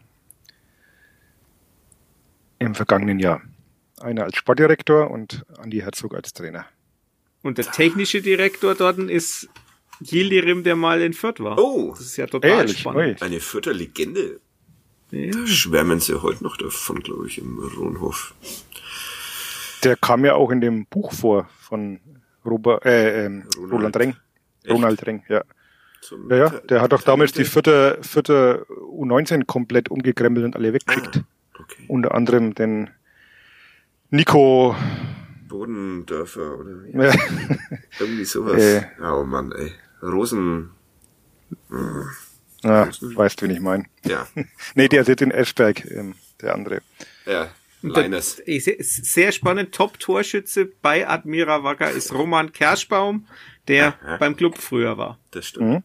im 2.59 2.75
vergangenen 2.75 3.19
Jahr. 3.19 3.43
Einer 4.01 4.25
als 4.25 4.37
Sportdirektor 4.37 5.11
und 5.11 5.45
Andi 5.59 5.81
Herzog 5.81 6.15
als 6.15 6.33
Trainer. 6.33 6.67
Und 7.43 7.59
der 7.59 7.71
technische 7.71 8.23
Direktor 8.23 8.75
dort 8.75 8.99
ist 8.99 9.49
Yildirim, 10.01 10.63
der 10.63 10.77
mal 10.77 11.01
in 11.01 11.13
Fürth 11.13 11.41
war. 11.41 11.59
Oh. 11.59 11.91
Das 11.91 12.01
ist 12.01 12.17
ja 12.17 12.27
total 12.27 12.51
Ehrlich, 12.51 12.79
spannend. 12.79 13.23
Eine 13.23 13.41
Fürther 13.41 13.73
Legende. 13.73 14.41
Ja. 15.11 15.31
Da 15.31 15.47
schwärmen 15.47 16.01
sie 16.01 16.21
heute 16.21 16.43
noch 16.43 16.57
davon, 16.57 17.01
glaube 17.01 17.27
ich, 17.27 17.39
im 17.39 17.59
Rohnhof. 17.59 18.35
Der 19.85 19.97
kam 19.97 20.25
ja 20.25 20.35
auch 20.35 20.51
in 20.51 20.61
dem 20.61 20.87
Buch 20.87 21.13
vor 21.13 21.49
von 21.61 22.01
Robert, 22.45 22.85
äh, 22.85 23.27
ähm, 23.27 23.45
Ronald. 23.57 23.73
Roland 23.73 23.97
Reng. 23.97 24.17
Echt? 24.63 24.75
Ronald 24.75 25.07
Reng, 25.07 25.23
ja. 25.29 25.45
Zum 26.01 26.31
Ja, 26.31 26.37
ja, 26.37 26.49
der 26.51 26.83
hat 26.83 26.93
doch 26.93 27.03
damals 27.03 27.33
die 27.33 27.45
vierte, 27.45 27.99
vierte 28.03 28.67
U19 28.69 29.45
komplett 29.45 29.91
umgekrempelt 29.91 30.45
und 30.45 30.57
alle 30.57 30.73
weggeschickt. 30.73 31.23
Okay. 31.59 31.85
Unter 31.89 32.15
anderem 32.15 32.55
den 32.55 32.91
Nico, 34.11 34.77
Bodendörfer 35.49 36.59
oder 36.59 36.85
wie? 36.85 36.93
ja, 36.93 37.13
irgendwie 37.99 38.25
sowas. 38.25 38.63
Äh. 38.63 38.83
Oh 39.03 39.25
Mann, 39.25 39.53
ey. 39.53 39.73
Rosen. 40.03 40.71
ja, 42.63 42.89
weißt, 43.01 43.43
wen 43.43 43.51
ich 43.51 43.61
meine. 43.61 43.85
Ja. 44.05 44.27
Nee, 44.75 44.89
der 44.89 45.05
sitzt 45.05 45.23
in 45.23 45.31
Eschberg, 45.31 45.85
ähm, 45.91 46.15
der 46.41 46.55
andere. 46.55 46.83
Ja. 47.25 47.51
Ist 48.47 49.05
Sehr 49.05 49.31
spannend. 49.33 49.73
Top-Torschütze 49.73 50.67
bei 50.83 51.07
Admira 51.07 51.63
Wacker 51.63 51.91
ist 51.91 52.13
Roman 52.13 52.53
Kerschbaum, 52.53 53.27
der 53.69 53.95
Aha. 54.03 54.17
beim 54.17 54.37
Club 54.37 54.59
früher 54.59 54.99
war. 54.99 55.19
Das 55.31 55.47
stimmt. 55.47 55.85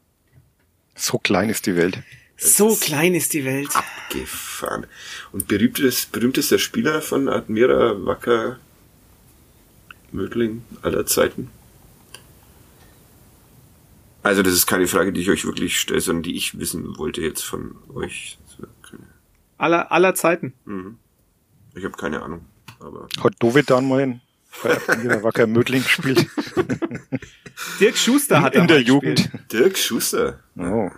So 0.96 1.20
klein 1.20 1.50
ist 1.50 1.66
die 1.68 1.76
Welt. 1.76 2.02
So 2.38 2.76
klein 2.76 3.14
ist 3.14 3.34
die 3.34 3.46
Welt. 3.46 3.70
Abgefahren. 3.76 4.88
Und 5.32 5.48
berühmtes, 5.48 6.08
berühmtester 6.08 6.58
Spieler 6.58 7.02
von 7.02 7.30
Admira 7.30 8.04
Wacker 8.04 8.60
Mödling 10.12 10.64
aller 10.82 11.06
Zeiten? 11.06 11.52
Also 14.24 14.44
das 14.44 14.54
ist 14.54 14.68
keine 14.68 14.88
Frage, 14.88 15.12
die 15.12 15.22
ich 15.22 15.30
euch 15.30 15.46
wirklich 15.46 15.80
stelle, 15.80 16.02
sondern 16.02 16.24
die 16.24 16.36
ich 16.36 16.60
wissen 16.60 16.98
wollte 16.98 17.22
jetzt 17.22 17.44
von 17.44 17.76
euch. 17.94 18.38
Aller, 19.58 19.92
aller 19.92 20.16
Zeiten. 20.16 20.54
Ich 21.76 21.84
habe 21.84 21.96
keine 21.98 22.22
Ahnung. 22.22 22.46
Aber 22.80 23.08
Hat 23.24 23.36
Dovedan 23.40 23.88
mal 23.88 24.02
in, 24.02 24.22
bei 24.64 24.78
ihrer 25.04 25.24
Wacker 25.24 25.48
Mödling 25.48 25.84
gespielt. 25.84 26.28
Dirk 27.80 27.98
Schuster 27.98 28.42
hat 28.42 28.56
in 28.56 28.62
er 28.62 28.68
der 28.68 28.78
mal 28.78 28.84
gespielt. 28.84 29.20
Jugend. 29.20 29.52
Dirk 29.54 29.78
Schuster. 29.78 30.40
Oh. 30.58 30.90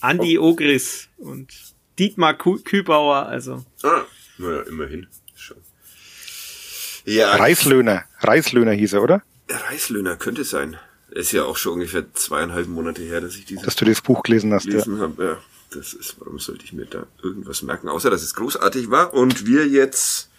Andi 0.00 0.38
Ogris 0.38 1.08
und 1.16 1.52
Dietmar 1.98 2.34
Kü 2.34 2.58
Kübauer, 2.58 3.26
also. 3.26 3.64
Ah, 3.82 4.02
naja, 4.38 4.62
immerhin. 4.62 5.06
Schon. 5.34 5.56
Ja, 7.04 7.36
Reislöhner. 7.36 8.04
Reislöhner 8.20 8.72
hieß 8.72 8.94
er, 8.94 9.02
oder? 9.02 9.22
Reislöhner 9.48 10.16
könnte 10.16 10.44
sein. 10.44 10.76
Ist 11.14 11.30
ja 11.32 11.44
auch 11.44 11.56
schon 11.56 11.74
ungefähr 11.74 12.12
zweieinhalb 12.14 12.66
Monate 12.66 13.02
her, 13.02 13.20
dass 13.20 13.36
ich 13.36 13.44
dieses 13.44 13.64
Dass 13.64 13.76
du 13.76 13.84
das 13.84 14.00
Buch 14.00 14.22
gelesen 14.24 14.52
hast. 14.52 14.64
Ja. 14.66 14.72
gelesen 14.72 14.98
habe. 15.00 15.24
Ja, 15.24 15.36
das 15.70 15.94
ist, 15.94 16.16
warum 16.20 16.38
sollte 16.40 16.64
ich 16.64 16.72
mir 16.72 16.86
da 16.86 17.06
irgendwas 17.22 17.62
merken, 17.62 17.88
außer 17.88 18.10
dass 18.10 18.22
es 18.22 18.34
großartig 18.34 18.90
war 18.90 19.14
und 19.14 19.46
wir 19.46 19.66
jetzt 19.68 20.30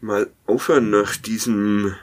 mal 0.00 0.30
aufhören 0.46 0.88
nach 0.90 1.16
diesem 1.16 1.94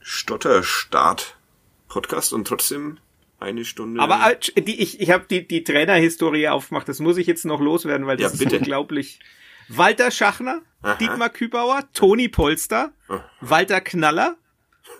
Stotterstart-Podcast 0.00 2.32
und 2.32 2.46
trotzdem 2.48 2.98
eine 3.40 3.64
Stunde. 3.64 4.00
Aber 4.00 4.20
äh, 4.54 4.62
die, 4.62 4.80
ich, 4.80 5.00
ich 5.00 5.10
habe 5.10 5.24
die, 5.30 5.46
die 5.46 5.62
Trainerhistorie 5.64 6.48
aufgemacht. 6.48 6.88
Das 6.88 6.98
muss 6.98 7.16
ich 7.18 7.26
jetzt 7.26 7.44
noch 7.44 7.60
loswerden, 7.60 8.06
weil 8.06 8.16
das 8.16 8.32
Ja, 8.32 8.38
bitte. 8.38 8.56
ist 8.56 8.62
unglaublich. 8.62 9.20
Walter 9.68 10.10
Schachner, 10.10 10.62
Aha. 10.82 10.94
Dietmar 10.94 11.28
Kübauer, 11.30 11.84
Toni 11.92 12.28
Polster, 12.28 12.92
Ah. 13.08 13.20
Walter 13.40 13.80
Knaller, 13.80 14.36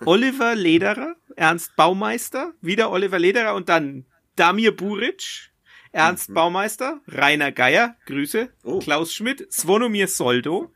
Oliver 0.05 0.55
Lederer, 0.55 1.17
Ernst 1.39 1.77
Baumeister, 1.77 2.53
wieder 2.61 2.91
Oliver 2.91 3.19
Lederer 3.19 3.55
und 3.55 3.69
dann 3.69 4.05
Damir 4.37 4.77
Buric, 4.77 5.51
Ernst 5.93 6.35
Baumeister, 6.35 7.01
Rainer 7.09 7.53
Geier, 7.53 7.97
Grüße, 8.07 8.45
Mhm. 8.45 8.51
Oh. 8.65 8.79
Klaus 8.81 9.15
Schmidt, 9.15 9.51
Svonomir 9.53 10.09
Soldo, 10.09 10.73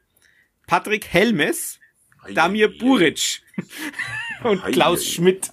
Patrick 0.67 1.07
Helmes, 1.13 1.79
Ei, 2.25 2.33
Damir. 2.33 2.69
Buric 2.79 3.43
und 4.45 4.65
Ei, 4.65 4.71
Klaus. 4.71 5.05
Schmidt 5.05 5.53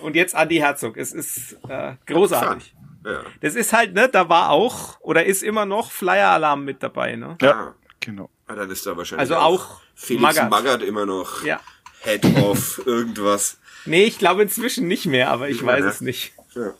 und 0.00 0.16
jetzt 0.16 0.34
Andi 0.34 0.56
Herzog. 0.56 0.96
Es 0.96 1.12
ist 1.12 1.56
äh, 1.68 1.94
großartig. 2.06 2.74
Ja. 3.04 3.22
Das 3.40 3.54
ist 3.54 3.72
halt, 3.72 3.94
ne, 3.94 4.08
da 4.08 4.28
war 4.28 4.50
auch 4.50 4.98
oder 5.00 5.24
ist 5.24 5.42
immer 5.42 5.64
noch 5.66 5.92
Flyer-Alarm 5.92 6.64
mit 6.64 6.82
dabei, 6.82 7.14
ne? 7.16 7.36
Ja, 7.40 7.74
genau. 8.00 8.28
Ah, 8.46 8.54
dann 8.54 8.70
ist 8.70 8.84
da 8.86 8.96
wahrscheinlich 8.96 9.20
Also 9.20 9.36
auch 9.36 9.80
Felix 9.94 10.22
Magath. 10.22 10.50
Magath. 10.50 10.82
immer 10.82 11.06
noch 11.06 11.44
Ja. 11.44 11.60
Head 12.00 12.24
of 12.42 12.80
irgendwas. 12.86 13.60
Nee, 13.86 14.04
ich 14.04 14.18
glaube 14.18 14.42
inzwischen 14.42 14.86
nicht 14.88 15.06
mehr, 15.06 15.30
aber 15.30 15.48
ich 15.48 15.64
weiß 15.64 15.80
Ja. 15.84 15.90
es 15.90 16.00
nicht. 16.00 16.32
Ja. 16.54 16.74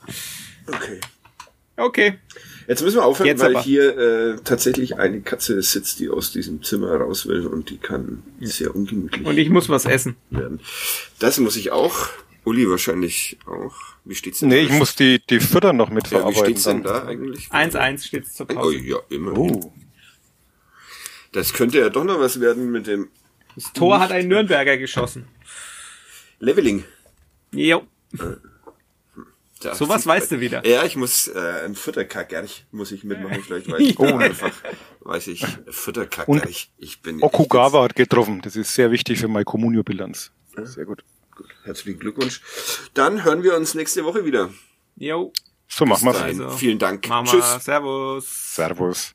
Okay. 0.66 1.00
Okay. 1.76 2.18
Jetzt 2.66 2.82
müssen 2.82 2.96
wir 2.96 3.04
aufhören, 3.04 3.28
Jetzt 3.28 3.40
weil 3.40 3.54
aber. 3.56 3.64
hier 3.64 3.96
äh, 3.96 4.36
tatsächlich 4.44 4.96
eine 4.98 5.20
Katze 5.22 5.62
sitzt, 5.62 6.00
die 6.00 6.10
aus 6.10 6.32
diesem 6.32 6.62
Zimmer 6.62 6.94
raus 6.96 7.26
will 7.26 7.46
und 7.46 7.70
die 7.70 7.78
kann 7.78 8.22
sehr 8.40 8.74
ungemütlich 8.74 9.24
Und 9.24 9.38
ich 9.38 9.48
muss 9.48 9.68
was 9.68 9.84
essen. 9.86 10.16
werden. 10.30 10.60
Das 11.18 11.38
muss 11.38 11.56
ich 11.56 11.70
auch. 11.70 12.08
Uli 12.44 12.68
wahrscheinlich 12.68 13.38
auch. 13.46 13.74
Wie 14.04 14.14
steht's 14.14 14.40
denn 14.40 14.48
Nee, 14.48 14.66
da? 14.66 14.72
ich 14.72 14.78
muss 14.78 14.96
die, 14.96 15.20
die 15.30 15.40
Fütter 15.40 15.72
noch 15.72 15.86
ja, 15.86 15.90
wie 15.92 15.94
mitverarbeiten. 15.96 16.44
steht's 16.44 16.64
denn 16.64 16.82
da 16.82 17.04
eigentlich? 17.06 17.48
1-1 17.50 18.04
steht's 18.06 18.34
zur 18.34 18.46
Oh 18.50 18.54
Pause. 18.54 18.76
ja, 18.78 18.96
immer. 19.10 19.36
Oh. 19.38 19.72
Das 21.32 21.52
könnte 21.52 21.78
ja 21.78 21.90
doch 21.90 22.04
noch 22.04 22.18
was 22.20 22.40
werden 22.40 22.70
mit 22.70 22.86
dem 22.86 23.08
Das 23.54 23.72
Tor 23.72 24.00
hat 24.00 24.12
ein 24.12 24.28
Nürnberger 24.28 24.76
geschossen. 24.78 25.26
Leveling. 26.38 26.84
Jo. 27.52 27.86
Da 29.60 29.74
Sowas 29.74 30.02
sieht 30.02 30.06
man- 30.06 30.16
weißt 30.16 30.30
du 30.32 30.40
wieder. 30.40 30.64
Ja, 30.66 30.84
ich 30.84 30.94
muss 30.94 31.26
äh, 31.28 31.64
ein 31.64 31.74
Futterkackerch 31.74 32.66
muss 32.70 32.92
ich 32.92 33.02
mitmachen, 33.02 33.42
vielleicht 33.42 33.68
weiß 33.70 33.80
ich 33.80 33.98
oh, 33.98 34.16
einfach, 34.16 34.52
weiß 35.00 35.26
ich, 35.28 35.44
Futterkackerch. 35.68 36.70
Ich 36.78 37.02
bin 37.02 37.20
Okugawa 37.22 37.82
hat 37.82 37.96
getroffen. 37.96 38.40
Das 38.42 38.54
ist 38.54 38.72
sehr 38.72 38.92
wichtig 38.92 39.18
für 39.18 39.28
meine 39.28 39.44
Communio-Bilanz. 39.44 40.30
Sehr 40.62 40.84
gut. 40.84 41.02
Gut, 41.34 41.48
herzlichen 41.64 41.98
Glückwunsch. 41.98 42.40
Dann 42.94 43.24
hören 43.24 43.42
wir 43.42 43.56
uns 43.56 43.74
nächste 43.74 44.04
Woche 44.04 44.24
wieder. 44.24 44.50
Jo. 44.96 45.32
So 45.68 45.86
machen 45.86 46.06
wir's. 46.06 46.16
Also, 46.16 46.50
Vielen 46.50 46.78
Dank. 46.78 47.08
Mama, 47.08 47.30
Tschüss. 47.30 47.64
Servus. 47.64 48.54
Servus. 48.54 49.14